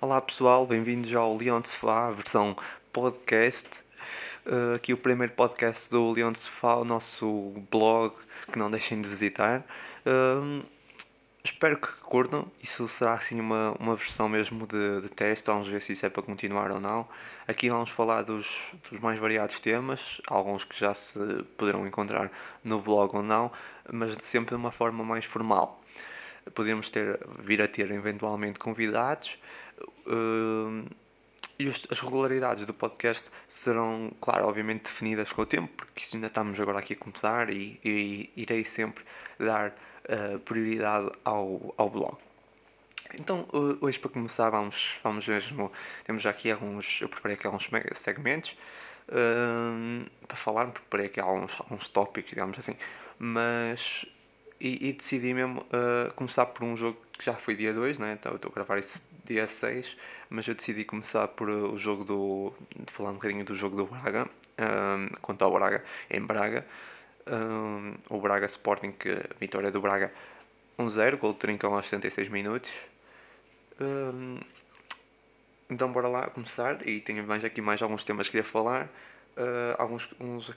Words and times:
Olá 0.00 0.20
pessoal, 0.20 0.64
bem-vindos 0.64 1.12
ao 1.12 1.36
Leão 1.36 1.60
de 1.60 1.70
Sofá, 1.70 2.12
versão 2.12 2.56
podcast. 2.92 3.82
Uh, 4.46 4.76
aqui 4.76 4.92
o 4.92 4.96
primeiro 4.96 5.32
podcast 5.32 5.90
do 5.90 6.12
Leão 6.12 6.30
de 6.30 6.38
Sofá, 6.38 6.76
o 6.76 6.84
nosso 6.84 7.52
blog 7.68 8.14
que 8.52 8.56
não 8.60 8.70
deixem 8.70 9.00
de 9.00 9.08
visitar. 9.08 9.64
Uh, 10.06 10.64
espero 11.42 11.80
que 11.80 11.88
curtam, 12.04 12.46
isso 12.62 12.86
será 12.86 13.14
assim 13.14 13.40
uma, 13.40 13.72
uma 13.80 13.96
versão 13.96 14.28
mesmo 14.28 14.68
de, 14.68 15.00
de 15.00 15.08
teste, 15.08 15.48
vamos 15.48 15.66
ver 15.66 15.82
se 15.82 15.94
isso 15.94 16.06
é 16.06 16.08
para 16.08 16.22
continuar 16.22 16.70
ou 16.70 16.78
não. 16.78 17.08
Aqui 17.48 17.68
vamos 17.68 17.90
falar 17.90 18.22
dos, 18.22 18.72
dos 18.88 19.00
mais 19.00 19.18
variados 19.18 19.58
temas, 19.58 20.20
alguns 20.28 20.62
que 20.62 20.78
já 20.78 20.94
se 20.94 21.18
poderão 21.56 21.84
encontrar 21.84 22.30
no 22.62 22.80
blog 22.80 23.16
ou 23.16 23.22
não, 23.24 23.50
mas 23.92 24.16
sempre 24.22 24.50
de 24.54 24.60
uma 24.60 24.70
forma 24.70 25.02
mais 25.02 25.24
formal 25.24 25.82
podemos 26.54 26.88
ter, 26.88 27.18
vir 27.40 27.60
a 27.60 27.68
ter 27.68 27.90
eventualmente 27.90 28.58
convidados 28.58 29.38
Uh, 30.06 30.88
e 31.58 31.66
as 31.68 32.00
regularidades 32.00 32.64
do 32.64 32.72
podcast 32.72 33.28
serão, 33.48 34.12
claro, 34.20 34.46
obviamente 34.46 34.84
definidas 34.84 35.32
com 35.32 35.42
o 35.42 35.46
tempo, 35.46 35.68
porque 35.76 36.04
ainda 36.14 36.28
estamos 36.28 36.60
agora 36.60 36.78
aqui 36.78 36.92
a 36.92 36.96
começar 36.96 37.50
e, 37.50 37.80
e 37.84 38.30
irei 38.36 38.64
sempre 38.64 39.04
dar 39.40 39.70
uh, 40.04 40.38
prioridade 40.40 41.10
ao, 41.24 41.74
ao 41.76 41.90
blog. 41.90 42.16
Então, 43.14 43.46
hoje 43.80 43.98
para 43.98 44.10
começar, 44.10 44.50
vamos, 44.50 44.98
vamos 45.02 45.26
mesmo. 45.26 45.72
Temos 46.04 46.22
já 46.22 46.30
aqui 46.30 46.50
alguns. 46.50 47.00
Eu 47.00 47.08
preparei 47.08 47.36
aqui 47.36 47.46
alguns 47.46 47.68
segmentos 47.94 48.56
uh, 49.08 50.08
para 50.26 50.36
falar, 50.36 50.66
preparei 50.66 51.06
aqui 51.06 51.18
alguns, 51.18 51.58
alguns 51.58 51.88
tópicos, 51.88 52.30
digamos 52.30 52.58
assim, 52.58 52.76
mas. 53.18 54.06
E, 54.60 54.88
e 54.88 54.92
decidi 54.92 55.32
mesmo 55.32 55.60
uh, 55.60 56.12
começar 56.14 56.46
por 56.46 56.64
um 56.64 56.76
jogo 56.76 56.98
que 57.12 57.24
já 57.24 57.34
foi 57.34 57.54
dia 57.54 57.72
2, 57.72 57.98
né? 57.98 58.16
então 58.18 58.32
eu 58.32 58.36
estou 58.36 58.50
a 58.50 58.54
gravar 58.54 58.78
isso 58.78 59.02
dia 59.24 59.46
6, 59.46 59.96
mas 60.30 60.48
eu 60.48 60.54
decidi 60.54 60.84
começar 60.84 61.28
por 61.28 61.48
uh, 61.48 61.72
o 61.72 61.76
jogo 61.76 62.04
do. 62.04 62.52
falar 62.86 63.10
um 63.10 63.14
bocadinho 63.14 63.44
do 63.44 63.54
jogo 63.54 63.76
do 63.76 63.86
Braga, 63.86 64.28
um, 64.58 65.08
contra 65.20 65.46
o 65.46 65.52
Braga, 65.52 65.84
em 66.10 66.20
Braga. 66.20 66.66
Um, 67.30 67.94
o 68.08 68.20
Braga 68.20 68.46
Sporting, 68.46 68.92
que 68.92 69.14
vitória 69.38 69.70
do 69.70 69.82
Braga 69.82 70.10
1-0, 70.78 71.18
gol 71.18 71.34
de 71.34 71.40
Trincão 71.40 71.74
aos 71.74 71.86
76 71.86 72.28
minutos. 72.28 72.70
Um, 73.80 74.40
então 75.68 75.92
bora 75.92 76.08
lá 76.08 76.26
começar 76.28 76.86
e 76.86 77.00
tenho 77.00 77.26
mais 77.26 77.44
aqui 77.44 77.60
mais 77.60 77.82
alguns 77.82 78.04
temas 78.04 78.28
que 78.28 78.32
queria 78.32 78.44
falar. 78.44 78.88
Uh, 79.38 79.80
alguns 79.80 80.08
uns 80.18 80.50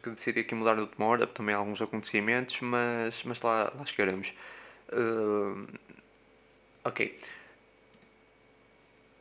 que 0.43 0.55
mudar 0.55 0.73
de 0.73 0.81
última 0.81 1.05
também 1.27 1.53
alguns 1.53 1.79
acontecimentos, 1.83 2.59
mas, 2.61 3.23
mas 3.23 3.39
lá, 3.41 3.71
lá 3.77 3.85
chegaremos. 3.85 4.33
Uh, 4.91 5.67
ok. 6.83 7.15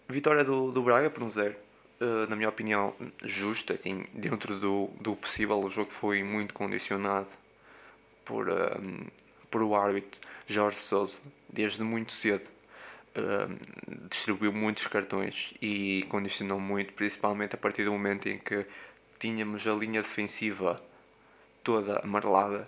Vitória 0.09 0.43
do, 0.45 0.73
do 0.73 0.83
Braga 0.83 1.11
por 1.11 1.23
um 1.23 1.29
zero. 1.29 1.55
Uh, 2.01 2.27
na 2.31 2.37
minha 2.37 2.49
opinião, 2.49 2.95
justo, 3.23 3.75
assim, 3.75 4.07
dentro 4.15 4.59
do, 4.59 4.87
do 4.99 5.15
possível. 5.15 5.61
O 5.61 5.69
jogo 5.69 5.91
foi 5.91 6.23
muito 6.23 6.55
condicionado 6.55 7.29
por, 8.25 8.47
por 9.51 9.63
o 9.63 9.77
árbitro 9.77 10.23
Jorge 10.47 10.79
Souza, 10.79 11.19
desde 11.51 11.83
muito 11.83 12.13
cedo. 12.13 12.49
Distribuiu 14.09 14.53
muitos 14.53 14.87
cartões 14.87 15.53
e 15.61 16.07
condicionou 16.09 16.59
muito, 16.59 16.95
principalmente 16.95 17.55
a 17.55 17.59
partir 17.59 17.85
do 17.85 17.93
momento 17.93 18.27
em 18.27 18.39
que 18.39 18.65
tínhamos 19.21 19.67
a 19.67 19.73
linha 19.73 20.03
defensiva 20.03 20.83
toda 21.63 22.01
amarelada. 22.01 22.67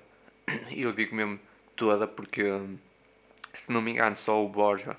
E 0.70 0.82
eu 0.82 0.92
digo 0.92 1.16
mesmo 1.16 1.40
toda 1.74 2.06
porque, 2.06 2.44
se 3.52 3.72
não 3.72 3.80
me 3.80 3.92
engano, 3.92 4.14
só 4.14 4.44
o 4.44 4.48
Borja 4.48 4.96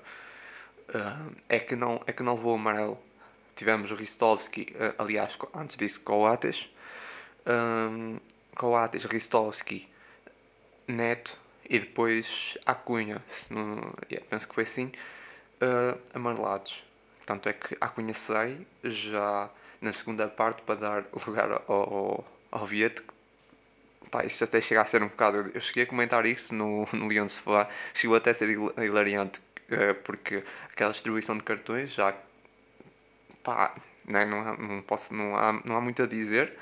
uh, 0.88 1.36
é, 1.48 1.58
que 1.58 1.76
não, 1.76 2.02
é 2.06 2.12
que 2.12 2.22
não 2.22 2.34
levou 2.34 2.56
amarelo. 2.56 2.98
Tivemos 3.54 3.90
o 3.92 3.94
Ristovski, 3.94 4.74
uh, 4.74 4.94
aliás, 4.98 5.38
antes 5.54 5.76
disso, 5.76 6.00
Coates. 6.00 6.68
Um, 7.46 8.18
Coates, 8.56 9.04
Ristovski, 9.04 9.88
Neto 10.88 11.38
e 11.68 11.78
depois 11.78 12.58
Acunha. 12.66 13.22
Yeah, 14.10 14.26
penso 14.28 14.48
que 14.48 14.54
foi 14.54 14.64
assim. 14.64 14.92
Uh, 15.62 15.98
amarelados. 16.12 16.82
Tanto 17.24 17.48
é 17.48 17.52
que 17.52 17.76
Acunha 17.80 18.12
sai 18.12 18.66
já 18.82 19.48
na 19.84 19.92
segunda 19.92 20.28
parte 20.28 20.62
para 20.62 20.74
dar 20.76 21.04
lugar 21.26 21.62
ao, 21.68 22.24
ao, 22.50 22.66
Vieto. 22.66 23.04
Pá, 24.10 24.24
isso 24.24 24.42
até 24.44 24.60
chega 24.60 24.82
a 24.82 24.86
ser 24.86 25.02
um 25.02 25.08
bocado. 25.08 25.50
Eu 25.54 25.60
cheguei 25.60 25.84
a 25.84 25.86
comentar 25.86 26.24
isso 26.26 26.54
no, 26.54 26.86
no 26.92 27.06
Leão 27.06 27.26
de 27.26 27.32
Sofá. 27.32 27.68
Chegou 27.92 28.16
até 28.16 28.30
a 28.30 28.34
ser 28.34 28.48
hilariante 28.50 29.40
eh, 29.70 29.94
porque 29.94 30.44
aquela 30.72 30.90
distribuição 30.92 31.36
de 31.36 31.44
cartões 31.44 31.92
já 31.92 32.14
pá, 33.42 33.74
né, 34.06 34.24
não, 34.24 34.40
há, 34.40 34.56
não, 34.56 34.82
posso, 34.82 35.14
não, 35.14 35.36
há, 35.36 35.52
não 35.64 35.76
há 35.76 35.80
muito 35.80 36.02
a 36.02 36.06
dizer. 36.06 36.56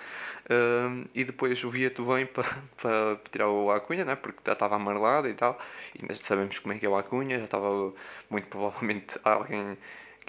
Uh, 0.45 1.09
e 1.15 1.25
depois 1.25 1.63
o 1.65 1.71
Vieto 1.71 2.05
vem 2.05 2.27
para, 2.27 2.45
para 2.77 3.17
tirar 3.31 3.49
o 3.49 3.71
Acunha, 3.71 4.05
né, 4.05 4.17
porque 4.17 4.41
já 4.45 4.53
estava 4.53 4.77
amarelado 4.77 5.29
e 5.29 5.35
tal. 5.35 5.59
E 5.95 6.03
ainda 6.03 6.15
sabemos 6.15 6.59
como 6.59 6.75
é 6.75 6.79
que 6.79 6.87
é 6.87 6.89
o 6.89 6.97
Acunha, 6.97 7.39
já 7.39 7.45
estava 7.45 7.93
muito 8.31 8.49
provavelmente 8.49 9.19
alguém, 9.25 9.79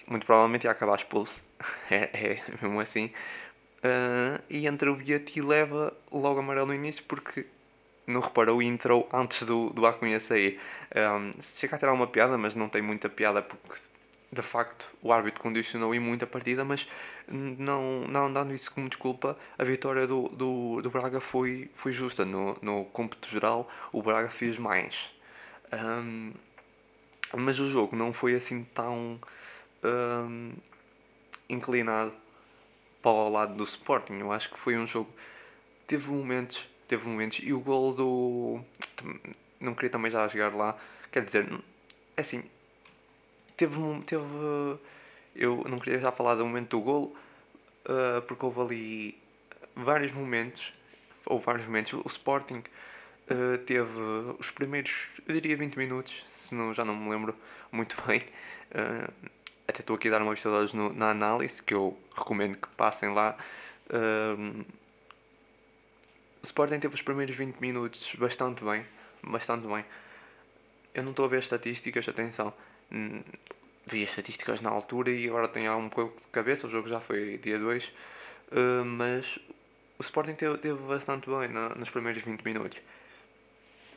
muito 0.07 0.25
provavelmente 0.25 0.65
ia 0.65 0.71
acabar 0.71 0.95
expulso. 0.95 1.43
é, 1.89 2.09
é 2.13 2.43
mesmo 2.61 2.79
assim. 2.79 3.11
Uh, 3.79 4.41
e 4.49 4.65
entra 4.65 4.91
o 4.91 4.95
Vieto 4.95 5.37
e 5.37 5.41
leva 5.41 5.93
logo 6.11 6.39
amarelo 6.39 6.67
no 6.67 6.73
início 6.73 7.03
porque 7.05 7.45
não 8.07 8.21
reparou 8.21 8.61
e 8.61 8.65
entrou 8.65 9.09
antes 9.11 9.43
do, 9.43 9.69
do 9.71 9.85
Acunha 9.85 10.19
sair. 10.19 10.59
Um, 10.95 11.41
chega 11.41 11.75
a 11.75 11.79
ter 11.79 11.87
alguma 11.87 12.07
piada, 12.07 12.37
mas 12.37 12.55
não 12.55 12.69
tem 12.69 12.81
muita 12.81 13.09
piada 13.09 13.41
porque 13.41 13.81
de 14.31 14.41
facto 14.41 14.87
o 15.01 15.11
árbitro 15.11 15.41
condicionou 15.41 15.93
e 15.93 15.99
muito 15.99 16.23
a 16.23 16.27
partida, 16.27 16.65
mas 16.65 16.87
não, 17.27 18.01
não 18.07 18.31
dando 18.31 18.53
isso 18.53 18.71
como 18.71 18.89
desculpa, 18.89 19.37
a 19.57 19.63
vitória 19.63 20.07
do, 20.07 20.27
do, 20.29 20.81
do 20.81 20.89
Braga 20.89 21.19
foi, 21.19 21.69
foi 21.75 21.91
justa. 21.91 22.25
No, 22.25 22.57
no 22.61 22.85
cômputo 22.85 23.29
geral, 23.29 23.69
o 23.91 24.01
Braga 24.01 24.29
fez 24.29 24.57
mais. 24.57 25.09
Um, 25.71 26.33
mas 27.35 27.59
o 27.59 27.69
jogo 27.69 27.95
não 27.95 28.11
foi 28.13 28.35
assim 28.35 28.63
tão 28.73 29.19
um, 29.83 30.53
inclinado 31.49 32.13
para 33.01 33.11
o 33.11 33.29
lado 33.29 33.55
do 33.55 33.63
Sporting. 33.63 34.19
Eu 34.19 34.31
acho 34.31 34.49
que 34.49 34.57
foi 34.57 34.77
um 34.77 34.85
jogo. 34.85 35.09
Teve 35.87 36.09
momentos 36.09 36.67
teve 36.93 37.07
momentos. 37.07 37.39
E 37.41 37.53
o 37.53 37.59
gol 37.59 37.93
do. 37.93 38.61
Não 39.59 39.73
queria 39.73 39.89
também 39.89 40.11
já 40.11 40.27
chegar 40.29 40.53
lá. 40.53 40.77
Quer 41.11 41.25
dizer, 41.25 41.47
é 42.15 42.21
assim. 42.21 42.43
Teve. 43.57 43.75
teve 44.05 44.23
eu 45.35 45.65
não 45.67 45.77
queria 45.79 45.99
já 45.99 46.11
falar 46.11 46.35
do 46.35 46.45
momento 46.45 46.77
do 46.77 46.81
gol, 46.81 47.15
uh, 47.85 48.21
porque 48.27 48.45
houve 48.45 48.61
ali 48.61 49.17
vários 49.75 50.11
momentos. 50.11 50.71
Houve 51.25 51.45
vários 51.45 51.65
momentos. 51.65 51.93
O 51.93 52.03
Sporting 52.05 52.63
uh, 53.31 53.57
teve 53.65 53.99
os 54.37 54.51
primeiros, 54.51 55.07
eu 55.27 55.33
diria 55.33 55.57
20 55.57 55.75
minutos, 55.77 56.23
se 56.35 56.53
não, 56.53 56.71
já 56.71 56.85
não 56.85 56.95
me 56.95 57.09
lembro 57.09 57.35
muito 57.71 57.97
bem. 58.05 58.21
Uh, 58.71 59.11
até 59.67 59.79
estou 59.79 59.95
aqui 59.95 60.07
a 60.07 60.11
dar 60.11 60.21
uma 60.21 60.31
vista 60.33 60.49
de 60.49 60.55
olhos 60.55 60.73
no, 60.73 60.93
na 60.93 61.09
análise, 61.09 61.61
que 61.61 61.73
eu 61.73 61.97
recomendo 62.15 62.57
que 62.57 62.67
passem 62.75 63.13
lá. 63.13 63.37
Uh, 63.89 64.65
o 66.41 66.45
Sporting 66.45 66.79
teve 66.79 66.93
os 66.93 67.01
primeiros 67.01 67.35
20 67.35 67.57
minutos 67.59 68.15
bastante 68.15 68.63
bem. 68.63 68.85
Bastante 69.23 69.67
bem. 69.67 69.85
Eu 70.93 71.03
não 71.03 71.11
estou 71.11 71.25
a 71.25 71.27
ver 71.27 71.39
estatísticas, 71.39 72.07
atenção. 72.07 72.53
Hum, 72.91 73.21
vi 73.89 74.03
as 74.03 74.09
estatísticas 74.09 74.61
na 74.61 74.69
altura 74.69 75.11
e 75.11 75.27
agora 75.27 75.47
tenho 75.47 75.71
algum 75.71 75.89
pouco 75.89 76.19
de 76.19 76.27
cabeça. 76.27 76.67
O 76.67 76.69
jogo 76.69 76.89
já 76.89 76.99
foi 76.99 77.37
dia 77.37 77.57
2. 77.57 77.85
Uh, 78.51 78.85
mas 78.85 79.39
o 79.97 80.01
Sporting 80.01 80.35
teve, 80.35 80.57
teve 80.57 80.79
bastante 80.83 81.29
bem 81.29 81.47
na, 81.47 81.69
nos 81.69 81.89
primeiros 81.89 82.21
20 82.21 82.41
minutos. 82.43 82.79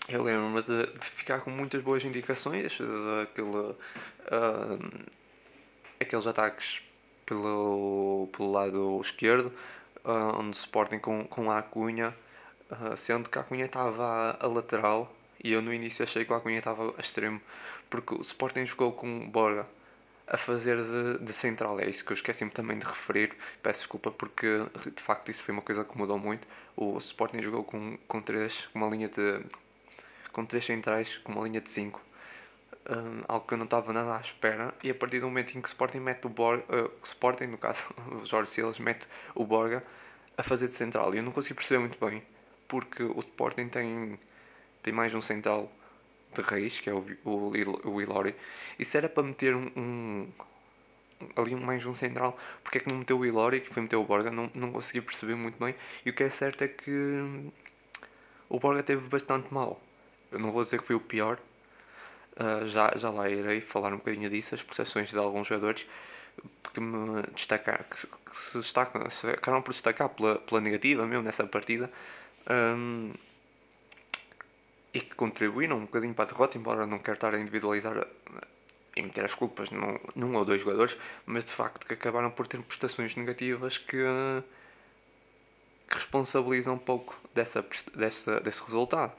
Eu 0.09 0.22
lembro-me 0.22 0.62
de, 0.62 0.87
de, 0.87 1.04
ficar 1.04 1.41
com 1.41 1.50
muitas 1.50 1.83
boas 1.83 2.04
indicações 2.04 2.78
daquele, 2.78 3.48
uh, 3.48 3.77
aqueles 6.01 6.27
ataques 6.27 6.83
pelo, 7.25 8.28
pelo 8.33 8.53
lado 8.53 9.01
esquerdo, 9.01 9.53
uh, 10.04 10.39
onde 10.39 10.57
o 10.57 10.59
Sporting 10.59 10.98
com, 10.98 11.25
com 11.25 11.51
a 11.51 11.59
Acunha 11.59 12.15
Uh, 12.71 12.97
sendo 12.97 13.31
que 13.31 13.39
a 13.39 13.45
Cunha 13.45 13.66
estava 13.66 14.37
a, 14.41 14.47
lateral 14.48 15.15
e 15.43 15.53
eu 15.53 15.63
no 15.63 15.72
início 15.72 16.03
achei 16.03 16.25
que 16.25 16.33
a 16.33 16.41
Cunha 16.41 16.59
estava 16.59 16.93
a 16.98 17.01
extremo, 17.01 17.41
porque 17.89 18.13
o 18.13 18.21
Sporting 18.21 18.66
jogou 18.66 18.91
com 18.91 19.31
Borga 19.31 19.65
a 20.27 20.37
fazer 20.37 20.77
de, 20.83 21.25
de 21.25 21.33
central, 21.33 21.78
é 21.78 21.89
isso 21.89 22.04
que 22.04 22.10
eu 22.10 22.16
esqueci-me 22.16 22.51
também 22.51 22.77
de 22.77 22.84
referir, 22.84 23.37
peço 23.63 23.81
desculpa 23.81 24.10
porque 24.10 24.66
de 24.97 25.01
facto 25.01 25.31
isso 25.31 25.45
foi 25.45 25.53
uma 25.53 25.63
coisa 25.63 25.84
que 25.84 25.97
mudou 25.97 26.19
muito. 26.19 26.48
O 26.77 26.98
Sporting 26.98 27.41
jogou 27.41 27.63
com, 27.63 27.97
com 28.09 28.21
três, 28.21 28.69
uma 28.75 28.89
linha 28.89 29.09
de. 29.09 29.41
com 30.33 30.45
três 30.45 30.65
centrais, 30.65 31.19
com 31.19 31.33
uma 31.33 31.45
linha 31.45 31.60
de 31.60 31.71
5. 31.71 32.01
Um, 32.88 33.24
algo 33.27 33.47
que 33.47 33.54
eu 33.54 33.59
não 33.59 33.65
estava 33.65 33.92
nada 33.92 34.16
à 34.16 34.21
espera, 34.21 34.72
e 34.83 34.91
a 34.91 34.94
partir 34.94 35.18
do 35.18 35.27
momento 35.27 35.59
em 35.59 35.60
que 35.60 35.66
o 35.66 35.71
Sporting 35.71 35.98
mete 35.98 36.24
o 36.27 36.28
Borga, 36.28 36.62
uh, 36.68 36.84
o 37.03 37.04
Sporting, 37.04 37.47
no 37.47 37.59
caso, 37.59 37.84
o 38.22 38.24
Jorge 38.24 38.50
Silas, 38.50 38.78
mete 38.78 39.09
o 39.34 39.44
Borga 39.44 39.83
a 40.38 40.42
fazer 40.42 40.68
de 40.68 40.74
central, 40.74 41.12
e 41.15 41.18
eu 41.18 41.22
não 41.22 41.33
consegui 41.33 41.54
perceber 41.54 41.80
muito 41.80 41.98
bem 41.98 42.22
porque 42.68 43.03
o 43.03 43.18
Sporting 43.18 43.68
tem, 43.68 44.18
tem 44.83 44.92
mais 44.92 45.15
um 45.15 45.21
central 45.21 45.71
de 46.34 46.42
raiz, 46.42 46.80
que 46.80 46.91
é 46.91 46.92
o, 46.92 47.04
o, 47.24 47.53
o 47.84 48.03
Ilori, 48.03 48.34
e 48.78 48.84
se 48.84 48.97
era 48.97 49.09
para 49.09 49.22
meter 49.22 49.54
um, 49.54 49.71
um, 49.77 50.28
ali 51.34 51.54
mais 51.54 51.84
um 51.86 51.92
central, 51.92 52.38
porque 52.62 52.78
é 52.78 52.80
que 52.80 52.88
não 52.88 52.98
meteu 52.98 53.18
o 53.18 53.24
Ilori, 53.24 53.60
que 53.60 53.72
foi 53.72 53.83
meter 53.83 53.97
o 53.97 54.04
Borga, 54.04 54.30
não, 54.30 54.50
não 54.54 54.72
consegui 54.72 55.00
perceber 55.00 55.34
muito 55.34 55.59
bem. 55.59 55.74
E 56.04 56.10
o 56.10 56.12
que 56.12 56.22
é 56.22 56.30
certo 56.30 56.62
é 56.62 56.68
que 56.68 57.50
o 58.48 58.59
Borga 58.59 58.83
teve 58.83 59.06
bastante 59.09 59.53
mal. 59.53 59.80
Eu 60.30 60.38
não 60.38 60.53
vou 60.53 60.62
dizer 60.62 60.78
que 60.80 60.86
foi 60.86 60.97
o 60.97 61.00
pior, 61.00 61.38
uh, 62.41 62.66
já, 62.66 62.92
já 62.97 63.10
lá 63.10 63.28
irei 63.28 63.60
falar 63.60 63.92
um 63.92 63.97
bocadinho 63.97 64.30
disso, 64.30 64.54
as 64.54 64.62
percepções 64.62 65.10
de 65.10 65.18
alguns 65.18 65.47
jogadores 65.47 65.86
que 66.72 66.80
me 66.80 67.22
destacar, 67.34 67.84
que, 67.84 68.06
que 68.06 68.36
se 68.36 68.59
destacam, 68.59 69.09
se 69.09 69.28
acabaram 69.28 69.62
por 69.62 69.72
destacar 69.72 70.09
pela, 70.10 70.36
pela 70.36 70.60
negativa 70.60 71.06
mesmo 71.06 71.24
nessa 71.24 71.47
partida. 71.47 71.91
Um, 72.48 73.12
e 74.97 75.00
que 75.00 75.15
contribuíram 75.15 75.77
um 75.77 75.80
bocadinho 75.83 76.15
para 76.15 76.24
a 76.24 76.28
derrota, 76.28 76.56
embora 76.56 76.86
não 76.86 76.98
quero 76.98 77.16
estar 77.16 77.34
a 77.34 77.38
individualizar 77.38 78.06
e 78.97 79.03
meter 79.03 79.27
as 79.27 79.34
culpas 79.34 79.71
num, 79.71 79.98
num 80.15 80.34
ou 80.34 80.44
dois 80.44 80.62
jogadores, 80.62 80.97
mas 81.27 81.44
de 81.44 81.50
facto 81.50 81.86
que 81.86 81.92
acabaram 81.92 82.30
por 82.30 82.47
ter 82.47 82.62
prestações 82.62 83.15
negativas 83.15 83.77
que, 83.77 84.03
que 85.88 85.94
responsabilizam 85.94 86.74
um 86.74 86.78
pouco 86.78 87.21
dessa, 87.34 87.65
dessa, 87.94 88.41
desse 88.41 88.62
resultado. 88.62 89.12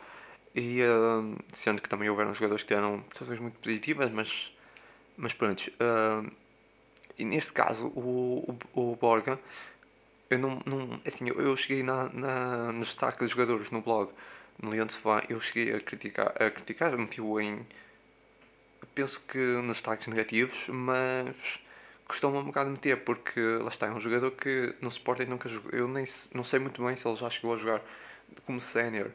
E 0.55 0.81
uh, 0.81 1.35
sendo 1.53 1.81
que 1.81 1.89
também 1.89 2.09
houveram 2.09 2.33
jogadores 2.33 2.63
que 2.63 2.67
tiveram 2.69 3.01
prestações 3.01 3.39
muito 3.39 3.59
positivas, 3.59 4.11
mas, 4.11 4.51
mas 5.15 5.33
pronto. 5.33 5.71
Uh, 5.79 6.31
e 7.17 7.25
neste 7.25 7.53
caso, 7.53 7.88
o, 7.88 8.57
o, 8.73 8.91
o 8.91 8.95
Borga, 8.95 9.39
eu 10.29 10.39
não, 10.39 10.61
não 10.65 10.99
assim, 11.05 11.27
eu 11.29 11.55
cheguei 11.55 11.83
na, 11.83 12.09
na, 12.09 12.71
no 12.71 12.81
destaque 12.81 13.19
dos 13.19 13.31
jogadores 13.31 13.71
no 13.71 13.81
blog, 13.81 14.11
no 14.61 14.71
Leão 14.71 14.85
de 14.85 14.94
Sofá, 14.94 15.23
eu 15.29 15.39
cheguei 15.39 15.73
a 15.75 15.79
criticar, 15.79 16.33
a 16.41 16.51
criticar, 16.51 16.97
meti-o 16.97 17.39
em 17.39 17.65
penso 18.93 19.21
que 19.27 19.38
nos 19.38 19.77
destaques 19.77 20.07
negativos, 20.07 20.67
mas 20.69 21.59
costuma 22.07 22.39
um 22.39 22.45
bocado 22.45 22.69
meter, 22.69 23.03
porque 23.03 23.39
lá 23.61 23.69
está, 23.69 23.88
é 23.88 23.91
um 23.91 24.00
jogador 24.00 24.31
que 24.31 24.75
no 24.81 24.89
Sporting 24.89 25.25
nunca 25.25 25.47
jogou. 25.47 25.71
Eu 25.71 25.88
nem 25.88 26.05
não 26.33 26.43
sei 26.43 26.59
muito 26.59 26.83
bem 26.83 26.95
se 26.95 27.07
ele 27.07 27.15
já 27.15 27.29
chegou 27.29 27.53
a 27.53 27.57
jogar 27.57 27.81
como 28.45 28.62
sénior, 28.62 29.12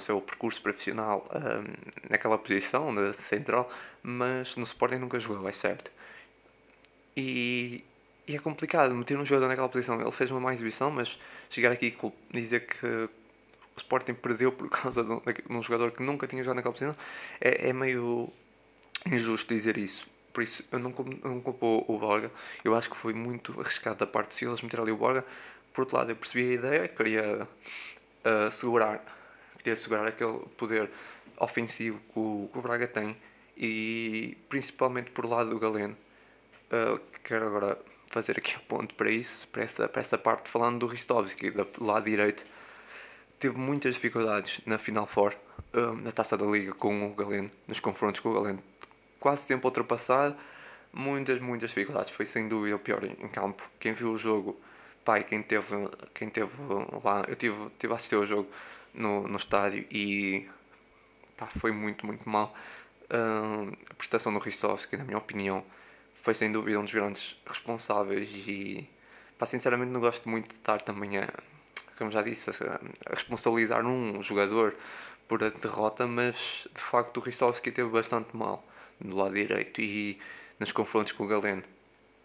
sei 0.00 0.14
o 0.14 0.20
percurso 0.20 0.60
profissional 0.62 1.28
um, 1.34 2.08
naquela 2.10 2.38
posição 2.38 2.94
de 2.94 3.12
central, 3.14 3.70
mas 4.02 4.56
no 4.56 4.62
Sporting 4.64 4.96
nunca 4.96 5.18
jogou, 5.18 5.48
é 5.48 5.52
certo. 5.52 5.90
E, 7.16 7.84
e, 8.26 8.34
é 8.34 8.38
complicado 8.38 8.94
meter 8.94 9.18
um 9.18 9.24
jogador 9.24 9.48
naquela 9.48 9.68
posição. 9.68 10.00
Ele 10.00 10.10
fez 10.12 10.30
uma 10.30 10.40
má 10.40 10.52
exibição, 10.52 10.90
mas 10.90 11.18
chegar 11.50 11.72
aqui 11.72 11.96
e 12.32 12.40
dizer 12.40 12.66
que 12.66 12.86
o 12.86 13.10
Sporting 13.76 14.14
perdeu 14.14 14.52
por 14.52 14.68
causa 14.70 15.04
de 15.04 15.12
um, 15.12 15.20
de 15.20 15.42
um 15.50 15.62
jogador 15.62 15.90
que 15.92 16.02
nunca 16.02 16.26
tinha 16.26 16.42
jogado 16.42 16.56
naquela 16.56 16.72
posição 16.72 16.96
é, 17.40 17.68
é 17.68 17.72
meio 17.72 18.32
injusto 19.06 19.52
dizer 19.52 19.76
isso. 19.76 20.06
Por 20.32 20.42
isso, 20.42 20.64
eu 20.72 20.78
não, 20.78 20.94
não 21.22 21.40
culpo 21.40 21.84
o 21.86 21.98
Borga. 21.98 22.30
Eu 22.64 22.74
acho 22.74 22.88
que 22.88 22.96
foi 22.96 23.12
muito 23.12 23.60
arriscado 23.60 23.98
da 23.98 24.06
parte 24.06 24.30
de 24.30 24.34
Silas 24.36 24.62
meter 24.62 24.80
ali 24.80 24.90
o 24.90 24.96
Borga. 24.96 25.24
Por 25.74 25.82
outro 25.82 25.96
lado, 25.96 26.10
eu 26.10 26.16
percebi 26.16 26.50
a 26.50 26.54
ideia, 26.54 26.88
queria 26.88 27.48
segurar, 28.50 29.04
queria 29.58 29.76
segurar 29.76 30.08
aquele 30.08 30.38
poder 30.56 30.90
ofensivo 31.38 31.98
que 32.12 32.18
o, 32.18 32.48
que 32.52 32.58
o 32.58 32.62
Braga 32.62 32.86
tem 32.86 33.16
e 33.56 34.36
principalmente 34.48 35.10
por 35.10 35.26
lado 35.26 35.50
do 35.50 35.58
Galeno. 35.58 35.96
Uh, 36.70 37.00
quero 37.24 37.46
agora 37.46 37.78
fazer 38.10 38.38
aqui 38.38 38.56
um 38.56 38.60
ponto 38.60 38.94
para 38.94 39.10
isso, 39.10 39.46
para 39.48 39.62
essa, 39.62 39.88
para 39.88 40.02
essa 40.02 40.18
parte, 40.18 40.48
falando 40.48 40.80
do 40.80 40.86
Ristovski, 40.86 41.50
do 41.50 41.66
lado 41.80 42.04
direito. 42.04 42.44
Teve 43.38 43.58
muitas 43.58 43.94
dificuldades 43.94 44.60
na 44.66 44.78
Final 44.78 45.06
Four, 45.06 45.34
uh, 45.74 45.94
na 46.02 46.12
taça 46.12 46.36
da 46.36 46.46
Liga, 46.46 46.72
com 46.72 47.06
o 47.06 47.14
Galeno, 47.14 47.50
nos 47.66 47.80
confrontos 47.80 48.20
com 48.20 48.30
o 48.30 48.34
Galeno 48.34 48.62
quase 49.22 49.42
sempre 49.42 49.66
ultrapassado, 49.66 50.36
muitas, 50.92 51.40
muitas 51.40 51.70
dificuldades. 51.70 52.10
Foi 52.10 52.26
sem 52.26 52.48
dúvida 52.48 52.74
o 52.74 52.78
pior 52.78 53.04
em, 53.04 53.14
campo. 53.28 53.62
Quem 53.78 53.92
viu 53.94 54.10
o 54.12 54.18
jogo, 54.18 54.60
pai, 55.04 55.24
quem 55.24 55.42
teve, 55.42 55.88
quem 56.14 56.28
teve 56.28 56.52
lá, 57.04 57.24
eu 57.28 57.36
tive, 57.36 57.70
tive 57.78 57.92
a 57.92 57.96
assistir 57.96 58.16
ao 58.16 58.26
jogo 58.26 58.48
no, 58.94 59.26
no 59.28 59.36
estádio 59.36 59.86
e 59.90 60.48
pá, 61.36 61.46
foi 61.46 61.72
muito, 61.72 62.06
muito 62.06 62.28
mal. 62.28 62.54
Uh, 63.04 63.72
a 63.90 63.94
prestação 63.94 64.32
do 64.32 64.38
Rissovski, 64.38 64.96
na 64.96 65.04
minha 65.04 65.18
opinião, 65.18 65.64
foi 66.14 66.34
sem 66.34 66.50
dúvida 66.50 66.78
um 66.78 66.84
dos 66.84 66.94
grandes 66.94 67.36
responsáveis 67.46 68.30
e 68.46 68.88
pá, 69.38 69.46
sinceramente 69.46 69.90
não 69.90 70.00
gosto 70.00 70.28
muito 70.28 70.48
de 70.48 70.54
estar 70.54 70.80
também 70.82 71.18
a, 71.18 71.28
como 71.98 72.10
já 72.10 72.22
disse, 72.22 72.50
a, 72.50 72.80
a 73.06 73.14
responsabilizar 73.14 73.84
um 73.86 74.22
jogador 74.22 74.74
por 75.28 75.42
a 75.44 75.50
derrota, 75.50 76.06
mas 76.06 76.66
de 76.74 76.80
facto 76.80 77.18
o 77.18 77.20
Rissovski 77.20 77.72
teve 77.72 77.88
bastante 77.90 78.36
mal 78.36 78.64
do 79.00 79.16
lado 79.16 79.34
direito 79.34 79.80
e 79.80 80.18
nos 80.60 80.72
confrontos 80.72 81.12
com 81.12 81.24
o 81.24 81.26
Galeno. 81.26 81.62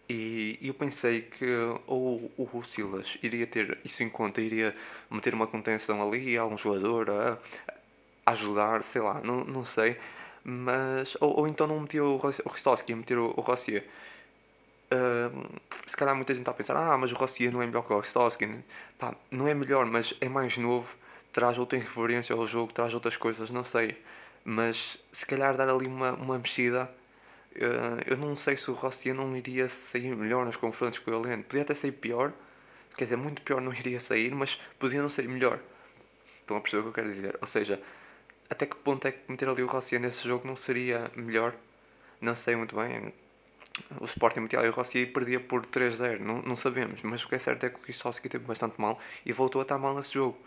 E 0.08 0.58
eu 0.62 0.72
pensei 0.72 1.22
que 1.22 1.44
ou 1.86 2.30
o 2.38 2.62
Silas 2.64 3.18
iria 3.22 3.46
ter 3.46 3.78
isso 3.84 4.02
em 4.02 4.08
conta, 4.08 4.40
iria 4.40 4.74
meter 5.10 5.34
uma 5.34 5.46
contenção 5.46 6.06
ali 6.06 6.36
a 6.36 6.46
um 6.46 6.56
jogador 6.56 7.10
a, 7.10 7.38
ajudar, 8.26 8.82
sei 8.82 9.02
lá, 9.02 9.20
não, 9.22 9.44
não 9.44 9.64
sei. 9.64 9.98
Mas, 10.44 11.16
ou, 11.20 11.40
ou 11.40 11.48
então 11.48 11.66
não 11.66 11.80
metia 11.80 12.02
o, 12.04 12.14
o 12.16 12.48
Ristowski, 12.50 12.92
ia 12.92 12.96
meter 12.96 13.18
o, 13.18 13.34
o 13.36 13.40
Rossier. 13.40 13.84
Uh, 14.90 15.60
se 15.86 15.94
calhar 15.96 16.14
muita 16.14 16.32
gente 16.32 16.42
está 16.42 16.52
a 16.52 16.54
pensar, 16.54 16.76
ah, 16.76 16.96
mas 16.96 17.12
o 17.12 17.14
Rossier 17.14 17.52
não 17.52 17.60
é 17.60 17.66
melhor 17.66 17.86
que 17.86 17.92
o 17.92 18.00
Ristowski. 18.00 18.48
Pá, 18.98 19.14
não 19.30 19.46
é 19.46 19.54
melhor, 19.54 19.84
mas 19.84 20.14
é 20.20 20.28
mais 20.28 20.56
novo, 20.56 20.96
traz 21.32 21.58
outra 21.58 21.78
referência 21.78 22.34
ao 22.34 22.46
jogo, 22.46 22.72
traz 22.72 22.94
outras 22.94 23.16
coisas, 23.16 23.50
não 23.50 23.64
sei 23.64 23.96
mas 24.48 24.98
se 25.12 25.26
calhar 25.26 25.56
dar 25.56 25.68
ali 25.68 25.86
uma, 25.86 26.12
uma 26.12 26.38
mexida. 26.38 26.90
Uh, 27.58 28.00
eu 28.06 28.16
não 28.16 28.36
sei 28.36 28.56
se 28.56 28.70
o 28.70 28.74
Rossier 28.74 29.14
não 29.14 29.36
iria 29.36 29.68
sair 29.68 30.14
melhor 30.14 30.46
nos 30.46 30.56
confrontos 30.56 30.98
com 31.00 31.10
o 31.10 31.20
Galeno. 31.20 31.42
Podia 31.42 31.62
até 31.62 31.74
sair 31.74 31.92
pior, 31.92 32.32
quer 32.96 33.04
dizer, 33.04 33.16
muito 33.16 33.42
pior 33.42 33.60
não 33.60 33.72
iria 33.74 34.00
sair, 34.00 34.34
mas 34.34 34.60
podia 34.78 35.02
não 35.02 35.08
sair 35.08 35.28
melhor. 35.28 35.58
Estão 36.40 36.56
a 36.56 36.60
perceber 36.60 36.80
o 36.80 36.82
que 36.84 36.88
eu 36.88 37.04
quero 37.04 37.14
dizer? 37.14 37.38
Ou 37.40 37.46
seja, 37.46 37.82
até 38.48 38.64
que 38.64 38.76
ponto 38.76 39.06
é 39.06 39.12
que 39.12 39.30
meter 39.30 39.48
ali 39.48 39.62
o 39.62 39.66
Rossier 39.66 40.00
nesse 40.00 40.26
jogo 40.26 40.46
não 40.46 40.56
seria 40.56 41.10
melhor? 41.16 41.54
Não 42.20 42.34
sei 42.36 42.56
muito 42.56 42.76
bem. 42.76 43.12
O 44.00 44.04
Sporting 44.04 44.40
metia 44.40 44.58
ali 44.60 44.68
o 44.68 44.72
Rossier 44.72 45.04
e 45.04 45.06
perdia 45.06 45.40
por 45.40 45.66
3-0, 45.66 46.20
não, 46.20 46.42
não 46.42 46.56
sabemos. 46.56 47.02
Mas 47.02 47.24
o 47.24 47.28
que 47.28 47.34
é 47.34 47.38
certo 47.38 47.64
é 47.64 47.70
que 47.70 47.76
o 47.76 47.82
Kistowski 47.82 48.28
teve 48.28 48.44
bastante 48.44 48.80
mal 48.80 48.98
e 49.26 49.32
voltou 49.32 49.60
a 49.60 49.62
estar 49.62 49.78
mal 49.78 49.94
nesse 49.94 50.14
jogo. 50.14 50.38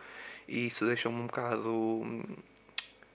E 0.48 0.66
isso 0.66 0.86
deixou-me 0.86 1.20
um 1.20 1.28
bocado 1.28 2.24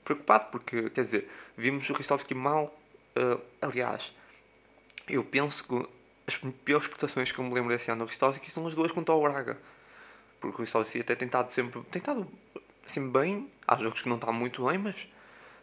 preocupado, 0.07 0.47
porque, 0.51 0.89
quer 0.91 1.03
dizer, 1.03 1.31
vimos 1.57 1.91
o 1.91 1.93
Ristovski 1.93 2.35
mal. 2.35 2.75
Uh, 3.17 3.41
aliás, 3.63 4.13
eu 5.09 5.25
penso 5.25 5.65
que 5.65 5.89
as 6.27 6.37
piores 6.65 6.87
prestações 6.87 7.31
que 7.31 7.39
eu 7.39 7.45
me 7.45 7.55
lembro 7.55 7.71
desse 7.71 7.91
ano 7.91 8.05
do 8.05 8.09
Ristovski 8.09 8.51
são 8.51 8.67
as 8.67 8.75
duas 8.75 8.93
contra 8.93 9.15
o 9.15 9.23
Braga. 9.23 9.57
Porque 10.41 10.57
o 10.57 10.61
Ristovski 10.61 11.01
até 11.01 11.15
tem 11.15 11.27
estado 11.27 11.51
sempre. 11.51 11.81
tem 11.91 12.01
estado 12.01 12.27
assim 12.85 13.09
bem. 13.09 13.51
Há 13.67 13.77
jogos 13.77 14.03
que 14.03 14.09
não 14.09 14.17
está 14.17 14.31
muito 14.33 14.67
bem, 14.67 14.79
mas 14.79 15.09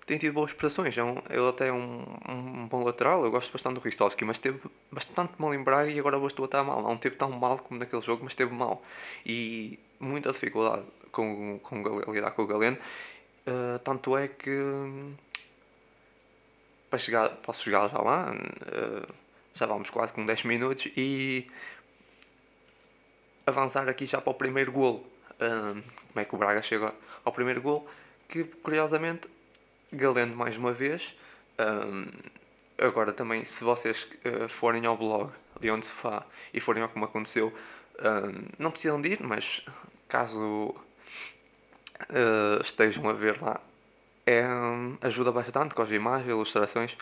tem 0.05 0.17
tido 0.17 0.33
boas 0.33 0.51
prestações. 0.51 0.97
É 0.97 1.03
um, 1.03 1.21
ele 1.29 1.47
até 1.47 1.67
é 1.67 1.73
um, 1.73 2.05
um, 2.27 2.67
bom 2.67 2.83
lateral. 2.83 3.23
Eu 3.23 3.31
gosto 3.31 3.51
bastante 3.51 3.75
do 3.75 3.81
Ristovski, 3.81 4.25
mas 4.25 4.39
teve 4.39 4.59
bastante 4.91 5.33
mal 5.37 5.53
em 5.53 5.63
Braga 5.63 5.91
e 5.91 5.99
agora 5.99 6.17
bastou 6.17 6.43
a 6.43 6.47
estar 6.47 6.63
mal. 6.63 6.81
Não 6.81 6.97
teve 6.97 7.15
tão 7.15 7.29
mal 7.31 7.57
como 7.59 7.79
naquele 7.79 8.01
jogo, 8.01 8.23
mas 8.23 8.35
teve 8.35 8.53
mal. 8.53 8.81
E 9.25 9.79
muita 9.99 10.31
dificuldade 10.31 10.83
com, 11.11 11.59
com, 11.59 12.11
lidar 12.11 12.31
com 12.31 12.43
o 12.43 12.47
Galeno. 12.47 12.77
Uh, 13.45 13.77
tanto 13.79 14.17
é 14.17 14.27
que 14.27 14.49
para 16.93 16.99
chegar, 16.99 17.29
posso 17.37 17.63
chegar 17.63 17.89
já 17.89 17.97
lá, 17.97 18.31
uh, 18.31 19.13
já 19.55 19.65
vamos 19.65 19.89
quase 19.89 20.13
com 20.13 20.23
10 20.23 20.43
minutos 20.43 20.85
e 20.95 21.49
avançar 23.47 23.89
aqui 23.89 24.05
já 24.05 24.21
para 24.21 24.29
o 24.29 24.35
primeiro 24.35 24.71
golo. 24.71 25.03
Como 25.39 26.19
é 26.19 26.23
que 26.23 26.35
o 26.35 26.37
Braga 26.37 26.61
chega 26.61 26.93
ao 27.25 27.33
primeiro 27.33 27.63
golo? 27.63 27.87
Que 28.29 28.43
curiosamente, 28.43 29.27
Galeno 29.91 30.35
mais 30.35 30.55
uma 30.55 30.71
vez. 30.71 31.15
agora 32.77 33.11
também, 33.11 33.43
se 33.43 33.63
vocês 33.63 34.07
forem 34.47 34.85
ao 34.85 34.95
blog 34.95 35.31
de 35.59 35.71
onde 35.71 35.87
se 35.87 35.91
faz 35.91 36.23
e 36.53 36.59
forem 36.59 36.83
ao 36.83 36.89
como 36.89 37.05
aconteceu, 37.05 37.51
não 38.59 38.69
precisam 38.69 39.01
de 39.01 39.13
ir, 39.13 39.23
mas 39.23 39.65
caso 40.07 40.75
uh, 42.09 42.61
estejam 42.61 43.09
a 43.09 43.13
ver 43.13 43.41
lá. 43.41 43.59
É, 44.25 44.43
ajuda 45.01 45.31
bastante 45.31 45.75
com 45.75 45.81
as 45.81 45.91
imagens, 45.91 46.29
ilustrações. 46.29 46.97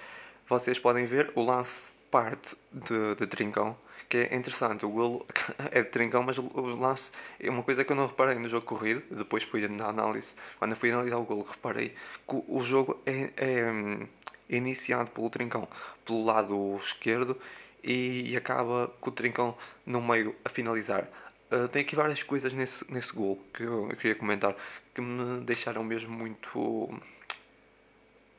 Vocês 0.50 0.80
podem 0.80 1.06
ver 1.06 1.32
o 1.36 1.44
lance 1.44 1.92
parte 2.10 2.56
de, 2.72 3.16
de 3.16 3.28
Trincão, 3.28 3.78
que 4.10 4.18
é 4.18 4.36
interessante. 4.36 4.86
O 4.86 4.90
golo 4.90 5.25
é 5.72 5.82
de 5.82 5.90
Trincão, 5.90 6.24
mas 6.24 6.38
o 6.38 6.75
lance 6.75 7.12
é 7.40 7.50
uma 7.50 7.63
coisa 7.63 7.86
que 7.86 7.92
eu 7.92 7.96
não 7.96 8.08
reparei 8.08 8.40
no 8.40 8.50
jogo 8.50 8.66
corrido. 8.66 9.04
Depois 9.12 9.44
fui 9.44 9.68
na 9.68 9.88
análise, 9.88 10.36
quando 10.58 10.75
fui 10.75 10.92
analisar 10.92 11.18
o 11.18 11.24
golo, 11.24 11.44
reparei 11.44 11.90
que 12.28 12.44
o 12.48 12.60
jogo 12.60 13.00
é, 13.06 13.32
é 13.38 14.08
iniciado 14.50 15.12
pelo 15.12 15.30
Trincão 15.30 15.68
pelo 16.04 16.25
lado 16.25 16.75
esquerdo 16.78 17.38
e 17.84 18.36
acaba 18.36 18.92
com 19.00 19.10
o 19.10 19.13
Trincão 19.13 19.56
no 19.86 20.01
meio 20.01 20.36
a 20.44 20.50
finalizar. 20.50 21.08
Uh, 21.51 21.67
tem 21.67 21.81
aqui 21.81 21.96
várias 21.96 22.24
coisas 22.24 22.53
nesse, 22.53 22.89
nesse 22.91 23.13
gol 23.13 23.38
que 23.53 23.63
eu, 23.63 23.89
eu, 23.89 23.98
queria 23.98 24.15
comentar 24.15 24.55
que 24.96 25.01
me 25.01 25.41
deixaram 25.41 25.84
mesmo 25.84 26.15
muito 26.15 26.89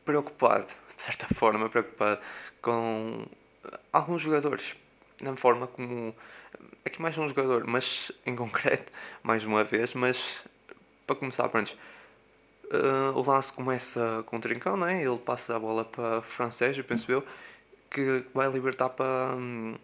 preocupado, 0.04 0.66
de 0.96 1.02
certa 1.02 1.26
forma, 1.34 1.68
preocupado 1.68 2.20
com 2.62 3.26
alguns 3.92 4.22
jogadores. 4.22 4.74
na 5.20 5.36
forma 5.36 5.66
como. 5.66 6.14
Aqui 6.84 7.00
mais 7.00 7.16
um 7.18 7.28
jogador, 7.28 7.66
mas 7.66 8.10
em 8.26 8.34
concreto, 8.34 8.90
mais 9.22 9.44
uma 9.44 9.62
vez, 9.64 9.94
mas 9.94 10.44
para 11.06 11.16
começar, 11.16 11.48
pronto. 11.48 11.76
Uh, 12.72 13.12
o 13.14 13.22
lance 13.22 13.52
começa 13.52 14.22
com 14.26 14.38
o 14.38 14.40
Trincão, 14.40 14.76
não 14.78 14.86
é? 14.86 15.02
Ele 15.02 15.18
passa 15.18 15.54
a 15.54 15.58
bola 15.58 15.84
para 15.84 16.22
Francês, 16.22 16.78
eu 16.78 16.84
penso 16.84 17.12
eu, 17.12 17.22
que 17.90 18.24
vai 18.32 18.50
libertar 18.50 18.88
para, 18.88 19.34
um, 19.36 19.76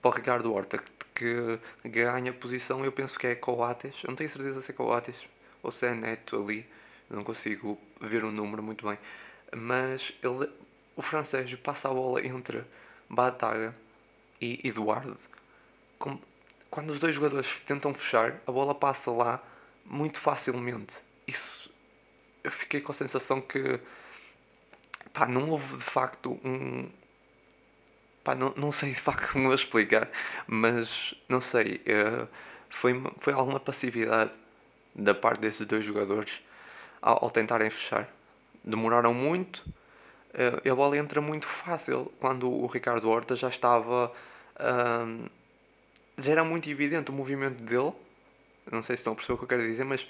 para 0.00 0.10
o 0.10 0.14
Ricardo 0.14 0.52
Horta, 0.52 0.78
que, 0.78 0.90
que 1.14 1.58
ganha 1.84 2.32
posição, 2.32 2.84
eu 2.84 2.92
penso 2.92 3.18
que 3.18 3.26
é 3.26 3.34
Coates, 3.34 4.02
não 4.04 4.14
tenho 4.14 4.30
certeza 4.30 4.60
se 4.60 4.70
é 4.70 4.74
Coates 4.74 5.16
ou 5.62 5.70
se 5.70 5.86
é 5.86 5.94
Neto 5.94 6.42
ali, 6.42 6.66
não 7.10 7.22
consigo 7.22 7.78
ver 8.00 8.24
o 8.24 8.32
número 8.32 8.62
muito 8.62 8.86
bem, 8.86 8.98
mas 9.54 10.12
ele, 10.22 10.50
o 10.96 11.02
Francês 11.02 11.54
passa 11.56 11.88
a 11.88 11.92
bola 11.92 12.24
entre 12.24 12.64
Bataga 13.08 13.74
e 14.40 14.60
Eduardo. 14.64 15.18
Quando 16.70 16.90
os 16.90 16.98
dois 16.98 17.14
jogadores 17.14 17.60
tentam 17.60 17.94
fechar, 17.94 18.40
a 18.46 18.52
bola 18.52 18.74
passa 18.74 19.10
lá 19.10 19.42
muito 19.84 20.18
facilmente. 20.18 20.98
Isso 21.26 21.72
eu 22.44 22.50
fiquei 22.50 22.80
com 22.80 22.92
a 22.92 22.94
sensação 22.94 23.40
que 23.40 23.80
pá, 25.12 25.26
não 25.26 25.50
houve 25.50 25.76
de 25.76 25.84
facto 25.84 26.38
um. 26.44 26.88
Pá, 28.24 28.34
não, 28.34 28.52
não 28.56 28.72
sei 28.72 28.92
de 28.94 29.00
facto 29.00 29.32
como 29.32 29.52
explicar, 29.52 30.08
mas 30.46 31.14
não 31.28 31.40
sei. 31.40 31.82
Uh, 31.86 32.28
foi, 32.70 33.02
foi 33.20 33.32
alguma 33.32 33.60
passividade 33.60 34.30
da 34.94 35.14
parte 35.14 35.40
desses 35.40 35.66
dois 35.66 35.84
jogadores 35.84 36.40
ao, 37.00 37.24
ao 37.24 37.30
tentarem 37.30 37.70
fechar. 37.70 38.08
Demoraram 38.64 39.12
muito 39.12 39.64
uh, 40.34 40.70
a 40.70 40.74
bola 40.74 40.96
entra 40.96 41.20
muito 41.20 41.46
fácil 41.46 42.12
quando 42.20 42.50
o 42.50 42.66
Ricardo 42.66 43.08
Horta 43.08 43.36
já 43.36 43.48
estava. 43.48 44.12
Uh, 44.56 45.28
já 46.18 46.32
era 46.32 46.44
muito 46.44 46.68
evidente 46.70 47.10
o 47.10 47.14
movimento 47.14 47.62
dele. 47.62 47.92
Não 48.70 48.82
sei 48.82 48.96
se 48.96 49.00
estão 49.00 49.12
a 49.12 49.16
perceber 49.16 49.34
o 49.34 49.38
que 49.38 49.44
eu 49.44 49.48
quero 49.48 49.62
dizer, 49.62 49.84
mas 49.84 50.06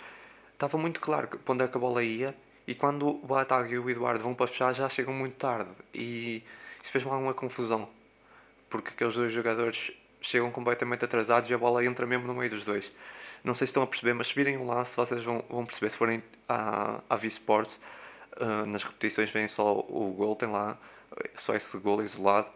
estava 0.53 0.77
muito 0.77 1.01
claro 1.01 1.29
para 1.29 1.53
onde 1.53 1.65
é 1.65 1.69
que 1.69 1.77
a 1.77 1.81
bola 1.81 2.05
ia 2.05 2.35
e 2.67 2.75
quando 2.75 3.09
o 3.09 3.27
Batag 3.27 3.73
e 3.73 3.79
o 3.79 3.91
Eduardo 3.91 4.23
vão 4.23 4.35
para 4.35 4.47
fechar 4.47 4.73
já 4.73 4.89
chegam 4.89 5.13
muito 5.13 5.35
tarde 5.35 5.71
e 5.95 6.45
isso 6.83 6.93
fez-me 6.93 7.11
alguma 7.11 7.35
confusão 7.35 7.89
porque 8.73 8.89
aqueles 8.89 9.15
dois 9.15 9.31
jogadores 9.31 9.93
chegam 10.23 10.51
completamente 10.51 11.05
atrasados 11.05 11.51
e 11.51 11.53
a 11.53 11.59
bola 11.59 11.85
entra 11.85 12.07
mesmo 12.07 12.27
no 12.27 12.35
meio 12.35 12.49
dos 12.51 12.65
dois. 12.65 12.91
Não 13.45 13.53
sei 13.53 13.67
se 13.67 13.71
estão 13.71 13.83
a 13.83 13.87
perceber, 13.87 14.15
mas 14.15 14.29
se 14.29 14.35
virem 14.35 14.57
o 14.57 14.65
lance 14.65 14.97
vocês 14.97 15.23
vão, 15.23 15.45
vão 15.51 15.67
perceber. 15.67 15.91
Se 15.91 15.97
forem 15.99 16.23
à, 16.49 17.01
à 17.11 17.17
V-Sports, 17.17 17.79
uh, 18.41 18.67
nas 18.67 18.83
repetições 18.83 19.31
vem 19.31 19.47
só 19.47 19.79
o 19.79 20.15
gol, 20.17 20.35
tem 20.35 20.49
lá 20.49 20.79
só 21.35 21.55
esse 21.55 21.77
gol 21.79 22.03
isolado. 22.03 22.49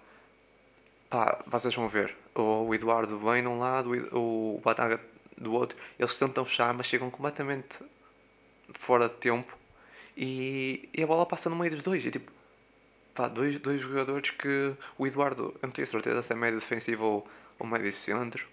Pá, 1.11 1.38
vocês 1.46 1.75
vão 1.75 1.87
ver. 1.87 2.16
O, 2.35 2.68
o 2.68 2.75
Eduardo 2.75 3.18
vem 3.18 3.42
de 3.42 3.49
um 3.49 3.58
lado, 3.58 3.92
o, 4.16 4.56
o 4.56 4.61
Bataga 4.64 4.99
do 5.37 5.52
outro. 5.52 5.76
Eles 5.99 6.18
tentam 6.18 6.46
fechar, 6.46 6.73
mas 6.73 6.87
chegam 6.87 7.11
completamente 7.11 7.78
fora 8.73 9.06
de 9.08 9.16
tempo 9.16 9.54
e, 10.16 10.88
e 10.94 11.02
a 11.02 11.06
bola 11.06 11.26
passa 11.26 11.50
no 11.50 11.56
meio 11.56 11.73
dos 11.73 11.82
dois. 11.82 12.06
E 12.06 12.11
tipo, 12.11 12.32
pá, 13.16 13.28
dois, 13.28 13.58
dois 13.58 13.80
jogadores 13.80 14.30
que 14.30 14.75
o 14.99 15.06
Eduardo, 15.06 15.54
eu 15.62 15.66
não 15.66 15.70
tenho 15.70 15.87
certeza 15.88 16.23
se 16.23 16.32
é 16.32 16.37
médio 16.37 16.61
defensivo 16.61 17.04
ou, 17.04 17.28
ou 17.58 17.66
médio 17.66 17.90
centro. 17.92 18.46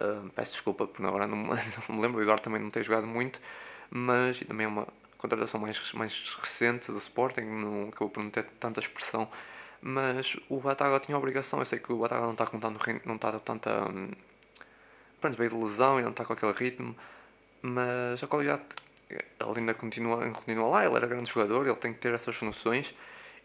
Uh, 0.00 0.28
peço 0.30 0.52
desculpa 0.52 0.86
por 0.86 1.06
agora 1.06 1.26
não, 1.26 1.36
não 1.88 1.96
me 1.96 2.02
lembro. 2.02 2.18
O 2.18 2.22
Eduardo 2.22 2.42
também 2.42 2.60
não 2.60 2.70
tem 2.70 2.82
jogado 2.82 3.06
muito, 3.06 3.40
mas 3.90 4.40
também 4.40 4.66
é 4.66 4.68
uma 4.68 4.86
contratação 5.16 5.60
mais, 5.60 5.92
mais 5.92 6.36
recente 6.40 6.90
do 6.90 6.98
Sporting, 6.98 7.42
não 7.42 7.88
acabou 7.88 8.10
por 8.10 8.22
não 8.22 8.30
ter 8.30 8.44
tanta 8.60 8.80
expressão. 8.80 9.28
Mas 9.80 10.36
o 10.48 10.58
Bataga 10.60 10.98
tinha 11.00 11.16
obrigação. 11.16 11.60
Eu 11.60 11.64
sei 11.64 11.78
que 11.78 11.92
o 11.92 11.98
Bataga 11.98 12.22
não 12.22 12.32
está 12.32 12.46
com 12.46 12.58
tanto, 12.58 12.80
não 13.06 13.16
está 13.16 13.38
tanta. 13.38 13.88
Hum, 13.90 14.10
pronto, 15.20 15.36
veio 15.36 15.50
de 15.50 15.56
lesão 15.56 16.00
e 16.00 16.02
não 16.02 16.10
está 16.10 16.24
com 16.24 16.32
aquele 16.32 16.52
ritmo, 16.52 16.96
mas 17.62 18.22
a 18.22 18.26
qualidade 18.26 18.62
ele 19.10 19.58
ainda 19.58 19.74
continua, 19.74 20.28
continua 20.30 20.68
lá, 20.68 20.84
ele 20.84 20.96
era 20.96 21.06
grande 21.06 21.30
jogador, 21.30 21.66
ele 21.66 21.76
tem 21.76 21.92
que 21.92 22.00
ter 22.00 22.14
essas 22.14 22.40
noções 22.42 22.94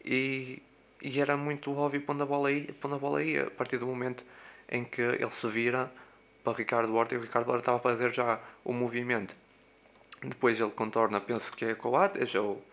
e, 0.10 0.60
e 1.00 1.22
era 1.22 1.38
muito 1.38 1.72
óbvio 1.78 2.02
para 2.02 2.16
onde, 2.16 2.24
a 2.24 2.26
bola 2.26 2.50
para 2.80 2.88
onde 2.88 2.96
a 2.96 2.98
bola 2.98 3.24
ia, 3.24 3.44
a 3.44 3.52
partir 3.52 3.78
do 3.78 3.86
momento 3.86 4.26
em 4.68 4.84
que 4.84 5.04
ele 5.04 5.30
se 5.30 5.48
vira 5.48 5.92
para 6.44 6.58
Ricardo 6.58 6.96
Horta 6.96 7.14
e 7.14 7.18
o 7.20 7.22
Ricardo 7.22 7.50
Horta 7.50 7.62
estava 7.62 7.78
a 7.78 7.80
fazer 7.80 8.12
já 8.12 8.40
o 8.66 8.74
movimento. 8.74 9.36
Depois 10.24 10.60
ele 10.60 10.72
contorna, 10.72 11.22
penso 11.22 11.56
que 11.56 11.64
é 11.64 11.76
Coates 11.76 12.34
ou. 12.34 12.66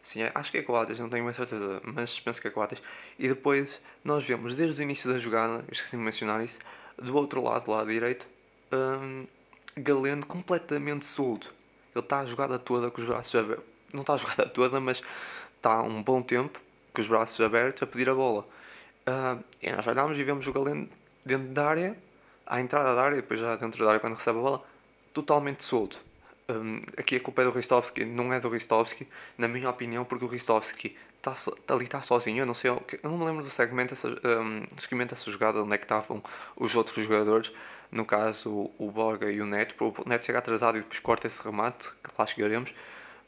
Sim, 0.00 0.22
é, 0.22 0.32
acho 0.32 0.52
que 0.52 0.58
é 0.58 0.62
Coates, 0.62 1.00
não 1.00 1.08
tenho 1.08 1.24
uma 1.24 1.32
certeza, 1.32 1.82
mas 1.84 2.20
penso 2.20 2.40
que 2.40 2.46
é 2.46 2.50
Coates. 2.50 2.80
E 3.18 3.26
depois 3.26 3.80
nós 4.04 4.24
vemos 4.24 4.54
desde 4.54 4.80
o 4.80 4.82
início 4.82 5.12
da 5.12 5.18
jogada, 5.18 5.64
esqueci 5.72 5.96
de 5.96 6.02
mencionar 6.02 6.42
isso, 6.42 6.60
do 6.96 7.14
outro 7.16 7.42
lado, 7.42 7.68
lado 7.68 7.90
direito, 7.90 8.26
um, 8.72 9.26
Galeno 9.76 10.24
completamente 10.24 11.04
solto. 11.04 11.52
Ele 11.92 12.04
está 12.04 12.20
a 12.20 12.26
jogada 12.26 12.56
toda 12.56 12.88
com 12.88 13.00
os 13.00 13.06
braços 13.06 13.34
abertos. 13.34 13.64
Não 13.92 14.02
está 14.02 14.14
a 14.14 14.16
jogada 14.16 14.46
toda, 14.48 14.80
mas 14.80 15.02
está 15.56 15.82
um 15.82 16.00
bom 16.02 16.22
tempo 16.22 16.60
com 16.98 17.02
os 17.02 17.06
braços 17.06 17.40
abertos 17.40 17.84
a 17.84 17.86
pedir 17.86 18.10
a 18.10 18.14
bola. 18.14 18.44
Uh, 19.08 19.42
e 19.62 19.70
nós 19.70 19.86
olhámos 19.86 20.18
e 20.18 20.24
vemos 20.24 20.44
o 20.48 20.52
Galeno 20.52 20.88
dentro 21.24 21.48
da 21.48 21.68
área, 21.68 21.96
à 22.44 22.60
entrada 22.60 22.92
da 22.92 23.02
área, 23.02 23.16
depois 23.16 23.38
já 23.38 23.54
dentro 23.54 23.84
da 23.84 23.90
área 23.90 24.00
quando 24.00 24.14
recebe 24.14 24.38
a 24.40 24.42
bola, 24.42 24.64
totalmente 25.14 25.62
solto. 25.62 26.02
Um, 26.48 26.80
aqui 26.96 27.16
a 27.16 27.20
culpa 27.20 27.42
é 27.42 27.44
do 27.44 27.52
Ristovski, 27.52 28.04
não 28.04 28.32
é 28.32 28.40
do 28.40 28.48
Ristovski, 28.48 29.06
na 29.36 29.46
minha 29.46 29.70
opinião, 29.70 30.04
porque 30.04 30.24
o 30.24 30.28
Ristovski 30.28 30.96
está 31.18 31.34
tá 31.66 31.74
ali 31.74 31.84
está 31.84 32.02
sozinho. 32.02 32.42
Eu 32.42 32.46
não 32.46 32.54
sei, 32.54 32.70
eu 32.70 32.80
não 33.04 33.16
me 33.16 33.24
lembro 33.24 33.44
do 33.44 33.50
segmento, 33.50 33.94
essa, 33.94 34.08
um, 34.08 34.60
do 34.74 34.82
segmento 34.82 35.14
dessa 35.14 35.30
jogada, 35.30 35.62
onde 35.62 35.74
é 35.74 35.78
que 35.78 35.84
estavam 35.84 36.20
os 36.56 36.74
outros 36.74 36.96
jogadores 37.04 37.52
no 37.92 38.04
caso 38.04 38.70
o 38.76 38.90
Borga 38.90 39.30
e 39.30 39.40
o 39.40 39.46
Neto, 39.46 39.74
o 39.82 40.08
Neto 40.08 40.26
chega 40.26 40.40
atrasado 40.40 40.76
e 40.76 40.80
depois 40.80 40.98
corta 40.98 41.26
esse 41.26 41.42
remate, 41.42 41.90
que 42.02 42.10
lá 42.18 42.26
chegaremos, 42.26 42.74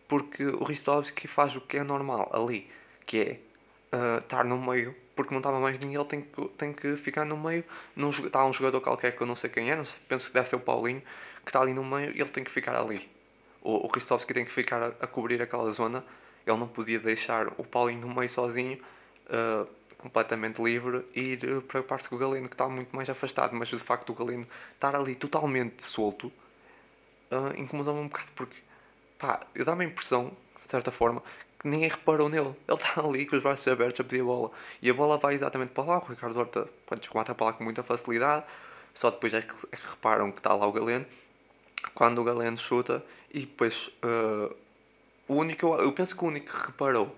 porque 0.09 0.45
o 0.45 0.65
Ristovski 0.65 1.27
faz 1.29 1.55
o 1.57 1.61
que 1.61 1.79
é 1.79 1.85
normal 1.85 2.29
ali, 2.35 2.69
que 3.07 3.19
é 3.19 3.41
uh, 3.93 4.19
estar 4.19 4.45
no 4.45 4.59
meio, 4.59 4.95
porque 5.15 5.33
não 5.33 5.41
estava 5.41 5.59
mais 5.61 5.79
ninguém, 5.79 5.97
ele 5.97 6.05
tem 6.05 6.23
que, 6.23 6.49
tem 6.57 6.73
que 6.73 6.97
ficar 6.97 7.25
no 7.25 7.37
meio. 7.37 7.65
Não, 7.97 8.11
está 8.11 8.45
um 8.45 8.53
jogador 8.53 8.81
qualquer 8.81 9.17
que 9.17 9.23
eu 9.23 9.27
não 9.27 9.35
sei 9.35 9.51
quem 9.51 9.71
é, 9.71 9.77
não 9.77 9.85
sei, 9.85 10.01
penso 10.09 10.29
que 10.29 10.35
deve 10.35 10.49
ser 10.49 10.57
o 10.57 10.61
Paulinho, 10.61 11.03
que 11.45 11.49
está 11.49 11.61
ali 11.61 11.73
no 11.73 11.85
meio 11.85 12.13
e 12.17 12.21
ele 12.21 12.31
tem 12.31 12.45
que 12.45 12.51
ficar 12.51 12.77
ali. 12.77 13.09
O, 13.63 13.87
o 13.87 13.91
Ristovski 13.93 14.33
tem 14.33 14.45
que 14.45 14.53
ficar 14.53 14.83
a, 14.83 14.87
a, 14.89 15.07
cobrir 15.07 15.41
aquela 15.43 15.71
zona, 15.71 16.05
ele 16.47 16.57
não 16.57 16.69
podia 16.69 16.99
deixar 16.99 17.49
o 17.59 17.65
Paulinho 17.65 18.07
no 18.07 18.15
meio 18.15 18.29
sozinho. 18.29 18.79
Uh, 19.27 19.81
completamente 19.99 20.63
livre 20.63 21.05
e 21.15 21.35
ir 21.35 21.61
para 21.69 21.81
a 21.81 21.83
parte 21.83 22.09
do 22.09 22.17
Galeno 22.17 22.49
que 22.49 22.55
está 22.55 22.67
muito 22.67 22.97
mais 22.97 23.11
afastado, 23.11 23.55
mas 23.55 23.69
de 23.69 23.79
facto 23.79 24.11
o 24.11 24.15
Galeno 24.15 24.47
estar 24.75 24.97
ali 24.97 25.15
totalmente 25.15 25.85
solto 25.85 26.33
uh, 27.31 27.57
incomoda-me 27.57 28.01
um 28.01 28.09
bocado 28.09 28.31
porque 28.35 28.57
pá, 29.19 29.41
dá-me 29.65 29.85
a 29.85 29.89
impressão, 29.89 30.33
de 30.61 30.69
certa 30.69 30.91
forma, 30.91 31.23
que 31.61 31.69
ninguém 31.69 31.89
reparou 31.89 32.29
nele. 32.29 32.55
Ele 32.67 32.77
está 32.77 33.01
ali 33.01 33.27
com 33.27 33.37
os 33.37 33.43
braços 33.43 33.69
abertos 33.69 34.01
a 34.01 34.05
pedir 34.05 34.23
a 34.23 34.25
bola 34.25 34.51
e 34.83 34.91
a 34.91 34.95
bola 34.95 35.19
vai 35.19 35.35
exatamente 35.35 35.73
para 35.73 35.85
lá. 35.85 35.99
O 35.99 36.07
Ricardo 36.07 36.39
Horta 36.39 36.69
pode 36.87 37.09
remata 37.09 37.35
para 37.35 37.47
lá 37.47 37.53
com 37.53 37.63
muita 37.63 37.83
facilidade, 37.83 38.45
só 38.95 39.11
depois 39.11 39.33
é 39.35 39.43
que, 39.43 39.55
é 39.71 39.77
que 39.77 39.89
reparam 39.89 40.33
que 40.33 40.41
está 40.41 40.55
lá 40.55 40.67
o 40.67 40.73
Galeno. 40.73 41.07
Quando 41.95 42.21
o 42.21 42.25
Galeno 42.25 42.57
chuta 42.57 43.05
e 43.33 43.41
depois 43.41 43.89
uh, 44.05 44.55
o 45.29 45.35
único, 45.35 45.75
eu 45.77 45.93
penso 45.93 46.17
que 46.17 46.25
o 46.25 46.29
único 46.29 46.53
que 46.53 46.67
reparou 46.67 47.15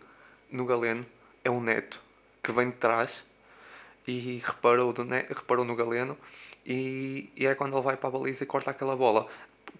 no 0.50 0.66
Galeno 0.66 1.06
é 1.44 1.50
o 1.50 1.61
Neto 1.61 2.00
que 2.42 2.50
vem 2.50 2.70
de 2.70 2.76
trás 2.76 3.25
e 4.06 4.42
reparou, 4.44 4.92
do, 4.92 5.04
reparou 5.04 5.64
no 5.64 5.76
Galeno 5.76 6.18
e, 6.66 7.30
e, 7.37 7.46
é 7.46 7.54
quando 7.54 7.76
ele 7.76 7.82
vai 7.82 7.96
para 7.96 8.08
a 8.08 8.12
baliza 8.12 8.42
e 8.42 8.46
corta 8.46 8.70
aquela 8.70 8.96
bola. 8.96 9.28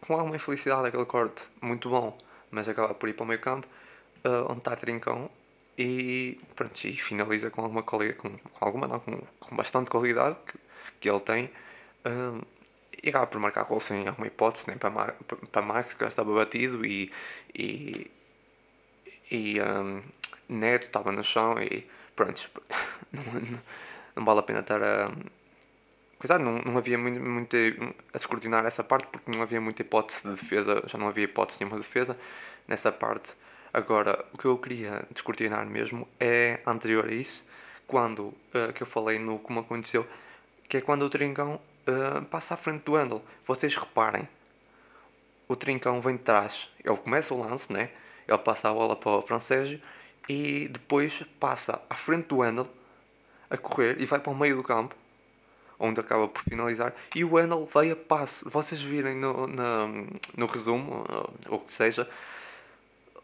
Com 0.01 0.15
alguma 0.15 0.37
infelicidade 0.37 0.87
aquele 0.89 1.05
corte, 1.05 1.45
muito 1.61 1.89
bom, 1.89 2.17
mas 2.51 2.69
acaba 2.69 2.95
por 2.95 3.09
ir 3.09 3.13
para 3.13 3.25
o 3.25 3.27
meio 3.27 3.41
campo, 3.41 3.67
uh, 4.25 4.51
onde 4.51 4.59
está 4.59 4.77
Trincão 4.77 5.31
e, 5.79 6.39
pronto, 6.55 6.85
e 6.85 6.97
finaliza 6.97 7.51
com 7.51 7.63
alguma 7.63 7.83
qualidade, 7.83 8.19
com, 8.19 8.31
com, 8.31 8.65
alguma 8.65 8.87
não, 8.87 9.01
com, 9.01 9.21
com 9.41 9.57
bastante 9.57 9.91
qualidade 9.91 10.37
que, 10.47 10.59
que 11.01 11.11
ele 11.11 11.21
tem. 11.21 11.51
Uh, 12.07 12.45
e 13.03 13.09
acaba 13.09 13.27
por 13.27 13.41
marcar 13.41 13.65
gol 13.65 13.81
sem 13.81 14.07
alguma 14.07 14.27
hipótese, 14.27 14.69
nem 14.69 14.79
para, 14.79 15.15
para 15.51 15.63
Max, 15.63 15.95
que 15.95 16.01
já 16.01 16.09
estava 16.09 16.33
batido, 16.35 16.85
e, 16.87 17.11
e, 17.55 18.11
e 19.31 19.61
um, 19.61 20.03
Neto 20.49 20.87
estava 20.87 21.11
no 21.11 21.25
chão 21.25 21.61
e 21.61 21.89
pronto, 22.15 22.49
não, 23.13 23.25
não, 24.15 24.25
vale 24.25 24.41
a 24.41 24.43
pena 24.43 24.61
estar 24.61 24.83
a. 24.83 25.11
Coisa, 26.19 26.39
não, 26.39 26.59
não 26.59 26.79
havia 26.79 26.97
muito, 26.97 27.19
muito 27.19 27.57
a 28.15 28.19
descortinar 28.19 28.65
essa 28.65 28.85
parte 28.85 29.09
porque 29.09 29.31
não 29.31 29.43
havia 29.43 29.61
muita 29.61 29.83
hipótese 29.83 30.23
de 30.23 30.35
defesa, 30.41 30.83
já 30.87 30.97
não 30.97 31.09
havia 31.09 31.25
hipótese 31.25 31.61
nenhuma 31.61 31.81
de 31.81 31.87
defesa 31.87 32.17
nessa 32.69 32.93
parte. 32.93 33.35
Agora, 33.75 34.23
o 34.35 34.39
que 34.39 34.45
eu 34.45 34.59
queria 34.59 35.07
descortinar 35.11 35.65
mesmo 35.67 36.07
é 36.21 36.61
anterior 36.67 37.07
a 37.07 37.13
isso, 37.13 37.43
quando 37.87 38.25
uh, 38.25 38.73
que 38.75 38.83
eu 38.83 38.87
falei 38.87 39.19
no 39.19 39.39
como 39.39 39.61
aconteceu, 39.61 40.07
que 40.69 40.77
é 40.77 40.81
quando 40.83 41.03
o 41.03 41.09
Trincão 41.11 41.59
uh, 41.89 42.23
passa 42.27 42.53
à 42.53 42.57
frente 42.57 42.83
do 42.83 42.97
Handel. 42.97 43.25
Vocês 43.47 43.75
reparem, 43.75 44.29
o 45.49 45.57
Trincão 45.57 46.03
vem 46.03 46.17
de 46.17 46.23
trás, 46.23 46.69
ele 46.85 46.97
começa 46.99 47.33
o 47.33 47.41
lance, 47.41 47.73
né? 47.73 47.89
ele 48.29 48.39
passa 48.39 48.69
a 48.69 48.75
bola 48.75 48.95
para 48.95 49.13
o 49.13 49.23
Francésio 49.23 49.81
e 50.29 50.69
depois 50.69 51.23
passa 51.41 51.81
à 51.89 51.97
frente 51.97 52.27
do 52.27 52.39
Wendel 52.39 52.69
a 53.49 53.57
correr 53.57 54.01
e 54.01 54.05
vai 54.05 54.21
para 54.21 54.33
o 54.33 54.37
meio 54.37 54.57
do 54.57 54.63
campo 54.63 54.95
onde 55.79 55.99
acaba 55.99 56.29
por 56.29 56.43
finalizar, 56.45 56.95
e 57.13 57.25
o 57.25 57.35
Wendell 57.35 57.67
vai 57.67 57.91
a 57.91 57.97
passo. 57.97 58.49
Vocês 58.49 58.81
virem 58.81 59.17
no, 59.17 59.49
na, 59.49 59.89
no 60.37 60.47
resumo, 60.47 61.05
ou 61.49 61.57
o 61.57 61.59
que 61.59 61.73
seja, 61.73 62.09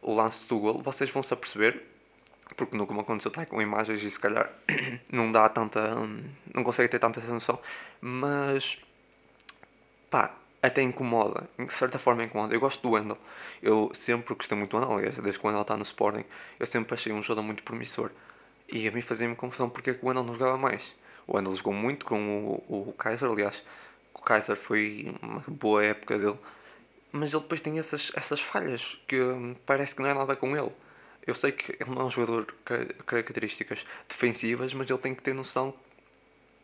o 0.02 0.14
lance 0.14 0.46
do 0.48 0.58
gol, 0.58 0.82
vocês 0.82 1.10
vão 1.10 1.22
se 1.22 1.32
aperceber, 1.32 1.82
porque 2.56 2.76
no 2.76 2.86
como 2.86 3.00
aconteceu 3.00 3.28
está 3.28 3.44
com 3.46 3.60
imagens 3.60 4.02
e 4.02 4.10
se 4.10 4.18
calhar 4.18 4.50
não 5.10 5.30
dá 5.30 5.48
tanta. 5.48 5.94
não 6.54 6.64
consegue 6.64 6.88
ter 6.88 6.98
tanta 6.98 7.20
noção, 7.20 7.58
mas 8.00 8.78
pá, 10.10 10.34
até 10.62 10.82
incomoda, 10.82 11.48
de 11.58 11.72
certa 11.72 11.98
forma 11.98 12.24
incomoda. 12.24 12.54
Eu 12.54 12.60
gosto 12.60 12.82
do 12.82 12.90
Wendell, 12.90 13.18
eu 13.62 13.90
sempre 13.92 14.34
gostei 14.34 14.56
muito 14.56 14.70
do 14.70 14.76
Wendell, 14.78 14.98
aliás, 14.98 15.18
desde 15.18 15.40
que 15.40 15.46
o 15.46 15.60
está 15.60 15.76
no 15.76 15.82
Sporting, 15.82 16.24
eu 16.58 16.66
sempre 16.66 16.94
achei 16.94 17.12
um 17.12 17.22
jogador 17.22 17.42
muito 17.42 17.62
promissor. 17.62 18.10
E 18.70 18.86
a 18.86 18.90
mim 18.90 19.00
fazia-me 19.00 19.34
confusão 19.34 19.70
porque 19.70 19.90
é 19.90 19.94
que 19.94 20.04
o 20.04 20.08
Wendell 20.08 20.24
não 20.24 20.34
jogava 20.34 20.58
mais. 20.58 20.94
O 21.26 21.36
Wendell 21.36 21.54
jogou 21.54 21.72
muito 21.72 22.04
com 22.04 22.62
o, 22.68 22.88
o 22.88 22.92
Kaiser, 22.92 23.30
aliás, 23.30 23.62
o 24.14 24.20
Kaiser 24.20 24.56
foi 24.56 25.14
uma 25.22 25.42
boa 25.46 25.84
época 25.84 26.18
dele, 26.18 26.38
mas 27.12 27.32
ele 27.32 27.42
depois 27.42 27.60
tem 27.60 27.78
essas, 27.78 28.12
essas 28.14 28.40
falhas 28.40 28.98
que 29.06 29.20
hum, 29.20 29.56
parece 29.66 29.94
que 29.94 30.02
não 30.02 30.08
é 30.08 30.14
nada 30.14 30.36
com 30.36 30.56
ele. 30.56 30.72
Eu 31.26 31.34
sei 31.34 31.52
que 31.52 31.72
ele 31.72 31.90
não 31.90 32.02
é 32.02 32.04
um 32.04 32.10
jogador 32.10 32.54
características 33.06 33.84
defensivas, 34.08 34.72
mas 34.72 34.88
ele 34.88 34.98
tem 34.98 35.14
que 35.14 35.22
ter 35.22 35.34
noção, 35.34 35.74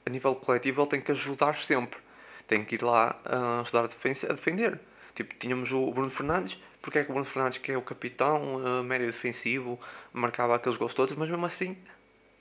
a 0.06 0.10
nível 0.10 0.34
coletivo, 0.34 0.82
ele 0.82 0.90
tem 0.90 1.00
que 1.00 1.12
ajudar 1.12 1.56
sempre. 1.56 1.98
Tem 2.46 2.64
que 2.64 2.74
ir 2.76 2.82
lá 2.82 3.16
uh, 3.26 3.60
ajudar 3.60 3.80
a, 3.80 3.84
a 3.84 4.32
defender. 4.34 4.80
Tipo, 5.14 5.34
tínhamos 5.34 5.72
o 5.72 5.90
Bruno 5.92 6.10
Fernandes, 6.10 6.58
porque 6.80 6.98
é 6.98 7.04
que 7.04 7.10
o 7.10 7.14
Bruno 7.14 7.26
Fernandes, 7.26 7.58
que 7.58 7.72
é 7.72 7.76
o 7.76 7.82
capitão, 7.82 8.56
uh, 8.56 8.82
médio 8.82 9.06
defensivo, 9.06 9.78
marcava 10.12 10.54
aqueles 10.54 10.78
gols 10.78 10.94
todos, 10.94 11.14
mas 11.14 11.28
mesmo 11.28 11.44
assim 11.46 11.76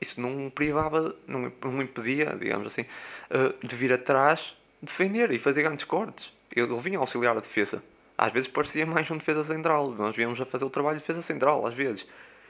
isso 0.03 0.21
não 0.21 0.49
privava, 0.49 1.15
não, 1.25 1.81
impedia, 1.81 2.35
digamos 2.37 2.67
assim, 2.67 2.81
uh, 2.81 3.65
de 3.65 3.75
vir 3.75 3.91
atrás, 3.91 4.55
defender 4.81 5.31
e 5.31 5.39
fazer 5.39 5.63
grandes 5.63 5.85
cortes. 5.85 6.31
Ele 6.55 6.77
vinha 6.77 6.99
auxiliar 6.99 7.35
a 7.35 7.39
defesa. 7.39 7.81
Às 8.17 8.31
vezes 8.31 8.47
parecia 8.47 8.85
mais 8.85 9.09
um 9.09 9.17
defesa 9.17 9.43
central. 9.43 9.89
Nós 9.91 10.15
víamos 10.15 10.39
a 10.39 10.45
fazer 10.45 10.65
o 10.65 10.69
trabalho 10.69 10.97
de 10.97 11.01
defesa 11.01 11.21
central, 11.21 11.65
às 11.65 11.73
vezes. 11.73 12.05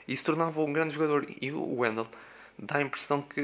E 0.08 0.13
isso 0.13 0.25
tornava 0.25 0.62
um 0.62 0.74
grande 0.74 0.93
jogador. 0.93 1.25
E 1.41 1.51
o 1.51 1.79
Wendell 1.79 2.08
dá 2.58 2.77
a 2.77 2.82
impressão 2.82 3.22
que 3.22 3.41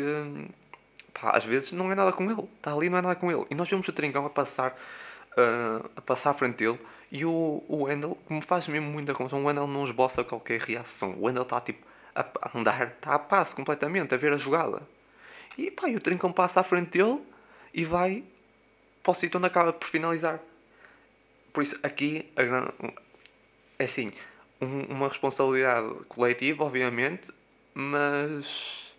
pá, 1.14 1.32
às 1.32 1.46
vezes 1.46 1.72
não 1.72 1.92
é 1.92 1.96
nada 1.96 2.12
com 2.12 2.30
ele. 2.30 2.48
Está 2.58 2.74
ali 2.74 2.90
não 2.90 2.98
é 2.98 3.02
nada 3.02 3.16
com 3.16 3.32
ele. 3.32 3.46
E 3.50 3.56
nós 3.56 3.70
vemos 3.70 3.88
o 3.88 3.94
Trincão 3.94 4.26
a 4.26 4.30
passar, 4.30 4.72
uh, 5.32 5.90
a 5.96 6.02
passar 6.02 6.32
à 6.32 6.34
frente 6.34 6.58
dele. 6.58 6.80
E 7.12 7.26
o, 7.26 7.64
o 7.68 7.84
Wendell, 7.86 8.18
que 8.28 8.34
me 8.34 8.42
faz 8.42 8.68
mesmo 8.68 8.88
muita 8.88 9.14
confusão, 9.14 9.42
o 9.42 9.46
Wendell 9.48 9.68
não 9.68 9.84
esboça 9.84 10.24
qualquer 10.24 10.62
reação. 10.62 11.14
O 11.14 11.26
Wendell 11.26 11.44
está 11.44 11.62
tipo 11.62 11.88
a 12.16 12.58
andar, 12.58 12.88
está 12.88 13.16
a 13.16 13.20
passo 13.20 13.56
completamente, 13.56 14.14
a 14.14 14.18
ver 14.18 14.34
a 14.34 14.38
jogada. 14.38 14.82
E 15.58 15.72
pá, 15.72 15.88
e 15.88 15.96
o 15.96 16.00
Trincão 16.00 16.32
passa 16.32 16.60
à 16.60 16.64
frente 16.64 16.98
dele 16.98 17.22
e 17.74 17.86
vai 17.86 18.24
para 19.02 19.12
o 19.12 19.14
sítio 19.16 19.38
onde 19.38 19.48
acaba 19.48 19.72
por 19.72 19.88
finalizar. 19.88 20.40
Por 21.54 21.64
isso, 21.64 21.80
aqui, 21.84 22.32
é 23.78 23.84
assim, 23.84 24.12
um, 24.62 24.84
uma 24.94 25.08
responsabilidade 25.08 25.94
coletiva, 26.08 26.64
obviamente, 26.64 27.32
mas 27.74 28.94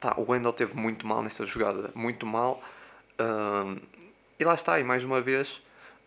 pá, 0.00 0.14
o 0.16 0.30
Wendel 0.30 0.52
teve 0.52 0.74
muito 0.74 1.06
mal 1.06 1.22
nessa 1.22 1.44
jogada, 1.44 1.90
muito 1.94 2.26
mal. 2.26 2.62
Uh, 3.20 3.80
e 4.38 4.44
lá 4.44 4.54
está, 4.54 4.78
e 4.78 4.84
mais 4.84 5.02
uma 5.02 5.20
vez, 5.20 5.62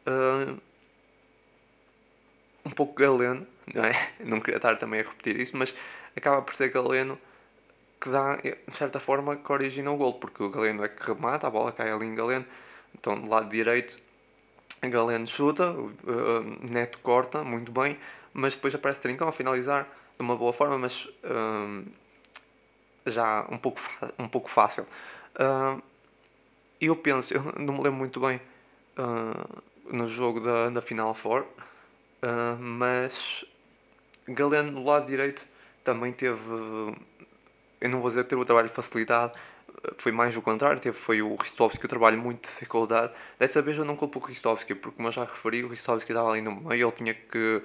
uh, 0.08 0.58
um 2.66 2.72
pouco 2.72 2.94
galeno, 2.94 3.46
não 3.74 3.84
é? 3.84 4.12
Não 4.24 4.40
queria 4.40 4.58
estar 4.58 4.78
também 4.78 5.02
a 5.02 5.04
repetir 5.04 5.40
isso, 5.40 5.58
mas 5.58 5.74
acaba 6.16 6.42
por 6.42 6.56
ser 6.56 6.70
Galeno 6.70 7.20
que 8.02 8.10
dá, 8.10 8.38
de 8.38 8.56
certa 8.72 9.00
forma, 9.00 9.36
que 9.36 9.52
origina 9.52 9.92
o 9.92 9.98
gol, 9.98 10.14
porque 10.14 10.42
o 10.42 10.50
Galeno 10.50 10.86
é 10.86 10.88
que 10.88 11.06
remata, 11.06 11.48
a 11.48 11.50
bola 11.50 11.72
cai 11.72 11.92
ali 11.92 12.06
em 12.06 12.16
Galeno, 12.16 12.46
então 12.98 13.20
do 13.20 13.30
lado 13.30 13.50
direito 13.50 14.00
Galeno 14.88 15.28
chuta, 15.28 15.72
uh, 15.72 16.72
Neto 16.72 17.00
corta, 17.00 17.44
muito 17.44 17.72
bem, 17.72 17.98
mas 18.34 18.56
depois 18.56 18.74
aparece 18.74 19.02
Trincão 19.02 19.28
a 19.28 19.32
finalizar 19.32 19.84
de 19.84 20.22
uma 20.24 20.36
boa 20.36 20.54
forma, 20.54 20.78
mas 20.78 21.06
uh, 21.06 21.86
já 23.06 23.46
um 23.50 23.58
pouco, 23.58 23.82
um 24.18 24.28
pouco 24.28 24.50
fácil. 24.50 24.86
Uh, 25.36 25.82
eu 26.80 26.96
penso, 26.96 27.34
eu 27.34 27.42
não 27.58 27.74
me 27.74 27.84
lembro 27.84 27.94
muito 27.94 28.20
bem 28.20 28.40
no 29.86 30.06
jogo 30.06 30.40
da, 30.42 30.70
da 30.70 30.82
Final 30.82 31.14
Four, 31.14 31.46
mas 32.58 33.46
Galeno 34.28 34.72
do 34.72 34.84
lado 34.84 35.08
direito 35.08 35.46
também 35.84 36.12
teve, 36.14 36.40
eu 37.82 37.90
não 37.90 38.00
vou 38.00 38.10
dizer 38.10 38.26
teve 38.26 38.42
o 38.42 38.46
trabalho 38.46 38.70
facilitado, 38.70 39.38
foi 39.98 40.12
mais 40.12 40.36
o 40.36 40.42
contrário, 40.42 40.80
teve, 40.80 40.98
foi 40.98 41.22
o 41.22 41.36
Ristovski 41.36 41.86
o 41.86 41.90
trabalho 41.90 42.18
muito 42.18 42.42
de 42.42 42.48
dificuldade. 42.50 43.14
Dessa 43.38 43.62
vez 43.62 43.78
eu 43.78 43.86
não 43.86 43.96
culpo 43.96 44.20
o 44.20 44.22
Ristovski, 44.22 44.76
porque 44.76 44.98
como 44.98 45.08
eu 45.08 45.12
já 45.12 45.24
referi, 45.24 45.64
o 45.64 45.68
Ristovski 45.68 46.12
estava 46.12 46.32
ali 46.32 46.42
no 46.42 46.56
meio, 46.56 46.88
ele 46.88 46.92
tinha 46.96 47.14
que 47.14 47.62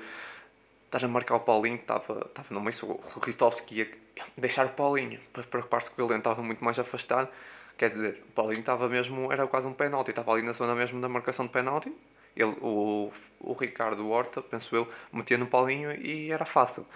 estar 0.87 1.05
a 1.05 1.09
marcar 1.09 1.37
o 1.37 1.41
Paulinho, 1.41 1.77
estava, 1.77 2.27
estava 2.27 2.49
no 2.51 2.61
meio, 2.61 2.75
o 2.83 3.21
Ristovski 3.21 3.75
ia 3.77 3.91
deixar 4.37 4.67
o 4.67 4.71
Paulinho, 4.71 5.19
para 5.33 5.43
preocupar-se 5.43 5.91
que 5.91 6.01
o 6.01 6.07
Galeno 6.07 6.21
estava 6.21 6.43
muito 6.43 6.65
mais 6.65 6.79
afastado. 6.79 7.29
Quer 7.77 7.91
dizer, 7.91 8.23
o 8.29 8.33
Paulinho 8.33 8.61
estava 8.61 8.89
mesmo, 8.89 9.33
era 9.33 9.47
quase 9.49 9.67
um 9.67 9.73
penalti, 9.73 10.11
estava 10.11 10.33
ali 10.33 10.43
na 10.43 10.53
zona 10.53 10.75
mesmo 10.75 11.01
da 11.01 11.09
marcação 11.09 11.47
de 11.47 11.53
penalti. 11.53 11.93
Ele, 12.37 12.55
o, 12.61 13.13
o 13.41 13.53
Ricardo 13.53 14.09
Horta, 14.09 14.41
penso 14.41 14.75
eu, 14.77 14.89
metia 15.13 15.37
no 15.37 15.47
Paulinho 15.47 15.93
e 15.93 16.31
era 16.31 16.45
fácil. 16.45 16.87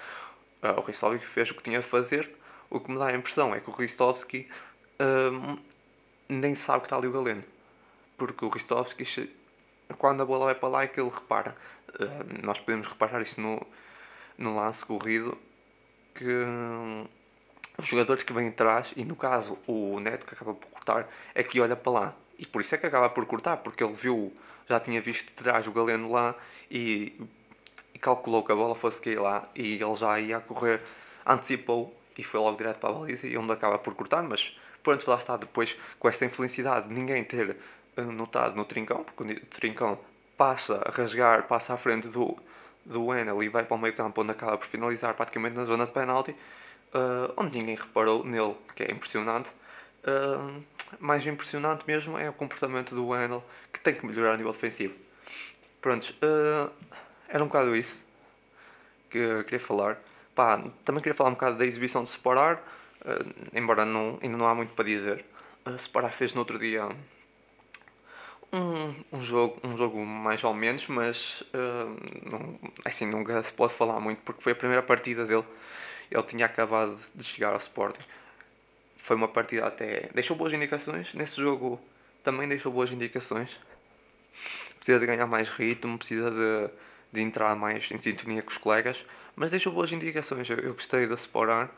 Uh, 0.63 0.79
o 0.79 0.83
Ristovski 0.83 1.25
fez 1.25 1.51
o 1.51 1.55
que 1.55 1.63
tinha 1.63 1.81
de 1.81 1.87
fazer. 1.87 2.31
O 2.71 2.79
que 2.79 2.91
me 2.91 2.99
dá 2.99 3.07
a 3.07 3.15
impressão 3.15 3.55
é 3.55 3.61
que 3.61 3.71
o 3.71 3.73
Ristovski 3.73 4.49
nem 6.29 6.55
sabe 6.55 6.81
que 6.81 6.87
está 6.87 6.97
ali 6.97 7.07
o 7.07 7.13
Galeno. 7.13 7.45
Porque 8.17 8.45
o 8.45 8.49
Ristovski, 8.49 9.33
quando 9.99 10.23
a 10.23 10.27
bola 10.27 10.47
vai 10.47 10.55
para 10.55 10.69
lá, 10.69 10.83
é 10.83 10.87
que 10.89 11.01
ele 11.01 11.11
repara. 11.11 11.57
Uh, 11.89 12.45
nós 12.45 12.59
podemos 12.59 12.87
reparar 12.87 13.23
isso 13.23 13.41
no, 13.41 13.65
no 14.37 14.57
lance 14.57 14.85
corrido. 14.85 15.39
Que 16.15 16.25
um, 16.25 17.07
os 17.79 17.87
jogadores 17.87 18.25
que 18.25 18.33
vêm 18.33 18.49
atrás, 18.49 18.93
e 18.97 19.05
no 19.05 19.15
caso 19.15 19.59
o 19.67 20.01
Neto 20.01 20.27
que 20.27 20.35
acaba 20.35 20.55
por 20.55 20.69
cortar, 20.69 21.09
é 21.35 21.43
que 21.43 21.61
olha 21.61 21.77
para 21.77 21.93
lá. 21.93 22.15
E 22.39 22.47
por 22.47 22.61
isso 22.61 22.75
é 22.75 22.79
que 22.79 22.87
acaba 22.87 23.09
por 23.09 23.25
cortar, 23.27 23.59
porque 23.59 23.83
ele 23.83 23.93
viu, 23.93 24.33
já 24.69 24.81
tinha 24.81 25.01
visto 25.01 25.27
de 25.27 25.33
trás 25.33 25.67
o 25.67 25.73
Galeno 25.73 26.11
lá 26.11 26.35
e 26.71 27.29
e 27.99 28.01
calculou 28.01 28.45
que 28.45 28.53
a 28.53 28.55
bola 28.55 28.77
fosse 28.77 29.03
cair 29.03 29.19
lá 29.19 29.49
e 29.57 29.83
ele 29.83 29.95
já 29.97 30.21
ia 30.21 30.39
correr, 30.39 30.81
antecipou 31.27 31.93
e 32.17 32.23
foi 32.23 32.39
logo 32.39 32.57
direto 32.57 32.79
para 32.79 32.91
a 32.91 32.93
baliza 32.93 33.27
e 33.27 33.37
onde 33.37 33.53
acaba 33.53 33.77
por 33.77 33.93
cortar, 33.95 34.23
mas 34.23 34.57
pronto, 34.83 35.09
lá 35.11 35.17
está 35.17 35.37
depois 35.37 35.77
com 35.99 36.09
essa 36.09 36.25
infelicidade 36.25 36.89
de 36.89 36.95
ninguém 36.95 37.25
ter 37.25 37.57
eh, 37.97 38.03
notado 38.03 38.57
no 38.57 38.65
trincão, 38.65 39.05
porque 39.05 39.33
o 39.33 39.47
trincão 39.47 39.99
passa 40.37 40.81
a 40.87 40.91
rasgar, 40.91 41.47
passa 41.49 41.75
à 41.75 41.77
frente 41.77 42.09
do, 42.09 42.39
do 42.85 43.13
Enel 43.13 43.43
e 43.43 43.49
vai 43.49 43.65
para 43.65 43.75
o 43.75 43.79
meio 43.79 43.95
campo 43.95 44.23
onde 44.23 44.31
acaba 44.31 44.57
por 44.57 44.67
finalizar 44.67 45.15
praticamente 45.15 45.57
na 45.57 45.65
zona 45.65 45.85
de 45.85 45.93
penalti, 45.93 46.31
uh, 46.31 47.33
onde 47.37 47.59
ninguém 47.59 47.75
reparou 47.75 48.25
nele, 48.25 48.57
que 48.77 48.85
é 48.85 48.93
impressionante. 48.93 49.51
Uh, 50.05 50.63
mais 51.01 51.27
impressionante 51.27 51.85
mesmo 51.87 52.17
é 52.17 52.31
o 52.31 52.33
comportamento 52.33 52.95
do 52.95 53.15
Enel, 53.15 53.45
que 53.73 53.81
tem 53.81 53.95
que 53.95 54.07
melhorar 54.07 54.35
a 54.35 54.37
nível 54.37 54.53
defensivo. 54.53 54.95
Prontos, 55.83 56.11
uh, 56.11 56.71
era 57.29 57.43
um 57.43 57.49
bocado 57.49 57.77
isso 57.77 58.07
que 59.11 59.19
eu 59.19 59.45
queria 59.45 59.61
falar. 59.61 59.99
Pá, 60.35 60.63
também 60.85 61.03
queria 61.03 61.15
falar 61.15 61.31
um 61.31 61.35
bocado 61.35 61.59
da 61.59 61.67
exibição 61.67 62.05
de 62.05 62.09
Separar, 62.11 62.63
uh, 63.05 63.49
embora 63.53 63.85
não, 63.85 64.19
ainda 64.23 64.37
não 64.37 64.47
há 64.47 64.55
muito 64.55 64.75
para 64.75 64.85
dizer. 64.85 65.25
Uh, 65.67 65.79
Separar 65.79 66.13
fez 66.13 66.35
no 66.35 66.41
outro 66.41 66.59
dia 66.59 66.89
um, 68.53 68.95
um, 69.13 69.21
jogo, 69.21 69.59
um 69.63 69.77
jogo 69.77 70.05
mais 70.05 70.43
ou 70.45 70.55
menos, 70.55 70.87
mas 70.89 71.43
uh, 71.55 72.31
não, 72.31 72.59
assim, 72.85 73.07
nunca 73.07 73.43
se 73.43 73.53
pode 73.53 73.73
falar 73.75 74.01
muito 74.01 74.21
porque 74.23 74.43
foi 74.43 74.53
a 74.53 74.57
primeira 74.57 74.83
partida 74.83 75.25
dele. 75.25 75.45
Ele 76.11 76.23
tinha 76.23 76.47
acabado 76.47 76.99
de 77.15 77.25
chegar 77.25 77.53
ao 77.53 77.59
Sporting. 77.59 78.01
Foi 78.97 79.17
uma 79.17 79.29
partida 79.29 79.67
até. 79.67 80.09
Deixou 80.15 80.37
boas 80.37 80.53
indicações. 80.53 81.13
Nesse 81.15 81.41
jogo 81.41 81.81
também 82.25 82.49
deixou 82.49 82.73
boas 82.73 82.91
indicações. 82.91 83.59
Precisa 84.77 84.99
de 84.99 85.07
ganhar 85.07 85.27
mais 85.27 85.49
ritmo, 85.49 85.99
precisa 85.99 86.31
de 86.31 86.71
de 87.13 87.21
entrar 87.21 87.55
mais 87.57 87.91
em 87.91 87.99
sintonia 87.99 88.43
com 88.43 88.51
os 88.51 88.59
colegas, 88.59 89.05
mas 89.35 89.51
deixou 89.51 89.73
boas 89.73 89.91
indicações. 89.93 90.49
Eu, 90.49 90.59
eu 90.59 90.75
gostei 90.75 91.07
da 91.07 91.15
Sporar, 91.15 91.71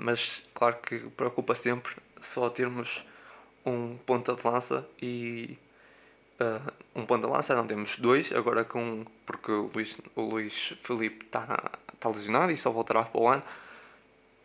mas 0.00 0.42
claro 0.54 0.76
que 0.76 0.98
preocupa 1.10 1.54
sempre 1.54 1.94
só 2.20 2.48
termos 2.48 3.04
um 3.66 3.96
ponta 4.06 4.34
de 4.34 4.46
lança 4.46 4.86
e 5.00 5.58
uh, 6.40 6.72
um 6.94 7.04
ponta 7.04 7.26
de 7.26 7.32
lança, 7.32 7.54
não 7.54 7.66
temos 7.66 7.96
dois, 7.96 8.32
agora 8.32 8.64
com 8.64 9.04
porque 9.26 9.50
o 9.50 9.70
Luís, 9.74 9.98
o 10.14 10.22
Luís 10.22 10.74
Felipe 10.82 11.24
está 11.24 11.72
tá 11.98 12.08
lesionado 12.08 12.52
e 12.52 12.56
só 12.56 12.70
voltará 12.70 13.04
para 13.04 13.20
o 13.20 13.28
ano. 13.28 13.42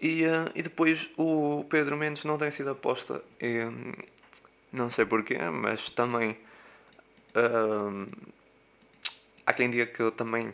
E, 0.02 0.26
uh, 0.26 0.50
e 0.56 0.64
depois 0.64 1.10
o 1.18 1.66
Pedro 1.70 1.98
Mendes 1.98 2.24
não 2.24 2.38
tem 2.38 2.50
sido 2.52 2.70
aposta. 2.72 3.22
E, 3.40 3.66
um, 3.66 3.94
não 4.72 4.90
sei 4.90 5.06
porquê, 5.06 5.38
mas 5.38 5.90
também 5.92 6.38
uh, 7.36 8.08
Há 9.50 9.54
quem 9.54 9.68
diga 9.68 9.88
que 9.88 10.12
também 10.12 10.54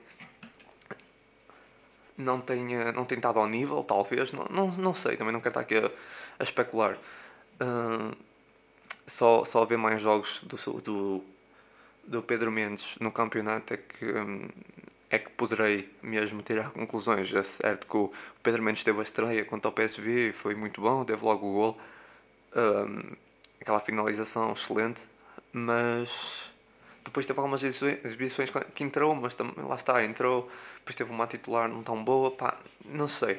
não 2.17 2.39
tenha 2.41 2.91
não 2.91 3.05
tem 3.05 3.17
estado 3.17 3.39
ao 3.39 3.47
nível, 3.47 3.83
talvez, 3.83 4.31
não, 4.31 4.45
não, 4.49 4.67
não 4.67 4.93
sei, 4.93 5.17
também 5.17 5.33
não 5.33 5.39
quero 5.41 5.49
estar 5.51 5.61
aqui 5.61 5.77
a, 5.77 5.91
a 6.39 6.43
especular. 6.43 6.97
Uh, 7.61 8.15
só, 9.07 9.45
só 9.45 9.65
ver 9.65 9.77
mais 9.77 10.01
jogos 10.01 10.41
do, 10.43 10.57
do, 10.81 11.23
do 12.05 12.21
Pedro 12.23 12.51
Mendes 12.51 12.95
no 12.99 13.11
campeonato 13.11 13.73
é 13.73 13.77
que, 13.77 14.05
hum, 14.05 14.47
é 15.09 15.19
que 15.19 15.29
poderei 15.31 15.89
mesmo 16.01 16.41
tirar 16.41 16.71
conclusões. 16.71 17.33
É 17.33 17.43
certo 17.43 17.87
que 17.87 17.97
o 17.97 18.11
Pedro 18.41 18.63
Mendes 18.63 18.83
teve 18.83 18.99
a 18.99 19.03
estreia 19.03 19.45
contra 19.45 19.69
o 19.69 19.71
PSV, 19.71 20.33
foi 20.33 20.55
muito 20.55 20.81
bom, 20.81 21.05
teve 21.05 21.23
logo 21.23 21.47
o 21.47 21.53
gol, 21.53 21.77
um, 22.55 23.15
aquela 23.61 23.79
finalização 23.79 24.53
excelente, 24.53 25.03
mas 25.53 26.51
depois 27.05 27.25
teve 27.25 27.39
algumas 27.39 27.63
exibições 27.63 28.49
que 28.73 28.83
entrou, 28.83 29.15
mas 29.15 29.37
lá 29.57 29.75
está, 29.75 30.03
entrou, 30.03 30.49
depois 30.79 30.95
teve 30.95 31.11
uma 31.11 31.27
titular 31.27 31.69
não 31.69 31.83
tão 31.83 32.03
boa, 32.03 32.31
pá, 32.31 32.57
não 32.83 33.07
sei. 33.07 33.35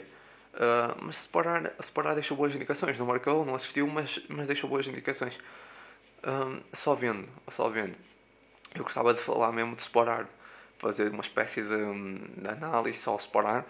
Uh, 0.55 0.97
mas 1.03 1.17
separar, 1.17 1.71
separar 1.81 2.15
deixou 2.15 2.37
boas 2.37 2.55
indicações. 2.55 2.99
Não 2.99 3.05
marcou, 3.05 3.45
não 3.45 3.55
assistiu, 3.57 3.87
mas, 3.87 4.21
mas 4.29 4.47
deixou 4.47 4.71
boas 4.71 4.87
indicações. 4.87 5.39
Um, 6.25 6.63
só 6.73 6.95
vendo, 6.95 7.29
só 7.49 7.69
vendo. 7.69 7.97
Eu 8.75 8.85
gostava 8.85 9.13
de 9.13 9.21
falar 9.21 9.53
mesmo 9.53 9.75
de 9.75 9.83
separar, 9.83 10.27
fazer 10.79 11.11
uma 11.11 11.21
espécie 11.21 11.61
de, 11.63 12.41
de 12.41 12.49
análise 12.49 12.99
só 12.99 13.19
separar, 13.19 13.67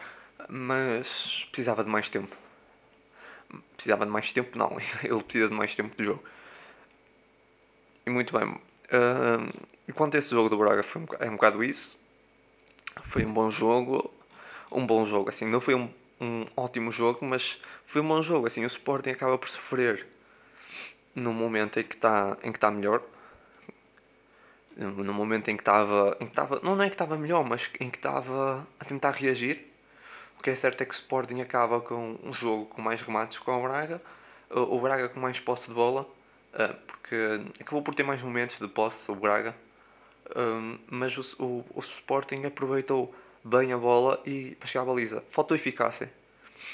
mas 0.48 1.46
precisava 1.50 1.82
de 1.82 1.90
mais 1.90 2.10
tempo. 2.10 2.36
Precisava 3.74 4.04
de 4.04 4.12
mais 4.12 4.30
tempo, 4.32 4.56
não. 4.58 4.76
Ele 5.02 5.22
precisa 5.22 5.48
de 5.48 5.54
mais 5.54 5.74
tempo 5.74 5.96
de 5.96 6.04
jogo. 6.04 6.22
E 8.06 8.10
muito 8.10 8.38
bem. 8.38 8.60
Uh, 8.86 9.52
enquanto 9.88 10.14
esse 10.14 10.30
jogo 10.30 10.48
do 10.48 10.58
Braga 10.58 10.82
foi 10.82 11.02
um, 11.02 11.06
é 11.20 11.28
um 11.28 11.32
bocado 11.32 11.62
isso. 11.62 11.98
Foi 13.04 13.24
um 13.24 13.32
bom 13.32 13.50
jogo. 13.50 14.10
Um 14.70 14.86
bom 14.86 15.06
jogo, 15.06 15.28
assim, 15.28 15.46
não 15.46 15.60
foi 15.60 15.74
um 15.74 15.88
um 16.20 16.46
ótimo 16.56 16.90
jogo, 16.90 17.24
mas 17.24 17.60
foi 17.86 18.00
um 18.00 18.08
bom 18.08 18.22
jogo. 18.22 18.46
Assim, 18.46 18.64
o 18.64 18.66
Sporting 18.66 19.10
acaba 19.10 19.36
por 19.38 19.48
sofrer 19.48 20.06
no 21.14 21.32
momento 21.32 21.78
em 21.80 21.82
que 21.82 21.94
está 21.94 22.36
em 22.42 22.52
que 22.52 22.58
está 22.58 22.70
melhor. 22.70 23.02
No 24.76 25.14
momento 25.14 25.48
em 25.48 25.56
que 25.56 25.62
estava, 25.62 26.16
em 26.20 26.26
que 26.26 26.32
estava, 26.32 26.60
não 26.62 26.82
é 26.82 26.88
que 26.88 26.94
estava 26.94 27.16
melhor, 27.16 27.42
mas 27.44 27.70
em 27.80 27.88
que 27.88 27.96
estava 27.96 28.66
a 28.78 28.84
tentar 28.84 29.12
reagir. 29.12 29.72
O 30.38 30.42
que 30.42 30.50
é 30.50 30.54
certo 30.54 30.82
é 30.82 30.84
que 30.84 30.92
o 30.92 30.94
Sporting 30.94 31.40
acaba 31.40 31.80
com 31.80 32.18
um 32.22 32.32
jogo 32.32 32.66
com 32.66 32.82
mais 32.82 33.00
remates 33.00 33.38
com 33.38 33.58
o 33.58 33.62
Braga, 33.62 34.02
o 34.50 34.78
Braga 34.78 35.08
com 35.08 35.18
mais 35.18 35.40
posse 35.40 35.68
de 35.68 35.74
bola, 35.74 36.06
porque 36.86 37.40
acabou 37.60 37.82
por 37.82 37.94
ter 37.94 38.02
mais 38.02 38.22
momentos 38.22 38.58
de 38.58 38.68
posse 38.68 39.10
o 39.10 39.14
Braga, 39.14 39.54
eh, 40.30 40.78
mas 40.90 41.16
o, 41.38 41.44
o, 41.44 41.64
o 41.74 41.80
Sporting 41.80 42.44
aproveitou 42.44 43.14
bem 43.44 43.72
a 43.72 43.78
bola 43.78 44.20
e 44.26 44.54
para 44.56 44.66
chegar 44.66 44.82
à 44.82 44.86
baliza. 44.86 45.22
Faltou 45.30 45.56
eficácia. 45.56 46.12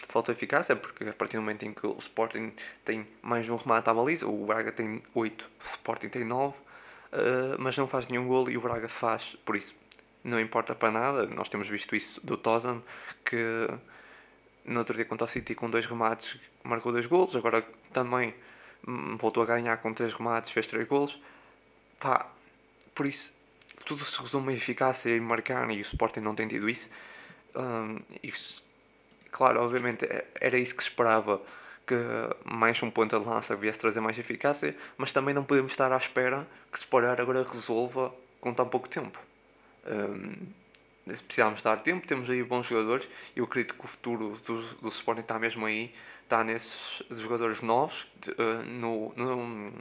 Faltou 0.09 0.33
eficácia 0.33 0.77
porque 0.77 1.05
a 1.05 1.13
partir 1.13 1.37
do 1.37 1.43
momento 1.43 1.65
em 1.65 1.73
que 1.73 1.87
o 1.87 1.97
Sporting 1.99 2.53
tem 2.85 3.07
mais 3.21 3.49
um 3.49 3.57
remate 3.57 3.91
à 3.91 3.95
baliza, 3.95 4.27
o 4.27 4.47
Braga 4.47 4.73
tem 4.73 5.03
8, 5.15 5.51
o 5.61 5.65
Sporting 5.65 6.09
tem 6.09 6.25
9, 6.25 6.57
uh, 6.57 6.57
eh, 7.13 7.57
mas 7.59 7.77
não 7.77 7.87
faz 7.89 8.07
nenhum 8.07 8.27
golo 8.27 8.51
e 8.51 8.57
o 8.57 8.61
Braga 8.61 8.89
faz. 8.89 9.37
Por 9.45 9.57
isso, 9.57 9.75
não 10.25 10.41
importa 10.41 10.75
para 10.75 10.91
nada. 10.91 11.27
Nós 11.27 11.49
temos 11.49 11.69
visto 11.69 11.95
isso 11.97 12.25
do 12.25 12.37
Tottenham, 12.37 12.83
que 13.25 13.69
no 14.65 14.79
outro 14.79 14.95
dia 14.95 15.05
contra 15.05 15.25
o 15.25 15.29
City 15.29 15.55
com 15.55 15.69
dois 15.69 15.85
remates 15.87 16.39
marcou 16.63 16.93
dois 16.93 17.07
golos, 17.07 17.35
agora 17.35 17.63
também 17.93 18.33
voltou 19.19 19.43
a 19.43 19.47
ganhar 19.47 19.77
com 19.79 19.93
três 19.93 20.13
remates, 20.13 20.51
fez 20.51 20.67
três 20.67 20.87
golos. 20.87 21.21
Pá, 22.01 22.27
por 22.95 23.07
isso 23.07 23.35
tudo 23.85 24.05
se 24.05 24.21
resume 24.21 24.53
a 24.53 24.57
eficácia 24.57 25.15
e 25.15 25.21
marcar 25.21 25.71
e 25.71 25.79
o 25.79 25.81
Sporting 25.81 26.21
não 26.21 26.35
tem 26.35 26.49
tido 26.49 26.69
isso. 26.69 26.89
Um, 27.55 27.99
isso 28.23 28.63
claro, 29.31 29.61
obviamente 29.61 30.05
é, 30.05 30.27
era 30.41 30.59
isso 30.59 30.75
que 30.75 30.83
esperava 30.83 31.41
que 31.87 31.97
mais 32.45 32.81
um 32.83 32.91
ponto 32.91 33.19
de 33.19 33.27
lança 33.27 33.57
viesse 33.57 33.79
trazer 33.79 34.01
mais 34.01 34.19
eficácia, 34.19 34.77
mas 34.97 35.13
também 35.13 35.35
não 35.35 35.45
podemos 35.45 35.73
estar 35.73 35.93
à 35.93 35.97
espera 35.97 36.47
que 36.71 36.79
se 36.79 36.85
Sporting 36.85 37.21
agora 37.21 37.43
resolva 37.43 38.15
com 38.41 38.55
tão 38.55 38.69
pouco 38.69 38.89
tempo. 38.89 39.19
Um, 39.87 40.62
precisamos 41.05 41.63
dar 41.63 41.81
tempo, 41.81 42.07
temos 42.07 42.31
aí 42.31 42.43
bons 42.43 42.67
jogadores. 42.67 43.09
Eu 43.35 43.45
acredito 43.45 43.75
que 43.75 43.85
o 43.85 43.89
futuro 43.89 44.39
do, 44.47 44.63
do 44.77 44.89
Sporting 44.89 45.23
está 45.23 45.39
mesmo 45.39 45.67
aí, 45.67 45.93
está 46.23 46.45
nesses 46.45 47.03
jogadores 47.11 47.61
novos, 47.61 48.07
uh, 48.29 48.63
no, 48.65 49.13
no, 49.17 49.73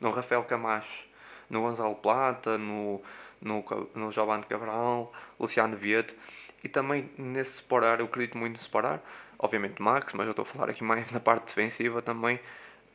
no 0.00 0.10
Rafael 0.10 0.42
Camacho, 0.44 1.04
no 1.50 1.62
Gonzalo 1.62 1.96
Plata, 1.96 2.56
no, 2.56 3.02
no, 3.40 3.64
no 3.94 4.12
Giovanni 4.12 4.44
Cabral, 4.44 5.12
Luciano 5.38 5.76
Vieto. 5.76 6.14
E 6.62 6.68
também 6.68 7.10
nesse 7.16 7.54
separar, 7.54 8.00
eu 8.00 8.06
acredito 8.06 8.36
muito 8.36 8.56
no 8.56 8.62
separar, 8.62 9.02
obviamente 9.38 9.80
Max, 9.80 10.12
mas 10.12 10.26
eu 10.26 10.30
estou 10.30 10.42
a 10.42 10.46
falar 10.46 10.70
aqui 10.70 10.82
mais 10.82 11.10
na 11.12 11.20
parte 11.20 11.46
defensiva 11.46 12.02
também, 12.02 12.40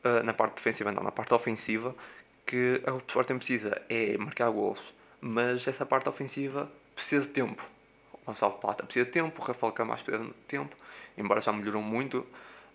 uh, 0.03 0.23
na 0.23 0.33
parte 0.33 0.55
defensiva 0.55 0.91
não, 0.91 1.03
na 1.03 1.11
parte 1.11 1.33
ofensiva, 1.33 1.95
que 2.45 2.81
o 2.85 2.97
Sporting 2.97 3.37
precisa 3.37 3.81
é 3.89 4.17
marcar 4.17 4.49
gols, 4.49 4.81
mas 5.21 5.65
essa 5.65 5.85
parte 5.85 6.09
ofensiva 6.09 6.69
precisa 6.95 7.23
de 7.23 7.29
tempo. 7.29 7.63
O 8.13 8.19
Gonçalo 8.25 8.53
Plata 8.53 8.83
precisa 8.83 9.05
de 9.05 9.11
tempo, 9.11 9.41
o 9.41 9.45
Rafael 9.45 9.73
Camacho 9.73 10.03
precisa 10.03 10.27
de 10.27 10.33
tempo, 10.47 10.75
embora 11.17 11.41
já 11.41 11.51
melhorou 11.51 11.81
muito, 11.81 12.19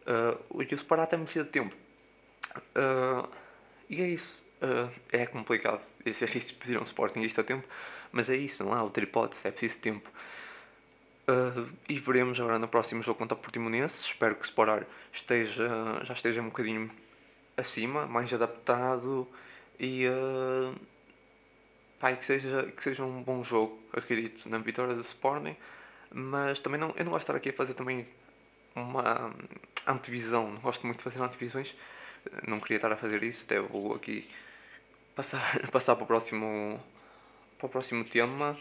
uh, 0.07 0.39
o 0.51 0.77
Separar 0.77 1.07
também 1.07 1.25
precisa 1.25 1.45
de 1.45 1.51
tempo. 1.51 1.75
Uh, 2.77 3.29
e 3.89 4.03
é 4.03 4.09
isso. 4.09 4.47
Uh, 4.61 4.91
é 5.13 5.25
complicado. 5.25 5.89
Esses 6.05 6.23
artistas 6.23 6.53
pediram 6.53 6.83
Sporting 6.83 7.21
isto 7.21 7.41
a 7.41 7.45
tempo, 7.45 7.67
mas 8.11 8.29
é 8.29 8.37
isso, 8.37 8.65
não 8.65 8.73
há 8.73 8.83
outra 8.83 9.05
hipótese, 9.05 9.47
é 9.47 9.51
preciso 9.51 9.79
tempo. 9.79 10.11
Uh, 11.29 11.71
e 11.89 11.99
veremos 11.99 12.41
agora 12.41 12.59
no 12.59 12.67
próximo 12.67 13.03
jogo 13.03 13.19
contra 13.19 13.37
o 13.37 13.41
Portimonense. 13.41 14.03
Espero 14.03 14.35
que 14.35 14.43
o 14.43 14.45
Sporar 14.45 14.87
esteja, 15.13 15.69
já 16.03 16.15
esteja 16.15 16.41
um 16.41 16.47
bocadinho 16.47 16.91
acima, 17.57 18.07
mais 18.07 18.33
adaptado 18.33 19.29
e 19.79 20.07
uh, 20.07 20.75
pá, 21.99 22.13
que, 22.13 22.25
seja, 22.25 22.73
que 22.77 22.83
seja 22.83 23.05
um 23.05 23.23
bom 23.23 23.43
jogo, 23.43 23.79
acredito, 23.93 24.49
na 24.49 24.59
vitória 24.59 24.95
do 24.95 25.01
Sporting. 25.01 25.57
Mas 26.11 26.61
também 26.61 26.81
não, 26.81 26.95
eu 26.97 27.05
não 27.05 27.13
gosto 27.13 27.27
de 27.27 27.33
estar 27.33 27.37
aqui 27.37 27.51
a 27.51 27.53
fazer 27.53 27.75
também 27.75 28.07
uma 28.75 29.35
antevisão, 29.87 30.51
não 30.51 30.61
gosto 30.61 30.87
muito 30.87 30.99
de 30.99 31.05
fazer 31.05 31.21
antevisões, 31.23 31.75
não 32.47 32.61
queria 32.61 32.77
estar 32.77 32.93
a 32.93 32.97
fazer 32.97 33.23
isso, 33.23 33.45
até 33.45 33.61
vou 33.61 33.95
aqui 33.95 34.29
passar, 35.15 35.41
passar 35.71 35.97
para 35.97 36.05
o 36.05 36.07
próximo 36.07 36.81
para 37.59 37.67
o 37.67 37.69
próximo 37.69 38.05
tema. 38.05 38.57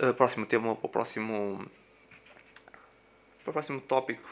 Uh, 0.00 0.12
próximo 0.12 0.44
tema 0.44 0.76
para 0.76 0.86
o 0.86 0.88
próximo 0.90 1.70
para 3.42 3.50
o 3.50 3.52
próximo 3.52 3.80
tópico 3.80 4.28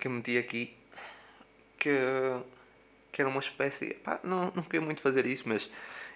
que 0.00 0.08
eu 0.08 0.10
meti 0.10 0.36
aqui 0.36 0.76
que, 1.78 1.90
que 3.12 3.22
era 3.22 3.30
uma 3.30 3.38
espécie 3.38 3.94
pá, 3.94 4.18
não, 4.24 4.50
não 4.52 4.64
queria 4.64 4.80
muito 4.80 5.00
fazer 5.00 5.26
isso 5.26 5.48
mas 5.48 5.70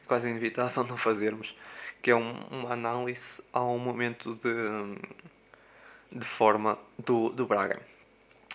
quase 0.06 0.28
inevitável 0.28 0.84
não 0.88 0.96
fazermos 0.96 1.56
que 2.02 2.10
é 2.10 2.16
um, 2.16 2.32
uma 2.50 2.72
análise 2.72 3.42
ao 3.52 3.78
momento 3.78 4.34
de, 4.36 6.18
de 6.18 6.24
forma 6.24 6.78
do, 6.98 7.30
do 7.30 7.46
Braga 7.46 7.80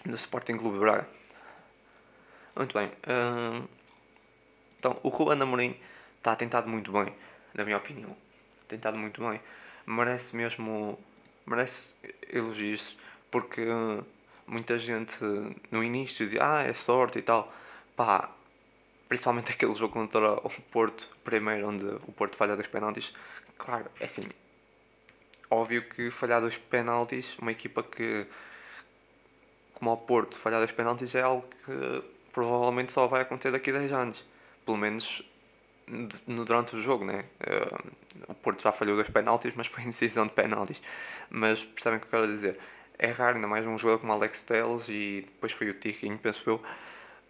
do 0.06 0.16
Sporting 0.16 0.58
Clube 0.58 0.80
Braga 0.80 1.08
muito 2.56 2.78
bem 2.78 2.88
uh, 2.88 3.68
então, 4.82 4.98
o 5.04 5.10
Ruben 5.10 5.40
Amorim 5.40 5.78
está 6.18 6.36
tentado 6.36 6.68
muito 6.68 6.92
bem, 6.92 7.14
na 7.54 7.64
minha 7.64 7.78
opinião. 7.78 8.18
Tentado 8.68 8.98
muito 8.98 9.22
bem. 9.22 9.40
Merece 9.86 10.36
mesmo. 10.36 10.98
Merece 11.46 11.94
elogios, 12.34 12.98
porque 13.30 13.64
muita 14.48 14.80
gente 14.80 15.24
no 15.70 15.84
início 15.84 16.28
diz: 16.28 16.40
Ah, 16.42 16.64
é 16.64 16.74
sorte 16.74 17.20
e 17.20 17.22
tal. 17.22 17.54
Pá, 17.96 18.32
principalmente 19.12 19.52
aquele 19.52 19.76
jogo 19.76 19.92
contra 19.92 20.36
o 20.36 20.50
Porto, 20.72 21.10
primeiro, 21.22 21.68
onde 21.68 21.86
o 21.86 22.14
Porto 22.14 22.38
falha 22.38 22.56
dois 22.56 22.68
penaltis. 22.68 23.14
Claro, 23.58 23.92
é 24.00 24.06
assim. 24.06 24.22
Óbvio 25.50 25.84
que 25.90 26.10
falhar 26.10 26.40
dois 26.40 26.58
penaltis, 26.58 27.38
uma 27.40 27.52
equipa 27.52 27.84
que. 27.84 28.26
Como 29.74 29.92
o 29.92 29.98
Porto, 29.98 30.40
falhar 30.40 30.62
dois 30.62 30.72
penaltis 30.72 31.14
é 31.14 31.22
algo 31.22 31.46
que 31.66 32.04
provavelmente 32.32 32.94
só 32.94 33.08
vai 33.08 33.24
acontecer 33.24 33.52
daqui 33.52 33.72
a 33.72 33.74
10 33.74 33.92
anos 33.92 34.24
pelo 34.66 34.78
menos 34.78 35.22
no, 36.26 36.46
durante 36.46 36.76
o 36.76 36.82
jogo, 36.82 37.04
né? 37.04 37.26
Uh, 37.42 37.92
o 38.30 38.34
Porto 38.36 38.64
já 38.64 38.72
falhou 38.72 38.96
dois 38.96 39.10
penaltis, 39.10 39.54
mas 39.56 39.68
foi 39.68 39.84
em 39.84 39.88
decisão 39.88 40.26
de 40.26 40.34
penaltis. 40.34 40.82
Mas 41.30 41.66
percebem 41.66 41.98
o 41.98 42.02
que 42.02 42.08
eu 42.08 42.12
quero 42.12 42.28
dizer? 42.32 42.58
É 42.98 43.08
raro, 43.08 43.36
ainda 43.36 43.48
mais 43.48 43.66
um 43.66 43.78
jogador 43.78 44.00
como 44.00 44.14
Alex 44.14 44.44
Telles 44.44 44.88
e 44.88 45.26
depois 45.28 45.52
foi 45.52 45.70
o 45.70 45.74
Tiquinho, 45.74 46.18
penso 46.18 46.50
eu. 46.50 46.62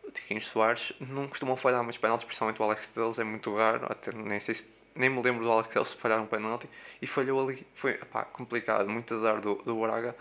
Tiquinho 0.09 0.41
Soares 0.41 0.93
não 0.99 1.27
costumam 1.27 1.55
falhar 1.55 1.83
muitos 1.83 1.97
penaltis, 1.97 2.25
principalmente 2.25 2.61
o 2.61 2.65
Alex 2.65 2.87
Telles 2.87 3.19
é 3.19 3.23
muito 3.23 3.55
raro. 3.55 3.85
Até 3.89 4.11
nem 4.11 4.39
sei 4.39 4.55
se, 4.55 4.67
nem 4.95 5.09
me 5.09 5.21
lembro 5.21 5.43
do 5.43 5.51
Alex 5.51 5.73
Telles 5.73 5.93
falhar 5.93 6.21
um 6.21 6.25
penalti 6.25 6.69
e 7.01 7.07
falhou 7.07 7.47
ali. 7.47 7.65
Foi 7.75 7.97
complicado, 8.33 8.89
muito 8.89 9.13
azar 9.13 9.39
do, 9.39 9.55
do 9.55 9.79
Braga. 9.79 10.15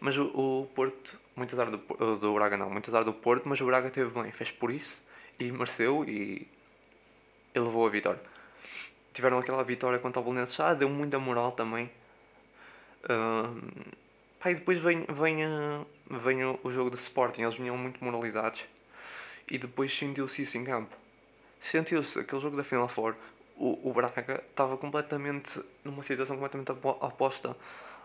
Mas 0.00 0.16
o, 0.16 0.26
o 0.26 0.66
Porto, 0.74 1.18
muito 1.36 1.54
azar 1.54 1.70
do, 1.70 1.78
do 2.16 2.34
Braga 2.34 2.56
não, 2.56 2.70
muito 2.70 2.88
azar 2.88 3.04
do 3.04 3.12
Porto, 3.12 3.48
mas 3.48 3.60
o 3.60 3.66
Braga 3.66 3.90
teve 3.90 4.10
bem, 4.10 4.30
fez 4.30 4.50
por 4.50 4.70
isso 4.70 5.02
e 5.38 5.50
mereceu 5.50 6.04
e 6.04 6.48
ele 7.54 7.64
levou 7.64 7.86
a 7.86 7.90
vitória. 7.90 8.20
Tiveram 9.12 9.38
aquela 9.38 9.64
vitória 9.64 9.98
contra 9.98 10.20
o 10.20 10.24
Belenenses 10.24 10.54
já, 10.54 10.74
deu 10.74 10.88
muita 10.88 11.18
moral 11.18 11.52
também. 11.52 11.90
Pá, 14.40 14.50
e 14.50 14.54
depois 14.54 14.78
vem, 14.78 15.04
vem, 15.08 15.44
uh, 15.44 15.86
vem 16.06 16.44
o, 16.44 16.58
o, 16.62 16.70
jogo 16.70 16.90
de 16.90 16.96
Sporting, 16.96 17.42
eles 17.42 17.56
vinham 17.56 17.76
muito 17.76 18.02
moralizados 18.04 18.64
e 19.50 19.58
depois 19.58 19.96
sentiu-se 19.96 20.42
isso 20.42 20.56
em 20.58 20.64
campo. 20.64 20.94
sentiu-se 21.60 22.18
aquele 22.18 22.40
jogo 22.40 22.56
da 22.56 22.64
Final 22.64 22.88
Four. 22.88 23.14
O, 23.56 23.90
o 23.90 23.92
Braga 23.92 24.42
estava 24.48 24.76
completamente 24.76 25.60
numa 25.84 26.02
situação 26.02 26.36
completamente 26.36 26.70
oposta 27.00 27.56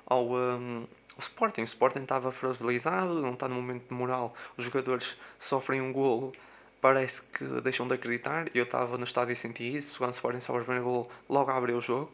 ao, 0.06 0.32
um, 0.32 0.88
Sporting. 1.20 1.62
O 1.62 1.66
Sporting 1.66 2.02
estava 2.02 2.32
fragilizado, 2.32 3.22
não 3.22 3.34
está 3.34 3.48
no 3.48 3.56
momento 3.56 3.88
de 3.88 3.94
moral. 3.94 4.34
Os 4.58 4.66
jogadores 4.66 5.16
sofrem 5.38 5.82
um 5.82 5.94
golo, 5.94 6.34
parece 6.82 7.22
que 7.22 7.44
deixam 7.62 7.88
de 7.88 7.94
acreditar. 7.94 8.50
Eu 8.56 8.64
estava 8.64 8.98
no 8.98 9.04
estádio 9.04 9.34
e 9.34 9.36
senti 9.36 9.78
isso. 9.78 9.98
Quando 9.98 10.12
o 10.12 10.14
Sporting 10.14 10.42
sofre 10.42 10.62
o 10.62 10.66
primeiro 10.66 10.86
golo, 10.86 11.12
logo 11.30 11.52
abriu 11.52 11.78
o 11.78 11.82
jogo. 11.82 12.12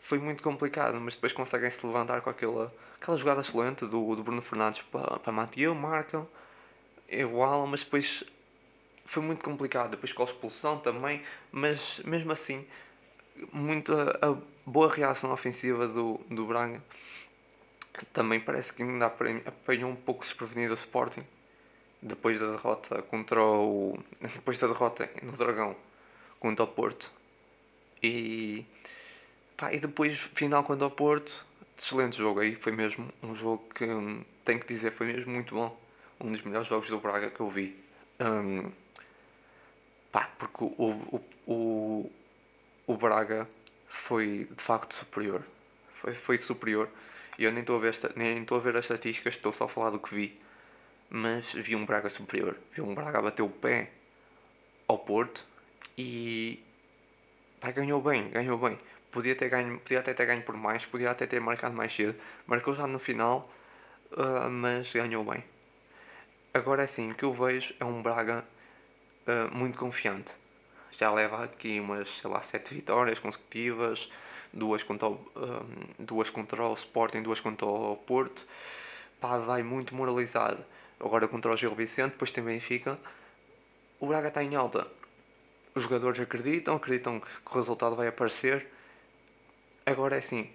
Foi 0.00 0.18
muito 0.18 0.42
complicado, 0.42 1.00
mas 1.00 1.14
depois 1.14 1.32
conseguem 1.32 1.68
se 1.68 1.84
levantar 1.84 2.20
com 2.20 2.30
aquela, 2.30 2.72
aquela 3.00 3.16
jogada 3.16 3.40
excelente 3.40 3.84
do, 3.84 4.14
do 4.14 4.22
Bruno 4.22 4.40
Fernandes 4.40 4.80
para, 4.82 5.18
para 5.18 5.32
marcam, 5.32 6.28
igual, 7.08 7.66
mas 7.66 7.82
depois 7.82 8.24
foi 9.04 9.22
muito 9.22 9.44
complicado. 9.44 9.90
Depois 9.90 10.12
com 10.12 10.22
a 10.22 10.26
expulsão 10.26 10.78
também, 10.78 11.22
mas 11.52 12.00
mesmo 12.04 12.32
assim, 12.32 12.66
muito 13.52 13.92
a, 13.94 14.30
a 14.30 14.36
boa 14.64 14.92
reação 14.92 15.32
ofensiva 15.32 15.86
do, 15.86 16.20
do 16.30 16.46
Braga 16.46 16.82
também 18.12 18.40
parece 18.40 18.72
que 18.72 18.82
ainda 18.82 19.06
apanhou 19.06 19.90
um 19.90 19.96
pouco 19.96 20.22
desprevenido 20.22 20.72
o 20.72 20.76
Sporting 20.76 21.24
depois 22.02 22.38
da 22.38 22.50
derrota 22.50 23.02
contra 23.02 23.42
o. 23.42 23.98
depois 24.20 24.58
da 24.58 24.66
derrota 24.66 25.10
no 25.22 25.32
Dragão 25.32 25.76
contra 26.38 26.64
o 26.64 26.68
Porto. 26.68 27.10
E. 28.02 28.64
Pá, 29.56 29.72
e 29.72 29.80
depois, 29.80 30.18
final 30.34 30.62
contra 30.64 30.86
o 30.86 30.90
Porto, 30.90 31.44
excelente 31.76 32.16
jogo 32.18 32.40
aí. 32.40 32.54
Foi 32.54 32.72
mesmo 32.72 33.08
um 33.22 33.34
jogo 33.34 33.64
que, 33.74 33.84
hum, 33.84 34.22
tenho 34.44 34.60
que 34.60 34.66
dizer, 34.66 34.92
foi 34.92 35.06
mesmo 35.06 35.32
muito 35.32 35.54
bom. 35.54 35.85
Um 36.20 36.32
dos 36.32 36.42
melhores 36.42 36.66
jogos 36.66 36.88
do 36.88 36.98
Braga 36.98 37.30
que 37.30 37.40
eu 37.40 37.50
vi. 37.50 37.76
Um, 38.20 38.70
pá, 40.10 40.30
porque 40.38 40.64
o, 40.64 40.70
o, 40.76 41.24
o, 41.46 42.12
o 42.86 42.96
Braga 42.96 43.48
foi 43.88 44.48
de 44.50 44.62
facto 44.62 44.94
superior. 44.94 45.42
Foi, 46.00 46.12
foi 46.12 46.38
superior. 46.38 46.88
E 47.38 47.44
eu 47.44 47.52
nem 47.52 47.60
estou 47.60 47.76
a 47.76 47.80
ver, 47.80 47.88
esta, 47.88 48.12
nem 48.16 48.42
estou 48.42 48.58
a 48.58 48.60
ver 48.60 48.76
as 48.76 48.86
estatísticas, 48.86 49.34
estou 49.34 49.52
só 49.52 49.64
a 49.64 49.68
falar 49.68 49.90
do 49.90 49.98
que 49.98 50.14
vi. 50.14 50.40
Mas 51.10 51.52
vi 51.52 51.76
um 51.76 51.84
Braga 51.84 52.08
superior. 52.08 52.56
Vi 52.72 52.80
um 52.80 52.94
Braga 52.94 53.20
bater 53.20 53.42
o 53.42 53.50
pé 53.50 53.90
ao 54.88 54.98
Porto 54.98 55.44
e 55.98 56.62
pá, 57.60 57.70
ganhou 57.70 58.00
bem, 58.00 58.30
ganhou 58.30 58.58
bem. 58.58 58.78
Podia, 59.10 59.34
ter 59.34 59.48
ganho, 59.48 59.78
podia 59.80 60.00
até 60.00 60.12
ter 60.14 60.26
ganho 60.26 60.42
por 60.42 60.56
mais, 60.56 60.84
podia 60.84 61.10
até 61.10 61.26
ter 61.26 61.40
marcado 61.40 61.74
mais 61.74 61.92
cedo. 61.92 62.14
Marcou 62.46 62.74
já 62.74 62.86
no 62.86 62.98
final, 62.98 63.42
uh, 64.12 64.50
mas 64.50 64.92
ganhou 64.92 65.24
bem. 65.24 65.42
Agora 66.56 66.84
assim, 66.84 67.10
o 67.10 67.14
que 67.14 67.22
eu 67.22 67.34
vejo 67.34 67.74
é 67.78 67.84
um 67.84 68.00
Braga 68.00 68.42
uh, 69.26 69.54
muito 69.54 69.78
confiante. 69.78 70.32
Já 70.98 71.12
leva 71.12 71.44
aqui 71.44 71.78
umas, 71.78 72.08
sei 72.08 72.30
lá, 72.30 72.40
sete 72.40 72.72
vitórias 72.72 73.18
consecutivas, 73.18 74.08
duas 74.54 74.82
contra 74.82 75.06
o, 75.06 75.20
um, 75.36 76.02
duas 76.02 76.30
contra 76.30 76.66
o 76.66 76.72
Sporting, 76.72 77.20
duas 77.20 77.40
contra 77.40 77.66
o 77.66 77.98
Porto. 77.98 78.46
Pá, 79.20 79.36
vai 79.36 79.62
muito 79.62 79.94
moralizado. 79.94 80.64
Agora 80.98 81.28
contra 81.28 81.52
o 81.52 81.56
Gil 81.58 81.74
Vicente, 81.74 82.12
depois 82.12 82.30
tem 82.30 82.42
Benfica. 82.42 82.98
O 84.00 84.06
Braga 84.06 84.28
está 84.28 84.42
em 84.42 84.54
alta. 84.54 84.90
Os 85.74 85.82
jogadores 85.82 86.18
acreditam, 86.18 86.76
acreditam 86.76 87.20
que 87.20 87.52
o 87.52 87.54
resultado 87.54 87.94
vai 87.94 88.08
aparecer. 88.08 88.66
Agora 89.84 90.14
é 90.14 90.20
assim, 90.20 90.50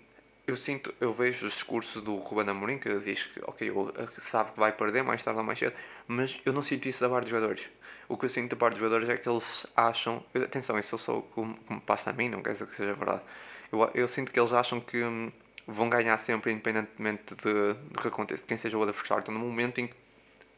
eu 0.52 0.58
sinto, 0.58 0.94
eu 1.00 1.12
vejo 1.14 1.46
o 1.46 1.50
discurso 1.50 2.02
do 2.02 2.16
Ruben 2.16 2.50
Amorim 2.50 2.78
que 2.78 2.94
diz 3.00 3.26
que, 3.26 3.42
ok, 3.44 3.72
sabe 4.20 4.52
que 4.52 4.60
vai 4.60 4.72
perder 4.72 5.04
mais 5.04 5.24
tarde 5.24 5.40
ou 5.40 5.46
mais 5.46 5.58
cedo, 5.58 5.74
mas 6.08 6.40
eu 6.46 6.52
não 6.52 6.62
sinto 6.62 6.88
isso 6.88 7.02
da 7.02 7.10
parte 7.10 7.24
dos 7.24 7.32
jogadores. 7.32 7.70
O 8.10 8.18
que 8.18 8.26
eu 8.26 8.30
sinto 8.30 8.52
da 8.52 8.58
parte 8.58 8.74
dos 8.74 8.80
jogadores 8.80 9.10
é 9.10 9.18
que 9.18 9.30
eles 9.30 9.66
acham, 9.76 10.24
atenção, 10.36 10.78
isso 10.78 10.98
só 10.98 11.22
como, 11.22 11.56
como 11.60 11.80
passa 11.82 12.10
a 12.10 12.14
mim, 12.14 12.30
não 12.30 12.44
quer 12.44 12.54
dizer 12.54 12.68
que 12.68 12.76
seja 12.76 12.94
verdade. 12.94 13.22
Eu, 13.72 13.90
eu 13.94 14.08
sinto 14.08 14.32
que 14.32 14.40
eles 14.40 14.52
acham 14.52 14.82
que 14.82 15.02
hum, 15.02 15.32
vão 15.66 15.90
ganhar 15.90 16.18
sempre, 16.18 16.52
independentemente 16.52 17.36
de, 17.36 17.74
do 17.90 18.02
que 18.02 18.08
aconteça, 18.08 18.44
quem 18.46 18.58
seja 18.58 18.78
o 18.78 18.84
adversário. 18.84 19.22
Então, 19.22 19.34
no 19.34 19.40
momento 19.40 19.80
em 19.80 19.88
que 19.88 19.96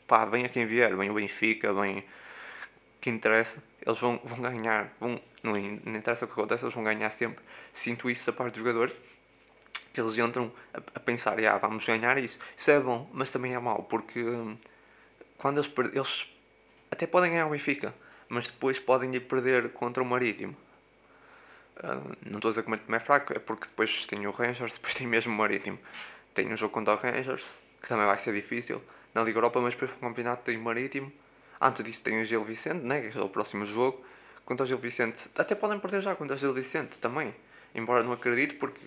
pá, 0.07 0.25
venha 0.25 0.49
quem 0.49 0.65
vier, 0.65 0.95
vem 0.95 1.09
o 1.09 1.13
Benfica, 1.13 1.71
vem 1.73 2.03
que 2.99 3.09
interessa, 3.09 3.61
eles 3.85 3.99
vão, 3.99 4.19
vão 4.23 4.41
ganhar, 4.41 4.91
vão, 4.99 5.21
não, 5.43 5.53
não 5.53 5.95
interessa 5.97 6.25
o 6.25 6.27
que 6.27 6.33
acontece, 6.33 6.63
eles 6.63 6.73
vão 6.73 6.83
ganhar 6.83 7.09
sempre. 7.11 7.43
Sinto 7.73 8.09
isso 8.09 8.25
da 8.25 8.33
parte 8.33 8.53
dos 8.53 8.63
jogadores, 8.63 8.95
que 9.93 10.01
eles 10.01 10.17
entram 10.17 10.51
a, 10.73 10.79
a 10.95 10.99
pensar, 10.99 11.39
ah, 11.45 11.57
vamos 11.59 11.85
ganhar 11.85 12.17
isso. 12.17 12.39
Isso 12.57 12.71
é 12.71 12.79
bom, 12.79 13.07
mas 13.13 13.29
também 13.29 13.53
é 13.53 13.59
mau, 13.59 13.83
porque 13.83 14.21
hum, 14.23 14.57
quando 15.37 15.59
eles, 15.59 15.71
eles 15.93 16.27
até 16.91 17.05
podem 17.05 17.31
ganhar 17.31 17.47
o 17.47 17.51
Benfica, 17.51 17.93
mas 18.27 18.47
depois 18.47 18.79
podem 18.79 19.13
ir 19.15 19.21
perder 19.21 19.69
contra 19.73 20.01
o 20.01 20.05
Marítimo. 20.05 20.55
Uh, 21.77 22.15
não 22.25 22.37
estou 22.37 22.49
a 22.49 22.51
dizer 22.51 22.61
que 22.61 22.67
o 22.67 22.71
Marítimo 22.71 22.95
é 22.95 22.99
fraco, 22.99 23.33
é 23.33 23.39
porque 23.39 23.67
depois 23.67 24.07
tem 24.07 24.25
o 24.25 24.31
Rangers, 24.31 24.73
depois 24.77 24.93
tem 24.95 25.05
mesmo 25.05 25.31
o 25.31 25.35
Marítimo. 25.35 25.77
Tem 26.33 26.51
um 26.51 26.57
jogo 26.57 26.73
contra 26.73 26.95
o 26.95 26.97
Rangers, 26.97 27.59
que 27.81 27.87
também 27.87 28.05
vai 28.05 28.17
ser 28.17 28.33
difícil, 28.33 28.81
na 29.13 29.23
Liga 29.23 29.37
Europa, 29.37 29.61
mas 29.61 29.75
depois 29.75 29.91
para 29.91 29.97
o 29.97 30.09
campeonato 30.09 30.43
tem 30.43 30.57
o 30.57 30.61
Marítimo. 30.61 31.11
Antes 31.61 31.83
disso 31.83 32.03
tem 32.03 32.19
o 32.19 32.25
Gil 32.25 32.43
Vicente, 32.43 32.83
né, 32.83 33.01
que 33.01 33.17
é 33.17 33.21
o 33.21 33.29
próximo 33.29 33.65
jogo. 33.65 34.03
Contra 34.45 34.65
o 34.65 34.67
Gil 34.67 34.77
Vicente, 34.77 35.29
até 35.37 35.55
podem 35.55 35.79
perder 35.79 36.01
já 36.01 36.15
contra 36.15 36.35
o 36.35 36.37
Gil 36.37 36.53
Vicente 36.53 36.99
também. 36.99 37.33
Embora 37.75 38.03
não 38.03 38.11
acredite, 38.11 38.55
porque 38.55 38.79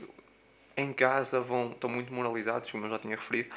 em 0.76 0.92
casa 0.92 1.40
vão, 1.40 1.70
estão 1.70 1.88
muito 1.88 2.12
moralizados, 2.12 2.70
como 2.70 2.86
eu 2.86 2.90
já 2.90 2.98
tinha 2.98 3.16
referido 3.16 3.50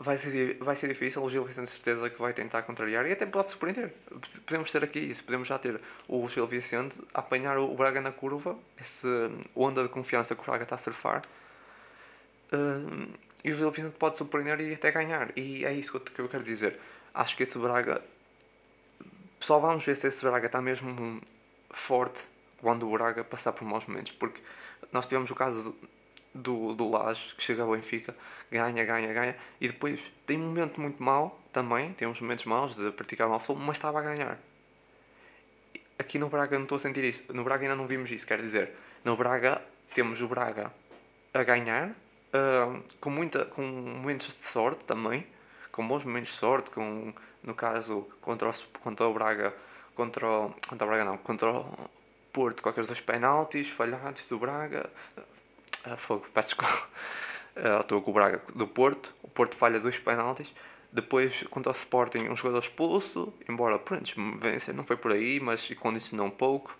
vai 0.00 0.16
ser, 0.16 0.56
vai 0.58 0.76
ser 0.76 0.88
difícil. 0.88 1.22
O 1.22 1.28
Gil 1.28 1.44
Vicente, 1.44 1.70
certeza 1.70 2.08
que 2.10 2.20
vai 2.20 2.32
tentar 2.32 2.62
contrariar 2.62 3.06
e 3.06 3.12
até 3.12 3.26
pode 3.26 3.50
surpreender. 3.50 3.94
Podemos 4.46 4.70
ter 4.70 4.82
aqui 4.82 4.98
isso, 4.98 5.24
podemos 5.24 5.48
já 5.48 5.58
ter 5.58 5.80
o 6.08 6.28
Gil 6.28 6.46
Vicente 6.46 7.00
a 7.12 7.20
apanhar 7.20 7.58
o 7.58 7.74
Braga 7.74 8.00
na 8.00 8.12
curva, 8.12 8.56
essa 8.76 9.30
onda 9.54 9.82
de 9.82 9.88
confiança 9.88 10.34
que 10.34 10.42
o 10.42 10.44
Braga 10.44 10.64
está 10.64 10.74
a 10.74 10.78
surfar. 10.78 11.22
Uh, 12.52 13.08
e 13.42 13.52
o 13.52 13.56
Gil 13.56 13.70
Vicente 13.70 13.96
pode 13.98 14.16
surpreender 14.16 14.60
e 14.60 14.74
até 14.74 14.90
ganhar. 14.90 15.36
E 15.36 15.64
é 15.64 15.72
isso 15.72 15.98
que 16.00 16.20
eu 16.20 16.28
quero 16.28 16.42
dizer. 16.42 16.78
Acho 17.12 17.36
que 17.36 17.42
esse 17.42 17.58
Braga. 17.58 18.02
Só 19.40 19.58
vamos 19.58 19.84
ver 19.84 19.96
se 19.96 20.06
esse 20.06 20.24
Braga 20.24 20.46
está 20.46 20.60
mesmo 20.60 21.20
forte 21.70 22.24
quando 22.60 22.88
o 22.88 22.92
Braga 22.92 23.22
passar 23.22 23.52
por 23.52 23.64
maus 23.64 23.86
momentos. 23.86 24.12
Porque 24.12 24.40
nós 24.92 25.06
tivemos 25.06 25.30
o 25.30 25.34
caso 25.34 25.76
do, 26.34 26.74
do 26.74 26.90
Laje, 26.90 27.34
que 27.34 27.42
chega 27.42 27.62
ao 27.62 27.70
Benfica, 27.70 28.14
ganha, 28.50 28.84
ganha, 28.84 29.12
ganha, 29.12 29.36
e 29.60 29.68
depois 29.68 30.10
tem 30.26 30.38
um 30.38 30.46
momento 30.46 30.80
muito 30.80 31.02
mau 31.02 31.40
também, 31.52 31.92
tem 31.92 32.08
uns 32.08 32.20
momentos 32.20 32.44
maus 32.44 32.74
de 32.74 32.90
praticar 32.90 33.28
mal 33.28 33.38
futebol, 33.38 33.66
mas 33.66 33.76
estava 33.76 34.00
a 34.00 34.02
ganhar. 34.02 34.38
Aqui 35.98 36.18
no 36.18 36.28
Braga 36.28 36.56
não 36.56 36.64
estou 36.64 36.76
a 36.76 36.78
sentir 36.80 37.04
isso. 37.04 37.32
No 37.32 37.44
Braga 37.44 37.62
ainda 37.62 37.76
não 37.76 37.86
vimos 37.86 38.10
isso, 38.10 38.26
quer 38.26 38.40
dizer, 38.40 38.72
no 39.04 39.16
Braga 39.16 39.62
temos 39.94 40.20
o 40.20 40.26
Braga 40.26 40.72
a 41.32 41.42
ganhar, 41.44 41.90
uh, 41.90 42.82
com, 43.00 43.10
muita, 43.10 43.44
com 43.44 43.62
momentos 43.62 44.28
de 44.34 44.44
sorte 44.44 44.84
também, 44.84 45.24
com 45.70 45.86
bons 45.86 46.04
momentos 46.04 46.30
de 46.30 46.36
sorte, 46.36 46.70
com, 46.70 47.14
no 47.42 47.54
caso, 47.54 48.08
contra 48.20 48.48
o, 48.48 48.52
contra 48.80 49.06
o 49.06 49.14
Braga, 49.14 49.54
contra 49.94 50.28
o, 50.28 50.54
contra 50.68 50.84
o 50.84 50.88
Braga 50.88 51.04
não, 51.04 51.16
contra 51.18 51.50
o 51.50 51.90
Porto, 52.32 52.62
qualquer 52.62 52.84
dos 52.84 53.00
penaltis 53.00 53.68
falhados 53.68 54.26
do 54.26 54.38
Braga, 54.38 54.90
ah, 55.84 55.96
fogo, 55.96 56.26
peço 56.32 56.48
desculpa. 56.48 56.88
Uh, 57.56 57.80
estou 57.82 58.00
com 58.00 58.10
o 58.10 58.14
Braga 58.14 58.42
do 58.54 58.66
Porto. 58.66 59.14
O 59.22 59.28
Porto 59.28 59.56
falha 59.56 59.78
dois 59.78 59.98
penaltis. 59.98 60.52
Depois, 60.92 61.42
contra 61.50 61.72
o 61.72 61.74
Sporting, 61.74 62.28
um 62.28 62.36
jogador 62.36 62.60
expulso. 62.60 63.32
Embora, 63.48 63.78
pronto, 63.78 64.14
vencer 64.40 64.74
não 64.74 64.84
foi 64.84 64.96
por 64.96 65.12
aí, 65.12 65.40
mas 65.40 65.68
condicionou 65.80 66.26
um 66.26 66.30
pouco. 66.30 66.76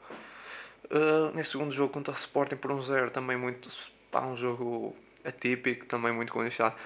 Uh, 0.85 1.35
nesse 1.35 1.51
segundo 1.51 1.73
jogo 1.73 1.93
contra 1.93 2.12
o 2.12 2.17
Sporting 2.17 2.57
por 2.57 2.71
um 2.71 2.81
zero, 2.81 3.11
também 3.11 3.37
muito. 3.37 3.69
Pá, 4.11 4.21
um 4.21 4.37
jogo 4.37 4.95
atípico, 5.25 5.87
também 5.87 6.12
muito 6.12 6.33
condicionado. 6.33 6.77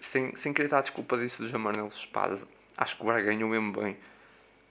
Sem, 0.00 0.34
sem 0.36 0.52
querer 0.52 0.68
dar 0.68 0.82
desculpa 0.82 1.16
disso 1.16 1.42
dos 1.42 1.54
amarelos, 1.54 2.06
pá, 2.06 2.30
acho 2.76 2.96
que 2.96 3.02
o 3.02 3.06
Braga 3.06 3.22
ganhou 3.22 3.48
mesmo 3.48 3.72
bem. 3.72 3.96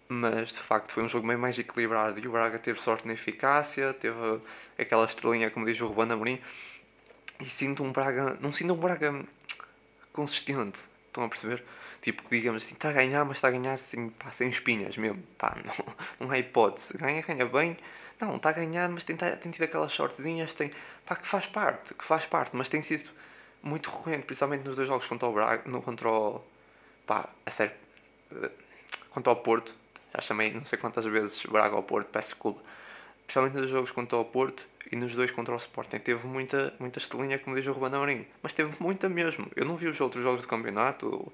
Mas 0.08 0.50
de 0.50 0.60
facto 0.60 0.94
foi 0.94 1.04
um 1.04 1.08
jogo 1.08 1.28
bem 1.28 1.36
mais 1.36 1.58
equilibrado 1.58 2.20
e 2.20 2.28
o 2.28 2.32
Braga 2.32 2.60
teve 2.60 2.80
sorte 2.80 3.08
na 3.08 3.14
eficácia, 3.14 3.94
teve 3.94 4.40
aquela 4.78 5.06
estrelinha, 5.06 5.50
como 5.50 5.66
diz 5.66 5.82
o 5.82 5.88
Ruben 5.88 6.12
Amorim, 6.12 6.40
e 7.40 7.46
sinto 7.46 7.84
um 7.84 7.92
Braga. 7.92 8.38
Não 8.42 8.52
sinto 8.52 8.74
um 8.74 8.78
Braga 8.78 9.24
consistente. 10.14 10.82
Estão 11.08 11.24
a 11.24 11.30
perceber? 11.30 11.64
Tipo, 12.02 12.24
digamos 12.30 12.64
assim, 12.64 12.76
está 12.76 12.90
a 12.90 12.94
ganhar, 12.94 13.26
mas 13.26 13.38
está 13.38 13.48
a 13.48 13.52
ganhar 13.52 13.74
assim, 13.74 14.10
pá, 14.10 14.32
sem 14.32 14.50
espinhas 14.50 14.98
mesmo. 14.98 15.24
Pá, 15.38 15.58
não, 15.66 15.96
não 16.28 16.32
há 16.32 16.38
hipótese. 16.38 16.98
Ganha, 16.98 17.22
ganha 17.22 17.46
bem. 17.46 17.78
Não, 18.20 18.38
está 18.38 18.50
a 18.50 18.54
ganhar, 18.54 18.90
mas 18.90 19.04
tem, 19.04 19.16
tem 19.18 19.52
tido 19.52 19.64
aquelas 19.64 19.92
sortezinhas, 19.92 20.54
tem, 20.54 20.72
pá, 21.06 21.16
que 21.16 21.28
faz 21.28 21.48
parte, 21.48 21.94
que 21.94 22.04
faz 22.06 22.26
parte, 22.26 22.56
mas 22.56 22.70
tem 22.70 22.82
sido 22.82 23.10
muito 23.62 23.90
recorrente, 23.90 24.26
principalmente 24.26 24.66
nos 24.66 24.76
dois 24.76 24.88
jogos 24.88 25.06
contra 25.06 25.28
o 25.28 25.34
Braga, 25.34 25.64
no, 25.70 25.82
contra 25.82 26.10
o, 26.10 26.42
pá, 27.06 27.28
a 27.46 27.52
sério, 27.52 27.76
eh, 28.32 28.52
contra 29.10 29.34
o 29.34 29.36
Porto, 29.36 29.76
já 30.14 30.22
chamei 30.22 30.54
não 30.54 30.64
sei 30.64 30.80
quantas 30.80 31.04
vezes 31.04 31.46
Braga 31.46 31.76
ao 31.76 31.84
Porto, 31.84 32.08
peço 32.08 32.30
desculpa, 32.30 32.62
principalmente 33.26 33.58
nos 33.58 33.70
jogos 33.70 33.92
contra 33.92 34.18
o 34.18 34.26
Porto, 34.26 34.68
e 34.92 34.96
nos 34.96 35.16
dois 35.16 35.32
contra 35.32 35.54
o 35.54 35.58
Sporting 35.58 36.00
teve 36.00 36.28
muita, 36.28 36.74
muita 36.80 37.00
estelinha, 37.00 37.40
como 37.40 37.56
diz 37.56 37.66
o 37.68 37.72
Ruben 37.72 37.96
Amorim. 37.96 38.26
Mas 38.42 38.54
teve 38.54 38.72
muita 38.80 39.10
mesmo. 39.10 39.48
Eu 39.56 39.66
não 39.66 39.76
vi 39.76 39.88
os 39.88 40.00
outros 40.00 40.24
jogos 40.24 40.42
do 40.42 40.48
campeonato, 40.48 41.32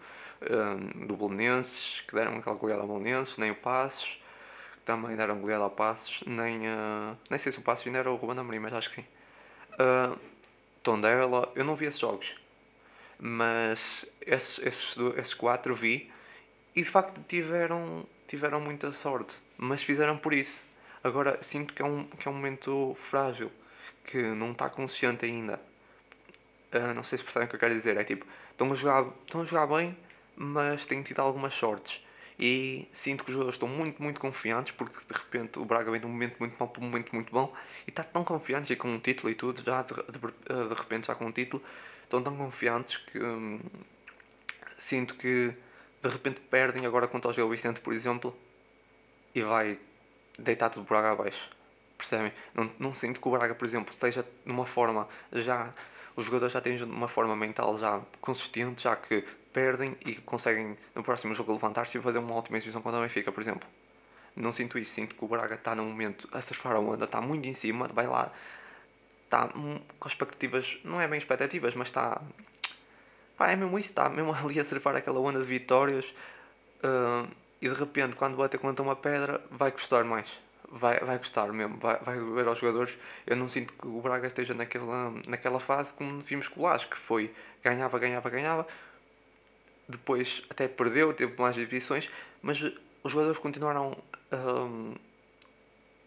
um, 0.50 1.06
do 1.06 1.16
Belenenses, 1.16 2.02
que 2.08 2.16
deram 2.16 2.38
aquela 2.38 2.56
goleada 2.56 2.82
ao 2.82 2.88
Belenenses, 2.88 3.38
nem 3.38 3.52
o 3.52 3.56
Passos, 3.56 4.20
também 4.86 5.16
deram 5.16 5.40
goleada 5.40 5.64
ao 5.64 5.70
Passos, 5.70 6.24
nem, 6.26 6.60
uh, 6.60 7.18
nem 7.30 7.40
sei 7.40 7.52
se 7.52 7.60
o 7.60 7.62
Passos 7.62 7.86
ainda 7.86 8.00
era 8.00 8.12
o 8.12 8.16
Ruben 8.16 8.40
Amorim, 8.40 8.60
mas 8.60 8.74
acho 8.74 8.90
que 8.90 8.96
sim. 8.96 9.06
Uh, 9.74 10.18
Tondela, 10.82 11.52
eu 11.56 11.64
não 11.64 11.76
vi 11.76 11.86
esses 11.86 12.00
jogos, 12.00 12.34
mas 13.20 14.06
esses, 14.22 14.60
esses, 14.66 14.98
esses 15.18 15.34
quatro 15.34 15.76
vi 15.76 16.12
e 16.76 16.82
de 16.82 16.90
facto 16.90 17.22
tiveram, 17.28 18.06
tiveram 18.28 18.60
muita 18.60 18.92
sorte, 18.92 19.36
mas 19.58 19.84
fizeram 19.84 20.18
por 20.18 20.34
isso. 20.34 20.71
Agora 21.04 21.42
sinto 21.42 21.74
que 21.74 21.82
é 21.82 21.86
um, 21.86 22.06
que 22.06 22.28
é 22.28 22.32
um 22.32 22.34
momento 22.34 22.96
frágil, 22.98 23.52
que 24.06 24.22
não 24.22 24.52
está 24.52 24.70
consciente 24.70 25.26
ainda. 25.26 25.60
Uh, 26.74 26.94
não 26.94 27.04
sei 27.04 27.18
se 27.18 27.24
percebem 27.24 27.48
o 27.48 27.50
que 27.50 27.56
eu 27.56 27.60
quero 27.60 27.74
dizer. 27.74 27.98
É 27.98 28.04
tipo, 28.04 28.26
estão 28.52 28.72
a 28.72 28.76
jogar, 28.76 29.06
estão 29.26 29.42
a 29.42 29.46
jogar 29.46 29.68
bem, 29.68 29.98
mas 30.36 30.86
têm 30.86 31.02
tido 31.02 31.20
algumas 31.20 31.54
sortes. 31.54 32.02
E 32.40 32.88
sinto 32.92 33.24
que 33.24 33.30
os 33.30 33.34
jogadores 33.34 33.56
estão 33.56 33.68
muito, 33.68 34.02
muito 34.02 34.20
confiantes, 34.20 34.72
porque 34.72 34.98
de 34.98 35.14
repente 35.14 35.60
o 35.60 35.66
Braga 35.66 35.92
vem 35.92 36.00
de 36.00 36.08
um 36.08 36.10
momento 36.10 36.38
muito 36.40 36.56
mau 36.58 36.68
para 36.68 36.82
um 36.82 36.86
momento 36.86 37.14
muito 37.14 37.32
bom 37.32 37.54
e 37.86 37.92
está 37.92 38.04
tão 38.04 38.24
confiantes 38.24 38.72
e 38.72 38.76
com 38.76 38.88
um 38.88 39.00
título 39.00 39.30
e 39.30 39.36
tudo, 39.36 39.64
já 39.64 39.84
de, 39.84 39.94
de, 39.94 40.68
de 40.70 40.74
repente 40.74 41.08
já 41.08 41.14
com 41.14 41.28
um 41.28 41.32
título, 41.32 41.62
estão 42.04 42.24
tão 42.24 42.36
confiantes 42.36 42.98
que 42.98 43.20
hum, 43.20 43.60
sinto 44.78 45.14
que 45.16 45.54
de 46.02 46.10
repente 46.10 46.42
perdem 46.42 46.86
agora 46.86 47.08
contra 47.08 47.30
o 47.30 47.34
Gil 47.34 47.48
Vicente, 47.48 47.80
por 47.80 47.94
exemplo, 47.94 48.36
e 49.36 49.44
vai 49.44 49.78
deitar 50.38 50.70
tudo 50.70 50.84
o 50.84 50.88
Braga 50.88 51.12
abaixo. 51.12 51.50
Percebem? 51.98 52.34
Não, 52.54 52.72
não 52.80 52.94
sinto 52.94 53.22
que 53.22 53.28
o 53.28 53.32
Braga, 53.32 53.56
por 53.56 53.66
exemplo, 53.66 53.94
esteja 53.94 54.26
numa 54.46 54.66
forma 54.66 55.08
já. 55.32 55.72
Os 56.16 56.26
jogadores 56.26 56.54
já 56.54 56.62
têm 56.62 56.82
uma 56.84 57.08
forma 57.08 57.36
mental 57.36 57.78
já 57.78 58.02
consistente, 58.20 58.84
já 58.84 58.96
que 58.96 59.24
perdem 59.54 59.96
e 60.06 60.16
conseguem 60.16 60.78
no 60.96 61.04
próximo 61.04 61.34
jogo 61.36 61.54
levantar-se 61.54 61.98
e 61.98 62.02
fazer 62.02 62.20
uma 62.20 62.36
ótima 62.36 62.58
exibição 62.58 62.82
contra 62.82 63.00
o 63.00 63.04
Benfica, 63.04 63.32
por 63.32 63.42
exemplo. 63.42 63.68
Não 64.36 64.52
sinto 64.52 64.78
isso, 64.78 64.94
sinto 64.94 65.16
que 65.16 65.24
o 65.24 65.28
Braga 65.28 65.56
está 65.56 65.76
num 65.76 65.86
momento 65.86 66.28
a 66.32 66.42
surfar 66.42 66.76
a 66.76 66.80
onda, 66.80 67.06
está 67.06 67.22
muito 67.22 67.48
em 67.48 67.54
cima, 67.54 67.88
vai 67.88 68.08
lá, 68.08 68.32
está 69.26 69.48
com 69.48 70.08
expectativas, 70.08 70.80
não 70.84 71.02
é 71.02 71.08
bem 71.08 71.18
expectativas, 71.18 71.76
mas 71.76 71.90
está. 71.90 72.22
Pá, 73.38 73.52
é 73.52 73.56
mesmo 73.56 73.78
isso, 73.78 73.90
está 73.90 74.10
mesmo 74.10 74.34
ali 74.36 74.60
a 74.60 74.66
surfar 74.66 74.96
aquela 74.96 75.20
onda 75.20 75.40
de 75.40 75.46
vitórias 75.46 76.14
uh, 76.84 77.28
e 77.62 77.70
de 77.70 77.76
repente, 77.76 78.16
quando 78.16 78.36
bater 78.36 78.60
contra 78.60 78.84
uma 78.84 78.96
pedra, 78.96 79.42
vai 79.52 79.72
custar 79.72 80.04
mais. 80.04 80.28
Vai, 80.74 81.00
vai 81.00 81.20
custar 81.20 81.52
mesmo, 81.52 81.78
vai, 81.78 81.98
vai 82.00 82.18
doer 82.18 82.48
aos 82.48 82.60
jogadores. 82.60 82.98
Eu 83.28 83.36
não 83.36 83.50
sinto 83.50 83.74
que 83.74 83.88
o 83.88 84.02
Braga 84.02 84.28
esteja 84.28 84.54
naquela, 84.54 85.12
naquela 85.28 85.60
fase 85.60 85.94
como 85.94 86.20
vimos 86.22 86.48
com 86.48 86.64
o 86.64 86.80
que 86.80 86.98
foi 86.98 87.34
ganhava, 87.62 88.00
ganhava, 88.00 88.30
ganhava, 88.30 88.68
depois 89.88 90.44
até 90.50 90.68
perdeu, 90.68 91.14
teve 91.14 91.40
mais 91.40 91.58
exibições, 91.58 92.10
mas 92.42 92.62
os 93.04 93.12
jogadores 93.12 93.38
continuaram 93.40 93.98
um, 94.32 94.96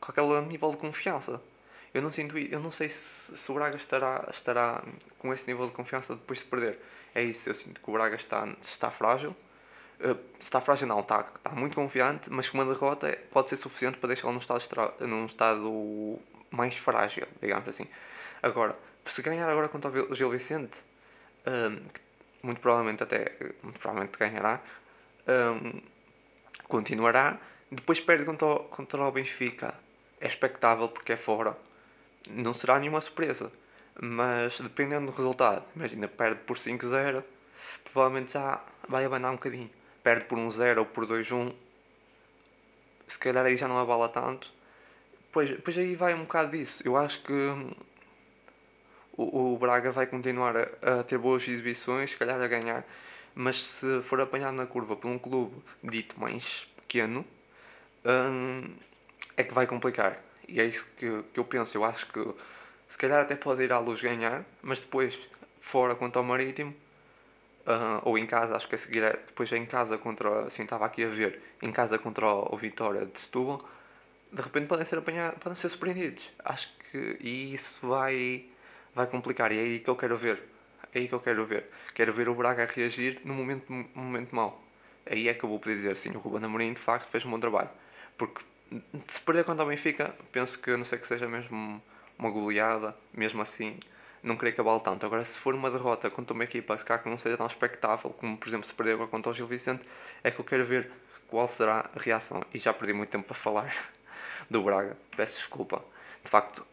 com 0.00 0.10
aquele 0.10 0.40
nível 0.42 0.70
de 0.70 0.76
confiança. 0.78 1.40
Eu 1.92 2.02
não 2.02 2.10
sinto, 2.10 2.36
eu 2.36 2.58
não 2.58 2.70
sei 2.70 2.88
se, 2.88 3.36
se, 3.36 3.52
o 3.52 3.54
Braga 3.54 3.76
estará, 3.76 4.28
estará 4.32 4.82
com 5.18 5.32
esse 5.32 5.46
nível 5.46 5.66
de 5.66 5.72
confiança 5.72 6.14
depois 6.14 6.40
de 6.40 6.46
perder. 6.46 6.78
É 7.14 7.22
isso, 7.22 7.48
eu 7.48 7.54
sinto 7.54 7.80
que 7.80 7.88
o 7.88 7.92
Braga 7.92 8.16
está, 8.16 8.48
está 8.60 8.90
frágil. 8.90 9.36
Uh, 10.00 10.18
está 10.38 10.61
frágil 10.61 10.87
não, 10.87 11.00
está, 11.00 11.20
está 11.20 11.50
muito 11.50 11.74
confiante, 11.74 12.30
mas 12.30 12.52
uma 12.52 12.64
derrota 12.64 13.16
pode 13.30 13.48
ser 13.48 13.57
suficiente 13.57 13.98
para 13.98 14.09
deixá-lo 14.09 14.33
num 14.33 14.38
estado, 14.38 15.07
num 15.07 15.24
estado 15.24 16.18
mais 16.50 16.76
frágil, 16.76 17.26
digamos 17.40 17.68
assim. 17.68 17.87
Agora, 18.42 18.76
se 19.04 19.22
ganhar 19.22 19.48
agora 19.48 19.68
contra 19.68 19.90
o 19.90 20.14
Gil 20.14 20.30
Vicente, 20.30 20.83
um, 21.46 21.80
muito 22.42 22.61
provavelmente 22.61 23.02
até 23.02 23.33
muito 23.62 23.78
provavelmente 23.78 24.18
ganhará, 24.18 24.61
um, 25.28 25.80
continuará. 26.68 27.38
Depois 27.70 28.00
perde 28.00 28.24
contra 28.24 28.46
o, 28.46 28.64
contra 28.64 29.02
o 29.02 29.12
Benfica. 29.12 29.74
É 30.20 30.26
expectável 30.26 30.88
porque 30.88 31.12
é 31.12 31.16
fora. 31.16 31.57
Não 32.28 32.54
será 32.54 32.78
nenhuma 32.78 33.00
surpresa. 33.00 33.50
Mas 34.00 34.61
dependendo 34.61 35.07
do 35.07 35.16
resultado, 35.16 35.64
imagina, 35.74 36.09
perde 36.09 36.40
por 36.42 36.57
5-0, 36.57 37.22
provavelmente 37.85 38.33
já 38.33 38.61
vai 38.88 39.04
abanar 39.04 39.30
um 39.30 39.37
bocadinho. 39.37 39.70
Perde 40.04 40.26
por 40.26 40.38
1-0 40.38 40.78
ou 40.78 40.86
por 40.86 41.04
2-1, 41.06 41.52
se 43.08 43.18
calhar 43.18 43.44
aí 43.44 43.56
já 43.56 43.66
não 43.66 43.78
abala 43.78 44.08
tanto. 44.08 44.52
Pois, 45.32 45.50
pois 45.62 45.76
aí 45.76 45.96
vai 45.96 46.14
um 46.14 46.20
bocado 46.20 46.52
disso. 46.52 46.86
Eu 46.86 46.96
acho 46.96 47.20
que 47.22 47.32
o, 49.16 49.54
o 49.54 49.58
Braga 49.58 49.90
vai 49.90 50.06
continuar 50.06 50.56
a, 50.56 51.00
a, 51.00 51.02
ter 51.02 51.18
boas 51.18 51.46
exibições, 51.48 52.10
se 52.10 52.16
calhar 52.16 52.40
a 52.40 52.46
ganhar, 52.46 52.84
mas 53.34 53.64
se 53.64 54.02
for 54.02 54.20
apanhado 54.20 54.54
na 54.54 54.66
curva 54.66 54.94
por 54.94 55.08
um 55.08 55.18
clube 55.18 55.56
dito 55.82 56.18
mais 56.20 56.68
pequeno, 56.76 57.24
hum, 58.04 58.74
é 59.36 59.42
que 59.42 59.54
vai 59.54 59.66
complicar. 59.66 60.22
E 60.48 60.60
é 60.60 60.66
isso 60.66 60.86
que, 60.96 61.22
que 61.32 61.40
eu 61.40 61.44
penso. 61.44 61.76
Eu 61.76 61.84
acho 61.84 62.06
que 62.06 62.34
se 62.88 62.98
calhar 62.98 63.22
até 63.22 63.34
pode 63.34 63.62
ir 63.62 63.72
à 63.72 63.78
luz 63.78 64.00
ganhar, 64.00 64.44
mas 64.62 64.78
depois 64.78 65.18
fora 65.60 65.94
contra 65.94 66.20
o 66.20 66.24
Marítimo. 66.24 66.74
Uh, 67.66 68.00
ou 68.03 68.18
em 68.18 68.27
casa, 68.27 68.55
acho 68.55 68.68
que 68.68 68.74
a 68.74 68.79
seguir 68.79 69.03
é, 69.03 69.12
depois 69.12 69.50
é 69.50 69.57
em 69.57 69.64
casa 69.64 69.96
contra, 69.96 70.44
assim 70.46 70.64
estava 70.64 70.85
aqui 70.85 71.03
a 71.03 71.09
ver, 71.09 71.40
em 71.62 71.72
casa 71.72 71.98
contra 71.98 72.27
o, 72.27 72.55
o 72.55 72.57
Vitória 72.59 73.07
de 73.07 73.18
Setúbal, 73.18 73.66
de 74.31 74.42
repente 74.42 74.66
podem 74.66 74.85
ser 74.85 74.98
apanhados, 74.98 75.38
podem 75.38 75.57
ser 75.57 75.70
surpreendidos. 75.70 76.31
Acho 76.44 76.68
que 76.90 77.16
e 77.20 77.55
isso 77.55 77.87
vai 77.87 78.44
vai 78.94 79.07
complicar 79.07 79.50
e 79.53 79.59
é 79.59 79.61
aí 79.62 79.81
que 79.81 79.88
eu 79.88 79.96
quero 79.96 80.16
ver. 80.16 80.42
É 80.92 80.98
aí 80.98 81.09
que 81.09 81.14
eu 81.14 81.20
quero 81.20 81.44
ver. 81.46 81.66
Quero 81.94 82.12
ver 82.12 82.29
o 82.29 82.35
Braga 82.35 82.66
reagir 82.66 83.20
no 83.24 83.35
momento, 83.35 83.72
momento 83.94 84.35
mau. 84.35 84.62
Aí 85.07 85.29
é 85.29 85.35
que 85.35 85.44
eu 85.44 85.48
vou 85.48 85.59
poder 85.59 85.77
dizer 85.77 85.96
sim, 85.96 86.11
o 86.11 86.18
Ruben 86.18 86.44
Amorim 86.44 86.72
de 86.72 86.81
facto 86.81 87.09
fez 87.09 87.24
um 87.24 87.31
bom 87.31 87.40
trabalho. 87.40 87.70
Porque 88.16 88.44
se 89.09 89.20
perder 89.20 89.44
contra 89.44 89.64
o 89.64 89.68
Benfica, 89.68 90.14
penso 90.33 90.59
que 90.59 90.77
não 90.77 90.85
sei 90.85 90.98
que 90.98 91.07
seja 91.07 91.29
mesmo 91.29 91.83
uma 92.18 92.31
goleada, 92.31 92.96
mesmo 93.12 93.42
assim, 93.42 93.79
não 94.24 94.37
creio 94.37 94.56
que 94.56 94.62
tanto. 94.82 95.06
Agora, 95.06 95.24
se 95.24 95.38
for 95.38 95.54
uma 95.54 95.70
derrota 95.70 96.10
contra 96.10 96.34
uma 96.34 96.44
equipa 96.44 96.76
se 96.76 96.84
que 96.84 97.08
não 97.08 97.18
seja 97.18 97.37
tão 97.37 97.46
expectável, 97.46 98.10
como 98.10 98.37
por 98.37 98.48
exemplo 98.48 98.66
se 98.66 98.72
perder 98.74 98.94
agora 98.94 99.08
contra 99.08 99.30
o 99.30 99.34
Gil 99.34 99.46
Vicente, 99.46 99.84
é 100.22 100.30
que 100.30 100.40
eu 100.40 100.44
quero 100.44 100.64
ver 100.64 100.90
qual 101.28 101.46
será 101.46 101.90
a 101.94 101.98
reação. 101.98 102.42
E 102.52 102.58
já 102.58 102.72
perdi 102.72 102.94
muito 102.94 103.10
tempo 103.10 103.26
para 103.26 103.34
falar 103.34 103.74
do 104.50 104.62
Braga, 104.62 104.96
peço 105.16 105.37
desculpa. 105.37 105.84
De 106.24 106.30
facto, 106.30 106.66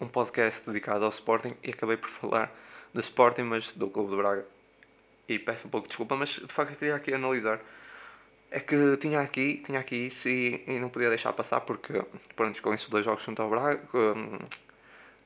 um 0.00 0.08
podcast 0.08 0.66
dedicado 0.66 1.04
ao 1.04 1.10
Sporting 1.10 1.54
e 1.62 1.70
acabei 1.70 1.96
por 1.96 2.08
falar 2.08 2.52
do 2.92 3.00
Sporting, 3.00 3.42
mas 3.42 3.72
do 3.72 3.88
Clube 3.88 4.10
de 4.10 4.16
Braga. 4.16 4.46
E 5.28 5.38
peço 5.38 5.68
um 5.68 5.70
pouco 5.70 5.86
de 5.86 5.90
desculpa, 5.90 6.16
mas 6.16 6.30
de 6.30 6.52
facto 6.52 6.72
eu 6.72 6.76
queria 6.76 6.96
aqui 6.96 7.14
analisar. 7.14 7.60
É 8.50 8.60
que 8.60 8.96
tinha 8.98 9.20
aqui, 9.20 9.62
tinha 9.64 9.80
aqui 9.80 10.06
isso 10.06 10.28
e, 10.28 10.62
e 10.66 10.78
não 10.78 10.88
podia 10.88 11.08
deixar 11.08 11.32
passar 11.32 11.60
porque, 11.60 11.92
pronto, 12.36 12.60
com 12.62 12.74
esses 12.74 12.88
dois 12.88 13.04
jogos 13.04 13.24
contra 13.24 13.44
o 13.44 13.50
Braga, 13.50 13.80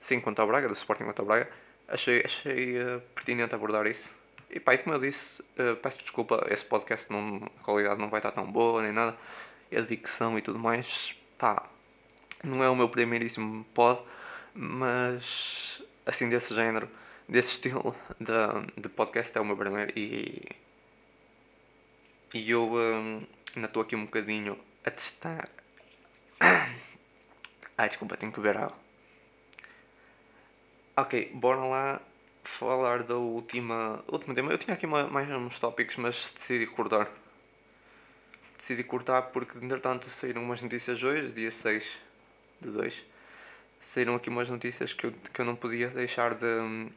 sim, 0.01 0.21
contra 0.21 0.45
o 0.45 0.49
Braga, 0.49 0.69
do 0.69 0.75
Sporting 0.75 1.05
contra 1.05 1.23
o 1.23 1.27
Braga, 1.27 1.51
achei, 1.89 2.23
achei 2.25 2.79
uh, 2.79 3.01
pertinente 3.15 3.55
abordar 3.55 3.87
isso. 3.87 4.13
E 4.51 4.59
pá, 4.59 4.75
e 4.75 4.79
como 4.79 4.97
eu 4.97 5.01
disse, 5.01 5.43
uh, 5.43 5.77
peço 5.77 6.01
desculpa, 6.01 6.47
esse 6.51 6.65
podcast 6.65 7.11
não, 7.13 7.43
a 7.61 7.63
qualidade 7.63 8.01
não 8.01 8.09
vai 8.09 8.19
estar 8.21 8.33
tão 8.33 8.51
boa 8.51 8.83
nem 8.83 8.93
nada, 8.93 9.17
a 9.77 9.81
dicção 9.81 10.39
e 10.39 10.43
tudo 10.43 10.59
mais, 10.59 11.15
pá, 11.37 11.69
não 12.43 12.63
é 12.63 12.71
o 12.71 12.77
meu 12.77 12.89
primeiríssimo 12.89 13.65
pod, 13.75 14.01
mas 14.55 15.83
assim 16.07 16.29
desse 16.29 16.55
género, 16.55 16.89
desse 17.29 17.53
estilo 17.53 17.95
de, 18.19 18.81
de 18.81 18.89
podcast 18.89 19.37
é 19.37 19.41
o 19.41 19.45
meu 19.45 19.57
primeiro 19.57 19.93
e, 19.97 20.49
e 22.35 22.51
eu 22.51 22.73
um, 22.73 23.27
ainda 23.55 23.69
estou 23.69 23.83
aqui 23.83 23.95
um 23.95 24.05
bocadinho 24.05 24.59
a 24.85 24.91
testar. 24.91 25.49
Ai, 27.77 27.89
desculpa, 27.89 28.17
tenho 28.17 28.33
que 28.33 28.41
beber 28.41 28.57
água. 28.57 28.88
Ok, 31.01 31.31
bora 31.33 31.61
lá 31.61 32.01
falar 32.43 33.05
da 33.05 33.15
última, 33.15 34.03
última 34.09 34.35
tema. 34.35 34.51
Eu 34.51 34.59
tinha 34.59 34.75
aqui 34.75 34.85
mais 34.85 35.31
uns 35.31 35.57
tópicos, 35.61 35.94
mas 35.94 36.33
decidi 36.35 36.67
cortar. 36.67 37.09
Decidi 38.57 38.83
cortar 38.83 39.23
porque, 39.31 39.57
entretanto, 39.59 40.09
saíram 40.09 40.42
umas 40.42 40.61
notícias 40.61 41.01
hoje, 41.01 41.33
dia 41.33 41.53
6 41.53 41.85
de 42.61 42.71
2 42.71 43.05
saíram 43.81 44.17
aqui 44.17 44.29
umas 44.29 44.51
notícias 44.51 44.92
que 44.92 45.07
eu, 45.07 45.13
que 45.33 45.40
eu 45.40 45.44
não 45.44 45.55
podia 45.55 45.88
deixar 45.88 46.35
de 46.35 46.90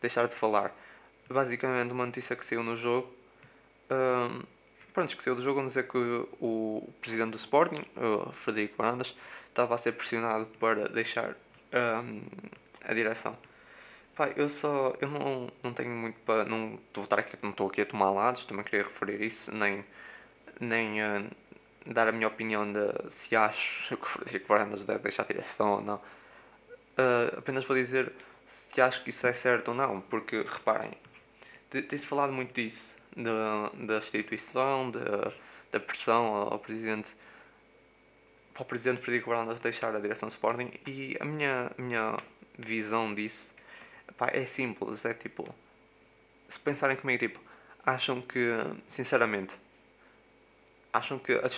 deixar 0.00 0.26
de 0.26 0.34
falar. 0.34 0.72
Basicamente 1.28 1.92
uma 1.92 2.06
notícia 2.06 2.34
que 2.34 2.46
saiu 2.46 2.62
no 2.62 2.74
jogo. 2.76 3.14
Um, 3.90 4.42
pronto, 4.94 5.14
que 5.14 5.22
saiu 5.22 5.36
do 5.36 5.42
jogo, 5.42 5.56
vamos 5.56 5.74
dizer 5.74 5.86
que 5.86 5.98
o, 6.40 6.88
presidente 7.02 7.32
do 7.32 7.36
Sporting, 7.36 7.82
o 7.94 8.32
Frederico 8.32 8.76
Varandas, 8.78 9.14
estava 9.50 9.74
a 9.74 9.78
ser 9.78 9.92
pressionado 9.92 10.46
para 10.58 10.88
deixar 10.88 11.36
um, 11.74 12.22
a 12.82 12.94
direção. 12.94 13.36
Pai, 14.14 14.32
eu 14.36 14.48
só. 14.48 14.94
Eu 15.00 15.08
não, 15.08 15.48
não 15.62 15.72
tenho 15.72 15.90
muito 15.90 16.18
para. 16.20 16.44
Não 16.44 16.78
estou 16.88 17.06
aqui, 17.18 17.36
não 17.42 17.50
estou 17.50 17.68
aqui 17.68 17.80
a 17.80 17.86
tomar 17.86 18.10
lados, 18.10 18.46
também 18.46 18.64
queria 18.64 18.84
referir 18.84 19.20
isso, 19.22 19.52
nem, 19.52 19.84
nem 20.60 21.02
uh, 21.02 21.30
dar 21.86 22.08
a 22.08 22.12
minha 22.12 22.28
opinião 22.28 22.72
de 22.72 23.10
se 23.10 23.34
acho 23.34 23.96
que 24.26 24.36
o 24.36 24.46
Varandas 24.46 24.84
deve 24.84 25.02
deixar 25.02 25.24
a 25.24 25.26
direção 25.26 25.72
ou 25.74 25.80
não. 25.80 25.96
Uh, 26.96 27.38
apenas 27.38 27.64
vou 27.64 27.76
dizer 27.76 28.12
se 28.46 28.80
acho 28.80 29.02
que 29.02 29.10
isso 29.10 29.26
é 29.26 29.32
certo 29.32 29.68
ou 29.68 29.74
não, 29.74 30.00
porque 30.00 30.42
reparem, 30.42 30.92
tem-se 31.70 32.06
falado 32.06 32.32
muito 32.32 32.54
disso, 32.54 32.94
da, 33.16 33.70
da 33.74 33.98
instituição, 33.98 34.90
da, 34.92 35.32
da 35.72 35.80
pressão 35.80 36.24
ao 36.52 36.58
presidente 36.60 37.14
para 38.54 38.62
o 38.62 38.64
presidente 38.64 39.02
Frederico 39.02 39.30
Varandas 39.30 39.60
deixar 39.60 39.94
a 39.94 40.00
direção 40.00 40.28
do 40.28 40.32
Sporting 40.32 40.70
e 40.86 41.16
a 41.20 41.24
minha, 41.24 41.70
minha 41.76 42.16
visão 42.58 43.12
disso 43.12 43.52
pá, 44.16 44.30
é 44.32 44.46
simples, 44.46 45.04
é 45.04 45.12
tipo 45.12 45.54
se 46.48 46.60
pensarem 46.60 46.96
comigo, 46.96 47.18
tipo, 47.18 47.40
acham 47.84 48.20
que, 48.20 48.50
sinceramente, 48.86 49.56
acham 50.92 51.18
que 51.18 51.32
a 51.32 51.48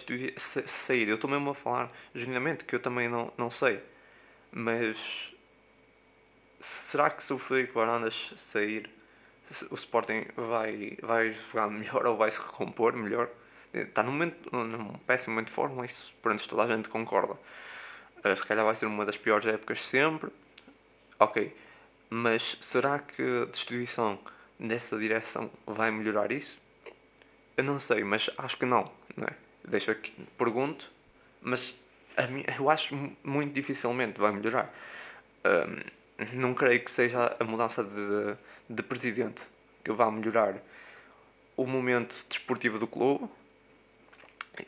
sair, 0.67 1.09
eu 1.09 1.17
estou 1.17 1.29
mesmo 1.29 1.51
a 1.51 1.55
falar 1.55 1.89
genuinamente 2.15 2.65
que 2.65 2.75
eu 2.75 2.81
também 2.81 3.09
não, 3.09 3.33
não 3.37 3.51
sei, 3.51 3.83
mas 4.51 5.35
será 6.61 7.11
que 7.11 7.23
se 7.23 7.33
o 7.33 7.39
Frederico 7.39 7.75
Varandas 7.75 8.33
sair, 8.37 8.91
o 9.71 9.75
Sporting 9.75 10.27
vai, 10.35 10.97
vai 11.03 11.33
jogar 11.33 11.69
melhor 11.69 12.07
ou 12.07 12.17
vai 12.17 12.31
se 12.31 12.41
recompor 12.41 12.95
melhor? 12.97 13.29
Está 13.73 14.03
num, 14.03 14.13
momento, 14.13 14.57
num 14.57 14.93
péssimo 15.07 15.35
momento 15.35 15.49
de 15.49 15.53
forma, 15.53 15.85
isso 15.85 16.15
pronto, 16.23 16.49
toda 16.49 16.63
a 16.63 16.67
gente 16.67 16.89
concorda. 16.89 17.35
Uh, 18.25 18.37
se 18.37 18.47
calhar 18.47 18.65
vai 18.65 18.75
ser 18.75 18.87
uma 18.87 19.05
das 19.05 19.17
piores 19.17 19.47
épocas 19.47 19.87
sempre. 19.87 20.31
Ok. 21.19 21.55
Mas 22.09 22.57
será 22.61 22.99
que 22.99 23.23
a 23.23 23.51
distribuição 23.51 24.19
nessa 24.59 24.99
direção 24.99 25.51
vai 25.67 25.91
melhorar 25.91 26.31
isso? 26.31 26.61
Eu 27.57 27.65
não 27.65 27.79
sei, 27.79 28.05
mas 28.05 28.31
acho 28.39 28.57
que 28.57 28.67
não. 28.67 28.85
não 29.17 29.27
é? 29.27 29.33
Deixa 29.65 29.95
que 29.95 30.13
pergunto, 30.39 30.91
mas 31.41 31.75
eu 32.59 32.71
acho 32.71 32.95
muito 33.25 33.53
dificilmente 33.53 34.19
vai 34.19 34.33
melhorar. 34.33 34.73
Um, 35.45 35.97
não 36.33 36.55
creio 36.55 36.83
que 36.85 36.91
seja 36.91 37.35
a 37.39 37.45
mudança 37.45 37.85
de, 37.85 38.37
de 38.69 38.83
presidente 38.83 39.43
que 39.85 39.93
vá 39.93 40.11
melhorar 40.11 40.57
o 41.57 41.67
momento 41.67 42.25
desportivo 42.29 42.79
do 42.79 42.87
clube. 42.87 43.29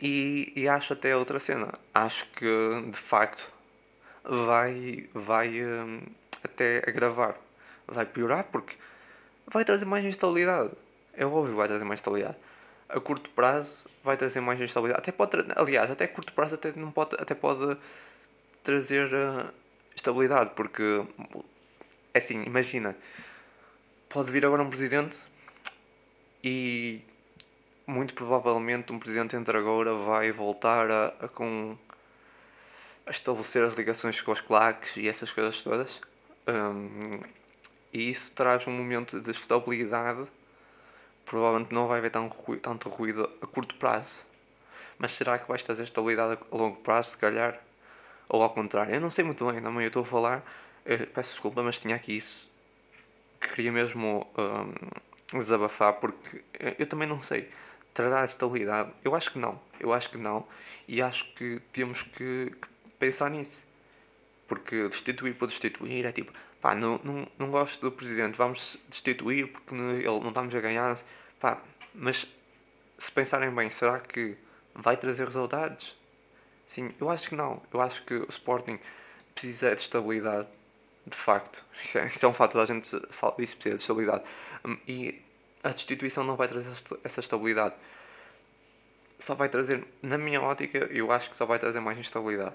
E, 0.02 0.52
e 0.54 0.68
acho 0.68 0.92
até 0.92 1.16
outra 1.16 1.40
cena. 1.40 1.72
Acho 1.94 2.26
que 2.30 2.46
de 2.90 2.98
facto 2.98 3.50
vai, 4.24 5.08
vai 5.14 5.64
um, 5.64 6.00
até 6.42 6.82
agravar. 6.86 7.36
Vai 7.86 8.04
piorar 8.04 8.44
porque 8.44 8.76
vai 9.46 9.64
trazer 9.64 9.84
mais 9.84 10.04
instabilidade. 10.04 10.70
É 11.14 11.24
óbvio 11.24 11.52
que 11.52 11.56
vai 11.56 11.68
trazer 11.68 11.84
mais 11.84 12.00
instabilidade. 12.00 12.36
A 12.88 13.00
curto 13.00 13.30
prazo 13.30 13.84
vai 14.04 14.16
trazer 14.16 14.40
mais 14.40 14.60
instabilidade. 14.60 15.00
Até 15.00 15.12
pode, 15.12 15.36
aliás, 15.56 15.90
até 15.90 16.04
a 16.04 16.08
curto 16.08 16.32
prazo 16.32 16.54
até, 16.54 16.72
não 16.72 16.90
pode, 16.90 17.16
até 17.18 17.34
pode 17.34 17.76
trazer 18.62 19.06
uh, 19.12 19.52
estabilidade, 19.94 20.50
porque 20.54 21.04
é 22.14 22.18
assim, 22.18 22.42
imagina, 22.44 22.96
pode 24.08 24.30
vir 24.30 24.44
agora 24.44 24.62
um 24.62 24.68
presidente 24.68 25.18
e 26.42 27.00
muito 27.88 28.12
provavelmente 28.12 28.92
um 28.92 28.98
presidente 28.98 29.34
entre 29.34 29.56
agora 29.56 29.94
vai 29.94 30.30
voltar 30.30 30.90
a, 30.90 31.06
a 31.20 31.28
com 31.28 31.74
a 33.06 33.10
estabelecer 33.10 33.64
as 33.64 33.74
ligações 33.74 34.20
com 34.20 34.30
os 34.30 34.42
claques 34.42 34.94
e 34.98 35.08
essas 35.08 35.32
coisas 35.32 35.62
todas. 35.62 35.98
Um, 36.46 37.18
e 37.90 38.10
isso 38.10 38.32
traz 38.34 38.66
um 38.66 38.72
momento 38.72 39.18
de 39.18 39.30
estabilidade. 39.30 40.26
Provavelmente 41.24 41.72
não 41.72 41.88
vai 41.88 41.98
haver 41.98 42.10
tão, 42.10 42.28
tanto 42.60 42.90
ruído 42.90 43.30
a 43.40 43.46
curto 43.46 43.74
prazo. 43.76 44.20
Mas 44.98 45.12
será 45.12 45.38
que 45.38 45.48
vais 45.48 45.62
trazer 45.62 45.84
estabilidade 45.84 46.38
a 46.52 46.56
longo 46.56 46.76
prazo, 46.76 47.10
se 47.10 47.16
calhar? 47.16 47.58
Ou 48.28 48.42
ao 48.42 48.50
contrário? 48.50 48.94
Eu 48.94 49.00
não 49.00 49.08
sei 49.08 49.24
muito 49.24 49.50
bem, 49.50 49.62
também 49.62 49.84
eu 49.84 49.86
estou 49.88 50.02
a 50.02 50.06
falar. 50.06 50.44
Eu 50.84 51.06
peço 51.06 51.30
desculpa, 51.30 51.62
mas 51.62 51.78
tinha 51.78 51.96
aqui 51.96 52.18
isso 52.18 52.50
que 53.40 53.48
queria 53.48 53.72
mesmo 53.72 54.26
um, 54.36 55.38
desabafar 55.38 55.94
porque 55.94 56.44
eu 56.78 56.86
também 56.86 57.08
não 57.08 57.22
sei. 57.22 57.50
Trará 57.98 58.24
estabilidade? 58.24 58.92
Eu 59.02 59.12
acho 59.16 59.32
que 59.32 59.40
não. 59.40 59.60
Eu 59.80 59.92
acho 59.92 60.08
que 60.08 60.16
não. 60.16 60.46
E 60.86 61.02
acho 61.02 61.24
que 61.34 61.60
temos 61.72 62.00
que, 62.00 62.52
que 62.62 62.68
pensar 62.96 63.28
nisso. 63.28 63.64
Porque 64.46 64.88
destituir 64.88 65.34
por 65.34 65.48
destituir 65.48 66.06
é 66.06 66.12
tipo, 66.12 66.32
pá, 66.60 66.76
não, 66.76 67.00
não, 67.02 67.26
não 67.36 67.50
gosto 67.50 67.80
do 67.80 67.90
presidente, 67.90 68.36
vamos 68.36 68.78
destituir 68.88 69.48
porque 69.48 69.74
ele 69.74 70.04
não 70.04 70.28
estamos 70.28 70.54
a 70.54 70.60
ganhar. 70.60 70.96
Pá, 71.40 71.60
mas 71.92 72.24
se 73.00 73.10
pensarem 73.10 73.50
bem, 73.50 73.68
será 73.68 73.98
que 73.98 74.36
vai 74.76 74.96
trazer 74.96 75.24
resultados? 75.24 75.98
Sim, 76.68 76.94
eu 77.00 77.10
acho 77.10 77.28
que 77.28 77.34
não. 77.34 77.60
Eu 77.74 77.80
acho 77.80 78.04
que 78.04 78.14
o 78.14 78.28
Sporting 78.28 78.78
precisa 79.34 79.74
de 79.74 79.82
estabilidade, 79.82 80.46
de 81.04 81.16
facto. 81.16 81.64
Isso 81.82 81.98
é, 81.98 82.06
isso 82.06 82.24
é 82.24 82.28
um 82.28 82.32
fato, 82.32 82.60
a 82.60 82.64
gente 82.66 82.90
fala 83.10 83.34
disso, 83.36 83.56
precisa 83.56 83.74
de 83.74 83.82
estabilidade. 83.82 84.22
E 84.86 85.20
a 85.68 85.72
destituição 85.72 86.24
não 86.24 86.36
vai 86.36 86.48
trazer 86.48 86.70
essa 87.04 87.20
estabilidade. 87.20 87.74
Só 89.18 89.34
vai 89.34 89.48
trazer, 89.48 89.84
na 90.02 90.16
minha 90.16 90.40
ótica, 90.40 90.78
eu 90.90 91.10
acho 91.12 91.30
que 91.30 91.36
só 91.36 91.44
vai 91.44 91.58
trazer 91.58 91.80
mais 91.80 91.98
instabilidade. 91.98 92.54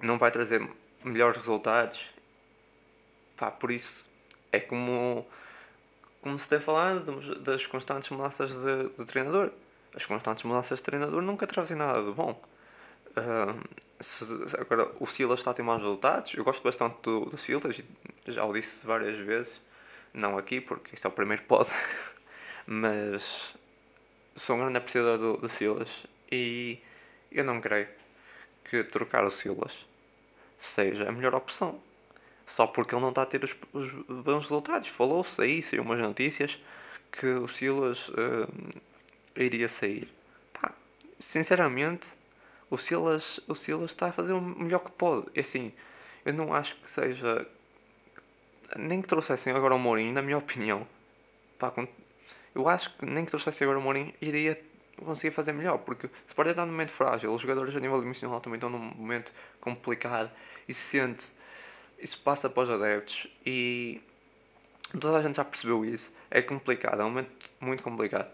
Não 0.00 0.18
vai 0.18 0.30
trazer 0.30 0.68
melhores 1.04 1.36
resultados 1.36 2.14
Pá, 3.36 3.50
por 3.50 3.70
isso 3.70 4.06
é 4.52 4.60
como, 4.60 5.26
como 6.22 6.38
se 6.38 6.48
tem 6.48 6.60
falado 6.60 7.40
das 7.40 7.66
constantes 7.66 8.10
mudanças 8.10 8.52
de, 8.52 8.88
de 8.96 9.04
treinador. 9.04 9.50
As 9.94 10.06
constantes 10.06 10.44
mudanças 10.44 10.78
de 10.78 10.84
treinador 10.84 11.22
nunca 11.22 11.46
trazem 11.46 11.76
nada 11.76 12.02
de 12.02 12.12
bom. 12.12 12.40
Uh, 13.10 13.60
se, 14.00 14.24
agora, 14.58 14.90
o 15.00 15.06
Silas 15.06 15.40
está 15.40 15.50
a 15.50 15.54
ter 15.54 15.62
maus 15.62 15.82
resultados. 15.82 16.34
Eu 16.34 16.44
gosto 16.44 16.62
bastante 16.62 16.96
do, 17.02 17.26
do 17.26 17.36
Silas, 17.36 17.80
já 18.26 18.44
o 18.44 18.52
disse 18.52 18.86
várias 18.86 19.16
vezes. 19.18 19.60
Não 20.14 20.38
aqui, 20.38 20.60
porque 20.60 20.94
isso 20.94 21.06
é 21.06 21.10
o 21.10 21.12
primeiro 21.12 21.42
pod. 21.42 21.68
Mas 22.66 23.54
sou 24.34 24.56
um 24.56 24.60
grande 24.60 24.78
apreciador 24.78 25.18
do, 25.18 25.36
do 25.36 25.48
Silas 25.48 25.90
e 26.32 26.78
eu 27.30 27.44
não 27.44 27.60
creio 27.60 27.88
que 28.64 28.82
trocar 28.84 29.24
o 29.24 29.30
Silas 29.30 29.86
seja 30.58 31.08
a 31.08 31.12
melhor 31.12 31.34
opção 31.34 31.78
só 32.46 32.66
porque 32.66 32.94
ele 32.94 33.02
não 33.02 33.08
está 33.10 33.22
a 33.22 33.26
ter 33.26 33.42
os, 33.42 33.56
os 33.72 33.90
bons 33.90 34.44
resultados. 34.44 34.88
Falou-se 34.88 35.40
aí, 35.40 35.62
saiu 35.62 35.82
umas 35.82 35.98
notícias 35.98 36.58
que 37.12 37.26
o 37.26 37.48
Silas 37.48 38.08
uh, 38.10 38.80
iria 39.36 39.68
sair. 39.68 40.12
Pá, 40.52 40.72
sinceramente, 41.18 42.08
o 42.70 42.76
Silas, 42.76 43.40
o 43.48 43.54
Silas 43.54 43.90
está 43.90 44.08
a 44.08 44.12
fazer 44.12 44.32
o 44.32 44.40
melhor 44.40 44.80
que 44.80 44.92
pode. 44.92 45.26
É 45.34 45.40
assim, 45.40 45.72
eu 46.24 46.34
não 46.34 46.52
acho 46.52 46.76
que 46.76 46.90
seja. 46.90 47.46
Nem 48.76 49.02
que 49.02 49.08
trouxessem 49.08 49.52
agora 49.52 49.74
o 49.74 49.78
Mourinho, 49.78 50.12
na 50.12 50.22
minha 50.22 50.38
opinião. 50.38 50.86
Pá, 51.58 51.72
eu 52.54 52.68
acho 52.68 52.96
que 52.96 53.06
nem 53.06 53.24
que 53.24 53.30
trouxessem 53.30 53.64
agora 53.64 53.78
o 53.78 53.82
Mourinho 53.82 54.12
iria 54.20 54.60
conseguir 54.96 55.32
fazer 55.32 55.52
melhor. 55.52 55.78
Porque 55.78 56.08
se 56.26 56.34
pode 56.34 56.50
estar 56.50 56.64
num 56.64 56.72
momento 56.72 56.90
frágil, 56.90 57.32
os 57.32 57.40
jogadores 57.40 57.74
a 57.74 57.80
nível 57.80 58.00
emocional 58.02 58.40
também 58.40 58.56
estão 58.56 58.70
num 58.70 58.78
momento 58.78 59.32
complicado 59.60 60.30
e 60.68 60.74
se 60.74 60.98
sente 60.98 61.32
isso 62.04 62.18
passa 62.18 62.50
para 62.50 62.62
os 62.62 62.70
adeptos 62.70 63.26
e 63.46 64.00
toda 65.00 65.18
a 65.18 65.22
gente 65.22 65.36
já 65.36 65.44
percebeu 65.44 65.84
isso. 65.84 66.12
É 66.30 66.42
complicado, 66.42 67.00
é 67.00 67.04
um 67.04 67.08
momento 67.08 67.30
muito 67.60 67.82
complicado. 67.82 68.30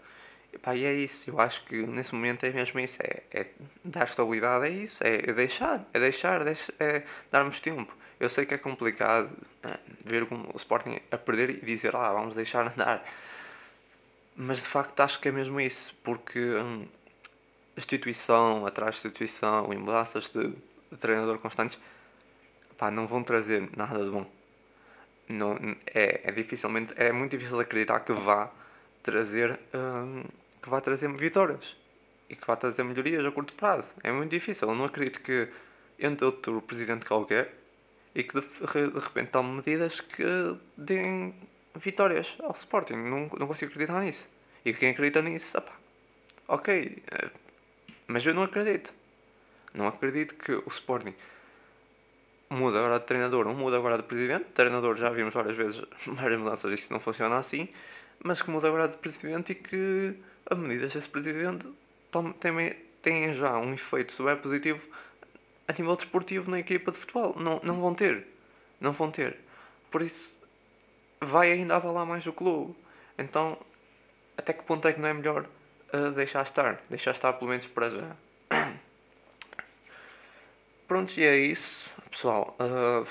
E, 0.51 0.57
pá, 0.57 0.75
e 0.75 0.83
é 0.83 0.93
isso, 0.93 1.29
eu 1.29 1.39
acho 1.39 1.63
que 1.65 1.75
nesse 1.83 2.13
momento 2.13 2.45
é 2.45 2.51
mesmo 2.51 2.79
isso, 2.81 2.97
é, 3.01 3.23
é 3.31 3.47
dar 3.85 4.03
estabilidade, 4.03 4.65
é 4.65 4.69
isso, 4.69 5.03
é, 5.03 5.15
é 5.29 5.33
deixar, 5.33 5.87
é 5.93 5.99
deixar, 5.99 6.45
é 6.79 7.03
darmos 7.31 7.59
tempo. 7.61 7.95
Eu 8.21 8.29
sei 8.29 8.45
que 8.45 8.53
é 8.53 8.57
complicado 8.59 9.35
é, 9.63 9.79
ver 10.05 10.21
o 10.21 10.55
Sporting 10.55 10.99
a 11.09 11.17
perder 11.17 11.49
e 11.49 11.65
dizer, 11.65 11.95
ah, 11.95 12.13
vamos 12.13 12.35
deixar 12.35 12.67
andar. 12.71 13.03
Mas 14.35 14.59
de 14.59 14.67
facto 14.67 14.99
acho 14.99 15.19
que 15.19 15.29
é 15.29 15.31
mesmo 15.31 15.59
isso, 15.59 15.95
porque 16.03 16.39
hum, 16.39 16.85
instituição 17.75 18.63
atrás 18.67 18.93
de 18.93 19.07
instituição 19.07 19.73
e 19.73 19.75
mudanças 19.75 20.29
de, 20.29 20.49
de 20.49 20.97
treinador 20.99 21.39
constantes 21.39 21.79
pá, 22.77 22.91
não 22.91 23.07
vão 23.07 23.23
trazer 23.23 23.67
nada 23.75 24.03
de 24.03 24.11
bom. 24.11 24.29
Não, 25.27 25.57
é, 25.87 26.21
é 26.23 26.31
dificilmente 26.31 26.93
é 26.97 27.11
muito 27.11 27.31
difícil 27.31 27.59
acreditar 27.59 28.01
que 28.01 28.13
vá 28.13 28.51
trazer 29.01 29.59
hum, 29.73 30.23
que 30.61 30.69
vá 30.69 30.79
trazer 30.79 31.11
vitórias 31.11 31.75
e 32.29 32.35
que 32.35 32.45
vá 32.45 32.55
trazer 32.55 32.83
melhorias 32.83 33.25
a 33.25 33.31
curto 33.31 33.55
prazo. 33.55 33.95
É 34.03 34.11
muito 34.11 34.29
difícil. 34.29 34.69
Eu 34.69 34.75
não 34.75 34.85
acredito 34.85 35.21
que 35.21 35.49
entre 35.97 36.23
outro 36.23 36.61
presidente 36.61 37.03
qualquer 37.07 37.60
e 38.13 38.23
que 38.23 38.39
de, 38.39 38.45
de 38.45 38.99
repente 38.99 39.31
tome 39.31 39.55
medidas 39.55 40.01
que 40.01 40.25
deem 40.77 41.33
vitórias 41.75 42.35
ao 42.39 42.51
Sporting. 42.51 42.95
Não, 42.95 43.29
não 43.37 43.47
consigo 43.47 43.71
acreditar 43.71 44.01
nisso. 44.01 44.27
E 44.65 44.73
quem 44.73 44.91
acredita 44.91 45.21
nisso, 45.21 45.57
opá, 45.57 45.73
ok. 46.47 47.01
Eh, 47.11 47.29
mas 48.07 48.25
eu 48.25 48.33
não 48.33 48.43
acredito. 48.43 48.93
Não 49.73 49.87
acredito 49.87 50.35
que 50.35 50.51
o 50.51 50.67
Sporting 50.67 51.15
muda 52.49 52.79
agora 52.79 52.99
de 52.99 53.05
treinador, 53.05 53.45
não 53.45 53.53
muda 53.53 53.77
agora 53.77 53.97
de 53.97 54.03
presidente. 54.03 54.45
Treinador 54.53 54.97
já 54.97 55.09
vimos 55.09 55.33
várias 55.33 55.55
vezes 55.55 55.81
várias 56.05 56.39
mudanças, 56.39 56.71
isso 56.73 56.91
não 56.91 56.99
funciona 56.99 57.37
assim, 57.37 57.69
mas 58.23 58.41
que 58.41 58.51
muda 58.51 58.67
agora 58.67 58.87
de 58.87 58.97
presidente 58.97 59.53
e 59.53 59.55
que 59.55 60.13
a 60.49 60.55
medidas 60.55 60.93
desse 60.93 61.07
presidente 61.07 61.65
tem, 62.39 62.75
tem 63.01 63.33
já 63.33 63.57
um 63.57 63.73
efeito 63.73 64.11
super 64.11 64.37
positivo 64.37 64.85
a 65.71 65.73
nível 65.73 65.95
desportivo 65.95 66.51
na 66.51 66.59
equipa 66.59 66.91
de 66.91 66.97
futebol. 66.97 67.35
Não, 67.37 67.59
não 67.63 67.81
vão 67.81 67.93
ter. 67.93 68.27
Não 68.79 68.91
vão 68.91 69.09
ter. 69.09 69.37
Por 69.89 70.01
isso, 70.01 70.39
vai 71.19 71.51
ainda 71.51 71.75
abalar 71.75 72.05
mais 72.05 72.25
o 72.27 72.33
clube. 72.33 72.75
Então, 73.17 73.57
até 74.37 74.53
que 74.53 74.63
ponto 74.63 74.87
é 74.87 74.93
que 74.93 74.99
não 74.99 75.07
é 75.07 75.13
melhor 75.13 75.45
uh, 75.93 76.11
deixar 76.11 76.43
estar. 76.43 76.81
Deixar 76.89 77.11
estar 77.11 77.33
pelo 77.33 77.49
menos 77.49 77.65
para 77.67 77.89
já. 77.89 78.15
Pronto, 80.87 81.17
e 81.17 81.23
é 81.23 81.37
isso, 81.37 81.89
pessoal. 82.09 82.55
Uh, 82.59 83.07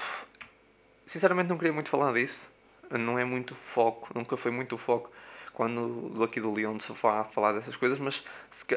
sinceramente 1.07 1.49
não 1.49 1.57
queria 1.57 1.73
muito 1.73 1.89
falar 1.89 2.13
disso. 2.13 2.51
Não 2.91 3.19
é 3.19 3.25
muito 3.25 3.55
foco, 3.55 4.11
nunca 4.15 4.37
foi 4.37 4.51
muito 4.51 4.77
foco 4.77 5.11
quando 5.53 6.11
do 6.11 6.25
aqui 6.25 6.41
do 6.41 6.53
Leão 6.53 6.77
de 6.77 6.83
Sofá 6.83 7.25
falar 7.25 7.53
dessas 7.53 7.77
coisas, 7.77 7.99
mas 7.99 8.25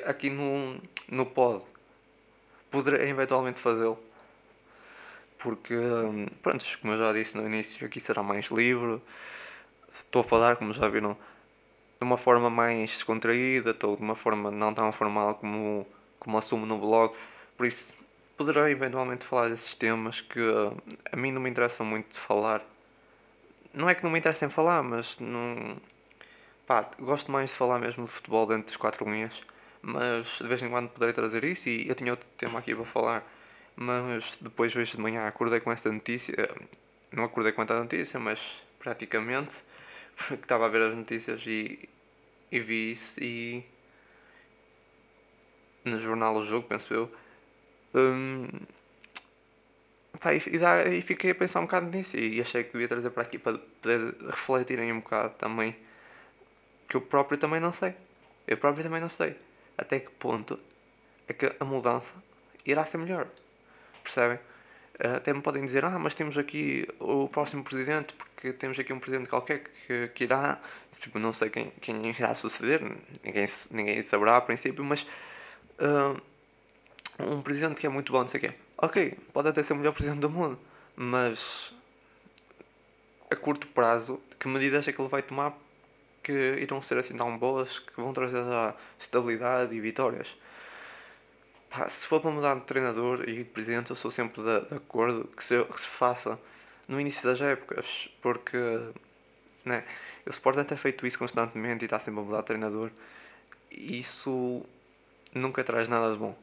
aqui 0.05 0.29
no, 0.29 0.79
no 1.09 1.25
pod 1.25 1.63
poderei 2.73 3.07
eventualmente 3.07 3.59
fazê-lo. 3.59 3.99
Porque, 5.37 5.75
pronto, 6.41 6.65
como 6.81 6.93
eu 6.93 6.97
já 6.97 7.13
disse 7.13 7.37
no 7.37 7.45
início, 7.45 7.85
aqui 7.85 7.99
será 7.99 8.23
mais 8.23 8.47
livre. 8.47 8.99
Estou 9.93 10.21
a 10.21 10.23
falar, 10.23 10.55
como 10.55 10.73
já 10.73 10.89
viram, 10.89 11.13
de 11.13 12.03
uma 12.03 12.17
forma 12.17 12.49
mais 12.49 12.89
descontraída, 12.89 13.71
estou 13.71 13.95
de 13.95 14.01
uma 14.01 14.15
forma 14.15 14.49
não 14.49 14.73
tão 14.73 14.91
formal 14.91 15.35
como, 15.35 15.85
como 16.19 16.37
assumo 16.37 16.65
no 16.65 16.79
blog. 16.79 17.13
Por 17.55 17.67
isso, 17.67 17.93
poderei 18.35 18.71
eventualmente 18.71 19.23
falar 19.23 19.49
desses 19.49 19.75
temas 19.75 20.21
que 20.21 20.39
a 21.11 21.15
mim 21.15 21.31
não 21.31 21.41
me 21.41 21.49
interessam 21.51 21.85
muito 21.85 22.13
de 22.13 22.19
falar. 22.19 22.63
Não 23.71 23.87
é 23.87 23.93
que 23.93 24.03
não 24.03 24.09
me 24.09 24.17
interessem 24.17 24.49
falar, 24.49 24.81
mas 24.81 25.19
não. 25.19 25.77
Pá, 26.65 26.89
gosto 26.99 27.31
mais 27.31 27.51
de 27.51 27.55
falar 27.55 27.77
mesmo 27.77 28.05
de 28.05 28.11
futebol 28.11 28.47
dentro 28.47 28.67
das 28.67 28.77
quatro 28.77 29.05
linhas. 29.05 29.39
Mas 29.85 30.37
de 30.39 30.47
vez 30.47 30.61
em 30.63 30.69
quando 30.69 30.89
poderei 30.89 31.13
trazer 31.13 31.43
isso 31.43 31.67
e 31.67 31.89
eu 31.89 31.95
tinha 31.95 32.11
outro 32.11 32.27
tema 32.37 32.59
aqui 32.59 32.73
para 32.73 32.85
falar. 32.85 33.23
Mas 33.75 34.37
depois, 34.39 34.73
hoje 34.75 34.95
de 34.95 35.01
manhã, 35.01 35.27
acordei 35.27 35.59
com 35.59 35.71
essa 35.71 35.91
notícia. 35.91 36.33
Não 37.11 37.25
acordei 37.25 37.51
com 37.51 37.65
tanta 37.65 37.81
notícia, 37.81 38.19
mas 38.19 38.39
praticamente. 38.79 39.59
Porque 40.15 40.43
estava 40.43 40.67
a 40.67 40.69
ver 40.69 40.83
as 40.83 40.95
notícias 40.95 41.43
e, 41.45 41.89
e 42.51 42.59
vi 42.59 42.93
isso 42.93 43.21
e. 43.21 43.65
No 45.85 45.99
jornal 45.99 46.35
O 46.37 46.41
Jogo, 46.43 46.67
penso 46.67 46.93
eu. 46.93 47.11
Hum, 47.93 48.47
pá, 50.19 50.33
e, 50.33 50.37
e, 50.97 51.01
fiquei 51.01 51.31
a 51.31 51.35
pensar 51.35 51.59
um 51.59 51.63
bocado 51.63 51.87
nisso 51.95 52.17
e 52.17 52.39
achei 52.41 52.63
que 52.63 52.71
devia 52.71 52.87
trazer 52.87 53.09
para 53.09 53.23
aqui 53.23 53.37
para 53.37 53.57
poder 53.57 54.15
refletirem 54.27 54.93
um 54.93 55.01
bocado 55.01 55.33
também. 55.35 55.75
Que 56.87 56.95
eu 56.95 57.01
próprio 57.01 57.37
também 57.37 57.59
não 57.59 57.73
sei. 57.73 57.93
Eu 58.47 58.57
próprio 58.57 58.83
também 58.83 59.01
não 59.01 59.09
sei. 59.09 59.35
Até 59.77 59.99
que 59.99 60.11
ponto 60.11 60.59
é 61.27 61.33
que 61.33 61.55
a 61.59 61.65
mudança 61.65 62.13
irá 62.65 62.85
ser 62.85 62.97
melhor. 62.97 63.27
Percebem? 64.03 64.39
Eh, 64.99 65.15
até 65.15 65.33
me 65.33 65.41
podem 65.41 65.65
dizer, 65.65 65.83
ah, 65.85 65.97
mas 65.97 66.13
temos 66.13 66.37
aqui 66.37 66.87
o 66.99 67.27
próximo 67.27 67.63
presidente, 67.63 68.13
porque 68.13 68.53
temos 68.53 68.77
aqui 68.79 68.93
um 68.93 68.99
presidente 68.99 69.29
qualquer 69.29 69.63
que, 69.87 70.07
que 70.09 70.23
irá. 70.25 70.59
Tipo, 70.99 71.19
não 71.19 71.33
sei 71.33 71.49
quem, 71.49 71.69
quem 71.81 72.07
irá 72.07 72.33
suceder, 72.33 72.81
ninguém, 73.23 73.45
ninguém 73.71 74.03
saberá 74.03 74.37
a 74.37 74.41
princípio, 74.41 74.83
mas. 74.83 75.05
Uh, 75.79 76.21
um 77.19 77.41
presidente 77.41 77.79
que 77.79 77.85
é 77.85 77.89
muito 77.89 78.11
bom, 78.11 78.21
não 78.21 78.27
sei 78.27 78.39
o 78.39 78.41
quê. 78.41 78.53
Ok, 78.77 79.17
pode 79.33 79.49
até 79.49 79.61
ser 79.61 79.73
o 79.73 79.75
melhor 79.75 79.93
presidente 79.93 80.19
do 80.21 80.29
mundo, 80.29 80.59
mas. 80.95 81.73
A 83.29 83.35
curto 83.35 83.67
prazo, 83.67 84.21
que 84.39 84.47
medidas 84.47 84.87
é 84.87 84.91
que 84.91 85.01
ele 85.01 85.09
vai 85.09 85.23
tomar 85.23 85.57
que 86.23 86.31
irão 86.31 86.81
ser 86.81 86.97
assim 86.97 87.15
tão 87.15 87.37
boas 87.37 87.79
que 87.79 87.93
vão 87.97 88.13
trazer 88.13 88.41
a 88.41 88.75
estabilidade 88.99 89.75
e 89.75 89.79
vitórias? 89.79 90.35
Pá, 91.69 91.89
se 91.89 92.07
for 92.07 92.21
para 92.21 92.31
mudar 92.31 92.55
de 92.55 92.61
treinador 92.61 93.27
e 93.27 93.39
de 93.39 93.43
presidente, 93.43 93.89
eu 93.89 93.95
sou 93.95 94.11
sempre 94.11 94.41
de, 94.41 94.61
de 94.69 94.75
acordo 94.75 95.27
que 95.35 95.43
se, 95.43 95.63
que 95.65 95.81
se, 95.81 95.87
faça 95.87 96.39
no 96.87 96.99
início 96.99 97.27
das 97.27 97.41
épocas, 97.41 98.09
porque 98.21 98.57
né, 99.65 99.83
o 100.25 100.29
Sporting 100.29 100.63
tem 100.63 100.77
feito 100.77 101.05
isso 101.07 101.19
constantemente 101.19 101.83
e 101.83 101.85
está 101.85 101.99
sempre 101.99 102.21
a 102.21 102.23
mudar 102.23 102.41
de 102.41 102.45
treinador. 102.45 102.91
E 103.71 103.99
isso 103.99 104.63
nunca 105.33 105.63
traz 105.63 105.87
nada 105.87 106.13
de 106.13 106.19
bom. 106.19 106.37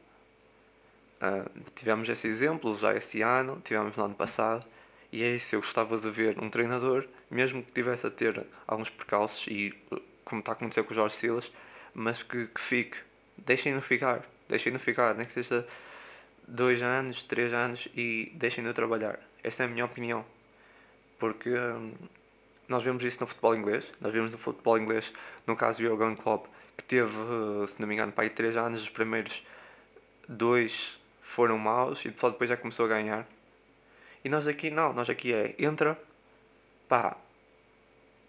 Uh, 1.21 1.61
tivemos 1.75 2.09
esse 2.09 2.27
exemplo 2.27 2.75
já 2.75 2.95
esse 2.95 3.21
ano, 3.21 3.61
tivemos 3.63 3.95
no 3.95 4.05
ano 4.05 4.15
passado, 4.15 4.65
e 5.11 5.23
é 5.23 5.35
isso. 5.35 5.55
Eu 5.55 5.61
gostava 5.61 5.97
de 5.97 6.09
ver 6.09 6.39
um 6.39 6.49
treinador, 6.49 7.07
mesmo 7.29 7.63
que 7.63 7.71
tivesse 7.71 8.07
a 8.07 8.09
ter 8.09 8.45
alguns 8.67 8.89
percalços, 8.89 9.47
e 9.47 9.73
como 10.25 10.39
está 10.39 10.51
a 10.51 10.55
acontecer 10.55 10.83
com 10.83 10.91
o 10.91 10.95
Jorge 10.95 11.15
Silas, 11.15 11.51
mas 11.93 12.23
que, 12.23 12.47
que 12.47 12.61
fique, 12.61 12.97
deixem-no 13.37 13.81
ficar 13.81 14.25
deixem-no 14.51 14.77
ficar, 14.77 15.15
nem 15.15 15.25
que 15.25 15.31
seja 15.31 15.65
dois 16.47 16.83
anos, 16.83 17.23
três 17.23 17.53
anos 17.53 17.87
e 17.95 18.31
deixem-no 18.35 18.73
trabalhar. 18.73 19.17
Essa 19.41 19.63
é 19.63 19.65
a 19.65 19.69
minha 19.69 19.85
opinião. 19.85 20.25
Porque 21.17 21.49
hum, 21.49 21.93
nós 22.67 22.83
vemos 22.83 23.03
isso 23.03 23.21
no 23.21 23.27
futebol 23.27 23.55
inglês, 23.55 23.85
nós 24.01 24.11
vemos 24.11 24.31
no 24.31 24.37
futebol 24.37 24.77
inglês, 24.77 25.13
no 25.47 25.55
caso 25.55 25.81
do 25.81 25.87
Jurgen 25.87 26.15
Klopp, 26.15 26.47
que 26.77 26.83
teve, 26.83 27.15
eh, 27.15 27.67
se 27.67 27.79
não 27.79 27.87
me 27.87 27.93
engano, 27.93 28.11
para 28.11 28.25
aí 28.25 28.29
três 28.29 28.57
anos, 28.57 28.83
os 28.83 28.89
primeiros 28.89 29.43
dois 30.27 30.99
foram 31.21 31.57
maus 31.57 32.03
e 32.05 32.13
só 32.15 32.29
depois 32.29 32.49
já 32.49 32.57
começou 32.57 32.85
a 32.85 32.89
ganhar. 32.89 33.27
E 34.23 34.29
nós 34.29 34.47
aqui 34.47 34.69
não, 34.69 34.93
nós 34.93 35.09
aqui 35.09 35.33
é, 35.33 35.55
entra, 35.57 35.99
pá, 36.87 37.17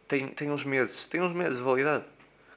tem, 0.09 0.29
tem 0.29 0.51
uns 0.51 0.65
meses, 0.65 1.07
tem 1.07 1.21
uns 1.21 1.33
meses 1.33 1.59
de 1.59 1.65
validade. 1.65 2.05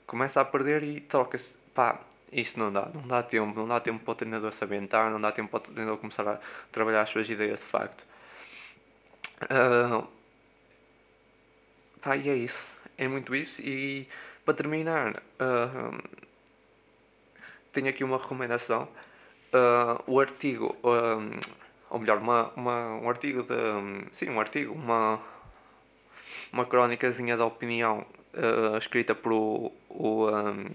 Começa 0.08 0.40
a 0.42 0.46
perder 0.46 0.84
e 0.84 1.02
troca-se, 1.02 1.56
pá, 1.74 2.00
isso 2.32 2.60
não 2.60 2.72
dá, 2.72 2.90
não 2.94 3.08
dá 3.08 3.24
tempo, 3.24 3.58
não 3.58 3.68
dá 3.68 3.80
tempo 3.80 4.04
para 4.04 4.12
o 4.12 4.16
treinador 4.16 4.52
se 4.52 4.64
aventar, 4.64 5.12
não 5.12 5.20
dá 5.20 5.32
tempo 5.32 5.50
para 5.50 5.58
o 5.58 5.74
treinador 5.74 5.98
começar 5.98 6.28
a 6.28 6.40
trabalhar 6.72 7.02
as 7.02 7.10
suas 7.10 7.30
ideias 7.30 7.60
de 7.60 7.66
facto. 7.66 8.06
Uh, 9.44 10.08
pá, 12.02 12.16
e 12.18 12.30
é 12.30 12.36
isso, 12.36 12.72
é 12.98 13.08
muito 13.08 13.36
isso. 13.36 13.62
E 13.62 14.08
para 14.44 14.54
terminar, 14.54 15.22
uh, 15.40 16.26
tenho 17.74 17.90
aqui 17.90 18.04
uma 18.04 18.18
recomendação. 18.18 18.88
Uh, 19.54 20.04
o 20.08 20.20
artigo, 20.20 20.76
ou 21.96 22.00
melhor, 22.00 22.18
uma, 22.18 22.52
uma, 22.58 22.96
um 22.96 23.10
artigo 23.10 23.42
de. 23.42 23.56
Sim, 24.12 24.32
um 24.32 24.40
artigo, 24.42 24.74
uma, 24.74 25.18
uma 26.52 26.66
crónicazinha 26.66 27.38
da 27.38 27.46
opinião 27.46 28.06
escrita 28.78 29.16
por 29.16 29.32
o, 29.32 29.72
o 29.88 30.30
um, 30.30 30.66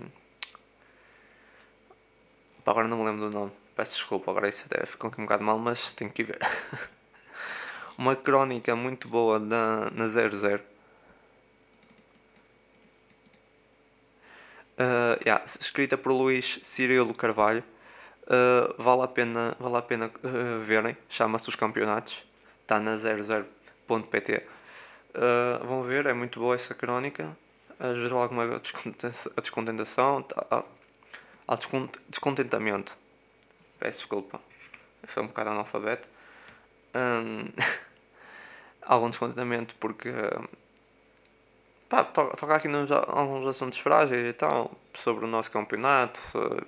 agora 2.65 2.89
não 2.89 2.97
me 2.97 3.05
lembro 3.05 3.29
do 3.29 3.31
nome. 3.31 3.53
Peço 3.77 3.97
desculpa, 3.97 4.31
agora 4.31 4.49
isso 4.49 4.65
até 4.65 4.87
ficou 4.87 5.11
aqui 5.11 5.21
um 5.21 5.25
bocado 5.25 5.45
mal, 5.45 5.59
mas 5.59 5.93
tenho 5.93 6.11
que 6.11 6.25
ver. 6.25 6.39
Uma 7.99 8.17
crónica 8.17 8.75
muito 8.75 9.07
boa 9.07 9.39
na, 9.39 9.91
na 9.91 10.09
00. 10.09 10.63
Uh, 14.79 15.21
yeah, 15.23 15.45
escrita 15.45 15.99
por 15.99 16.13
Luís 16.13 16.59
Cirilo 16.63 17.13
Carvalho. 17.13 17.63
Uh, 18.31 18.81
vale 18.81 19.03
a 19.03 19.09
pena, 19.09 19.57
vale 19.59 19.77
a 19.77 19.83
pena 19.83 20.07
uh, 20.07 20.61
verem. 20.61 20.97
Chama-se 21.09 21.49
Os 21.49 21.57
Campeonatos. 21.57 22.23
Está 22.63 22.79
na 22.79 22.95
00.pt. 22.95 24.47
Uh, 25.17 25.67
vão 25.67 25.83
ver, 25.83 26.07
é 26.07 26.13
muito 26.13 26.39
boa 26.39 26.55
essa 26.55 26.73
crónica. 26.73 27.37
Uh, 27.81 27.97
gerou 27.97 28.23
alguma 28.23 28.61
descontentação. 29.37 30.23
Tá, 30.23 30.65
ao 31.49 31.59
descontentamento. 32.09 32.97
Peço 33.81 33.99
desculpa, 33.99 34.41
eu 35.03 35.09
sou 35.09 35.25
um 35.25 35.27
bocado 35.27 35.51
analfabeto. 35.51 36.09
Um, 36.93 37.45
algum 38.83 39.11
descontentamento 39.11 39.77
porque 39.79 40.11
pá, 41.89 42.03
toca, 42.03 42.57
aqui 42.57 42.67
nos, 42.67 42.91
alguns 42.91 43.47
assuntos 43.47 43.79
frágeis 43.79 44.29
e 44.29 44.33
tal, 44.33 44.73
sobre 44.95 45.25
o 45.25 45.29
nosso 45.29 45.53
campeonato. 45.53 46.19
Sobre... 46.19 46.67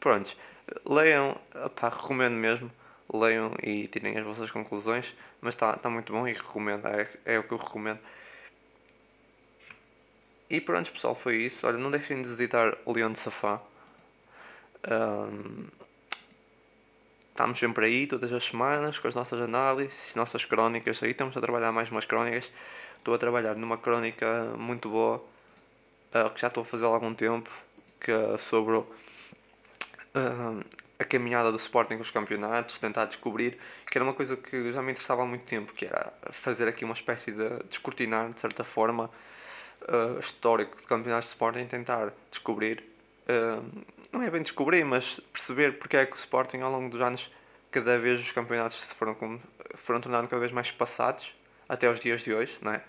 Prontos, 0.00 0.36
leiam, 0.84 1.38
pá, 1.76 1.88
recomendo 1.88 2.34
mesmo. 2.34 2.70
Leiam 3.12 3.54
e 3.62 3.88
tirem 3.88 4.18
as 4.18 4.24
vossas 4.24 4.50
conclusões, 4.50 5.14
mas 5.40 5.54
está 5.54 5.74
tá 5.76 5.88
muito 5.88 6.12
bom 6.12 6.28
e 6.28 6.32
recomendo, 6.32 6.86
é, 6.88 7.08
é 7.24 7.38
o 7.38 7.42
que 7.42 7.52
eu 7.52 7.58
recomendo. 7.58 8.00
E 10.50 10.60
pronto, 10.60 10.90
pessoal, 10.90 11.14
foi 11.14 11.36
isso. 11.42 11.66
Olha, 11.66 11.76
não 11.78 11.90
deixem 11.90 12.22
de 12.22 12.28
visitar 12.28 12.76
o 12.84 12.92
Leão 12.92 13.12
de 13.12 13.18
Safá. 13.18 13.60
Um, 14.90 15.66
estamos 17.30 17.58
sempre 17.58 17.86
aí 17.86 18.06
todas 18.06 18.32
as 18.32 18.44
semanas 18.44 18.98
com 18.98 19.08
as 19.08 19.14
nossas 19.14 19.40
análises, 19.42 20.14
nossas 20.14 20.44
crónicas. 20.44 21.02
Aí 21.02 21.10
estamos 21.10 21.36
a 21.36 21.40
trabalhar 21.40 21.70
mais 21.72 21.90
umas 21.90 22.06
crónicas. 22.06 22.50
Estou 22.96 23.14
a 23.14 23.18
trabalhar 23.18 23.56
numa 23.56 23.76
crónica 23.76 24.54
muito 24.56 24.88
boa 24.88 25.16
uh, 26.14 26.30
que 26.30 26.40
já 26.40 26.48
estou 26.48 26.62
a 26.62 26.64
fazer 26.66 26.84
há 26.84 26.88
algum 26.88 27.14
tempo 27.14 27.50
que 28.00 28.10
é 28.10 28.38
sobre 28.38 28.82
uh, 30.18 30.64
a 30.98 31.04
caminhada 31.04 31.50
do 31.50 31.58
Sporting 31.58 31.96
com 31.96 32.02
os 32.02 32.10
campeonatos, 32.10 32.78
tentar 32.78 33.06
descobrir 33.06 33.58
que 33.90 33.96
era 33.96 34.04
uma 34.04 34.14
coisa 34.14 34.36
que 34.36 34.72
já 34.72 34.82
me 34.82 34.90
interessava 34.90 35.22
há 35.22 35.26
muito 35.26 35.44
tempo, 35.44 35.72
que 35.72 35.86
era 35.86 36.12
fazer 36.30 36.68
aqui 36.68 36.84
uma 36.84 36.94
espécie 36.94 37.32
de 37.32 37.48
descortinar, 37.68 38.30
de 38.32 38.40
certa 38.40 38.64
forma, 38.64 39.10
uh, 39.82 40.18
histórico 40.18 40.76
de 40.76 40.86
campeonatos 40.86 41.28
de 41.28 41.34
Sporting, 41.34 41.66
tentar 41.66 42.12
descobrir 42.30 42.82
não 44.12 44.22
é 44.22 44.30
bem 44.30 44.42
descobrir, 44.42 44.84
mas 44.84 45.20
perceber 45.32 45.78
porque 45.78 45.96
é 45.96 46.06
que 46.06 46.12
o 46.12 46.16
Sporting 46.16 46.60
ao 46.60 46.70
longo 46.70 46.88
dos 46.88 47.00
anos 47.00 47.30
cada 47.70 47.98
vez 47.98 48.20
os 48.20 48.32
campeonatos 48.32 48.80
se 48.80 48.94
foram, 48.94 49.40
foram 49.74 50.00
tornando 50.00 50.28
cada 50.28 50.40
vez 50.40 50.52
mais 50.52 50.70
passados 50.70 51.34
até 51.68 51.86
aos 51.86 52.00
dias 52.00 52.22
de 52.22 52.32
hoje, 52.32 52.58
não 52.62 52.72
é? 52.72 52.82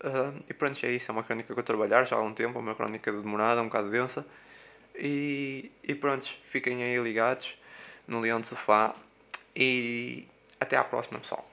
Uh, 0.00 0.42
e 0.48 0.54
pronto, 0.54 0.84
é 0.84 0.90
isso, 0.90 1.10
é 1.10 1.12
uma 1.12 1.22
crónica 1.22 1.52
que 1.52 1.58
eu 1.58 1.64
trabalhar 1.64 2.04
já 2.04 2.16
há 2.16 2.18
algum 2.18 2.32
tempo, 2.32 2.58
é 2.58 2.60
uma 2.60 2.74
crónica 2.74 3.12
demorada, 3.12 3.60
um 3.60 3.66
bocado 3.66 3.90
densa 3.90 4.26
E, 4.98 5.70
e 5.82 5.94
pronto, 5.94 6.28
fiquem 6.50 6.82
aí 6.82 6.98
ligados 6.98 7.54
no 8.06 8.20
Leão 8.20 8.40
de 8.40 8.46
Sofá. 8.46 8.94
E 9.54 10.26
até 10.60 10.76
à 10.76 10.84
próxima, 10.84 11.18
pessoal. 11.18 11.48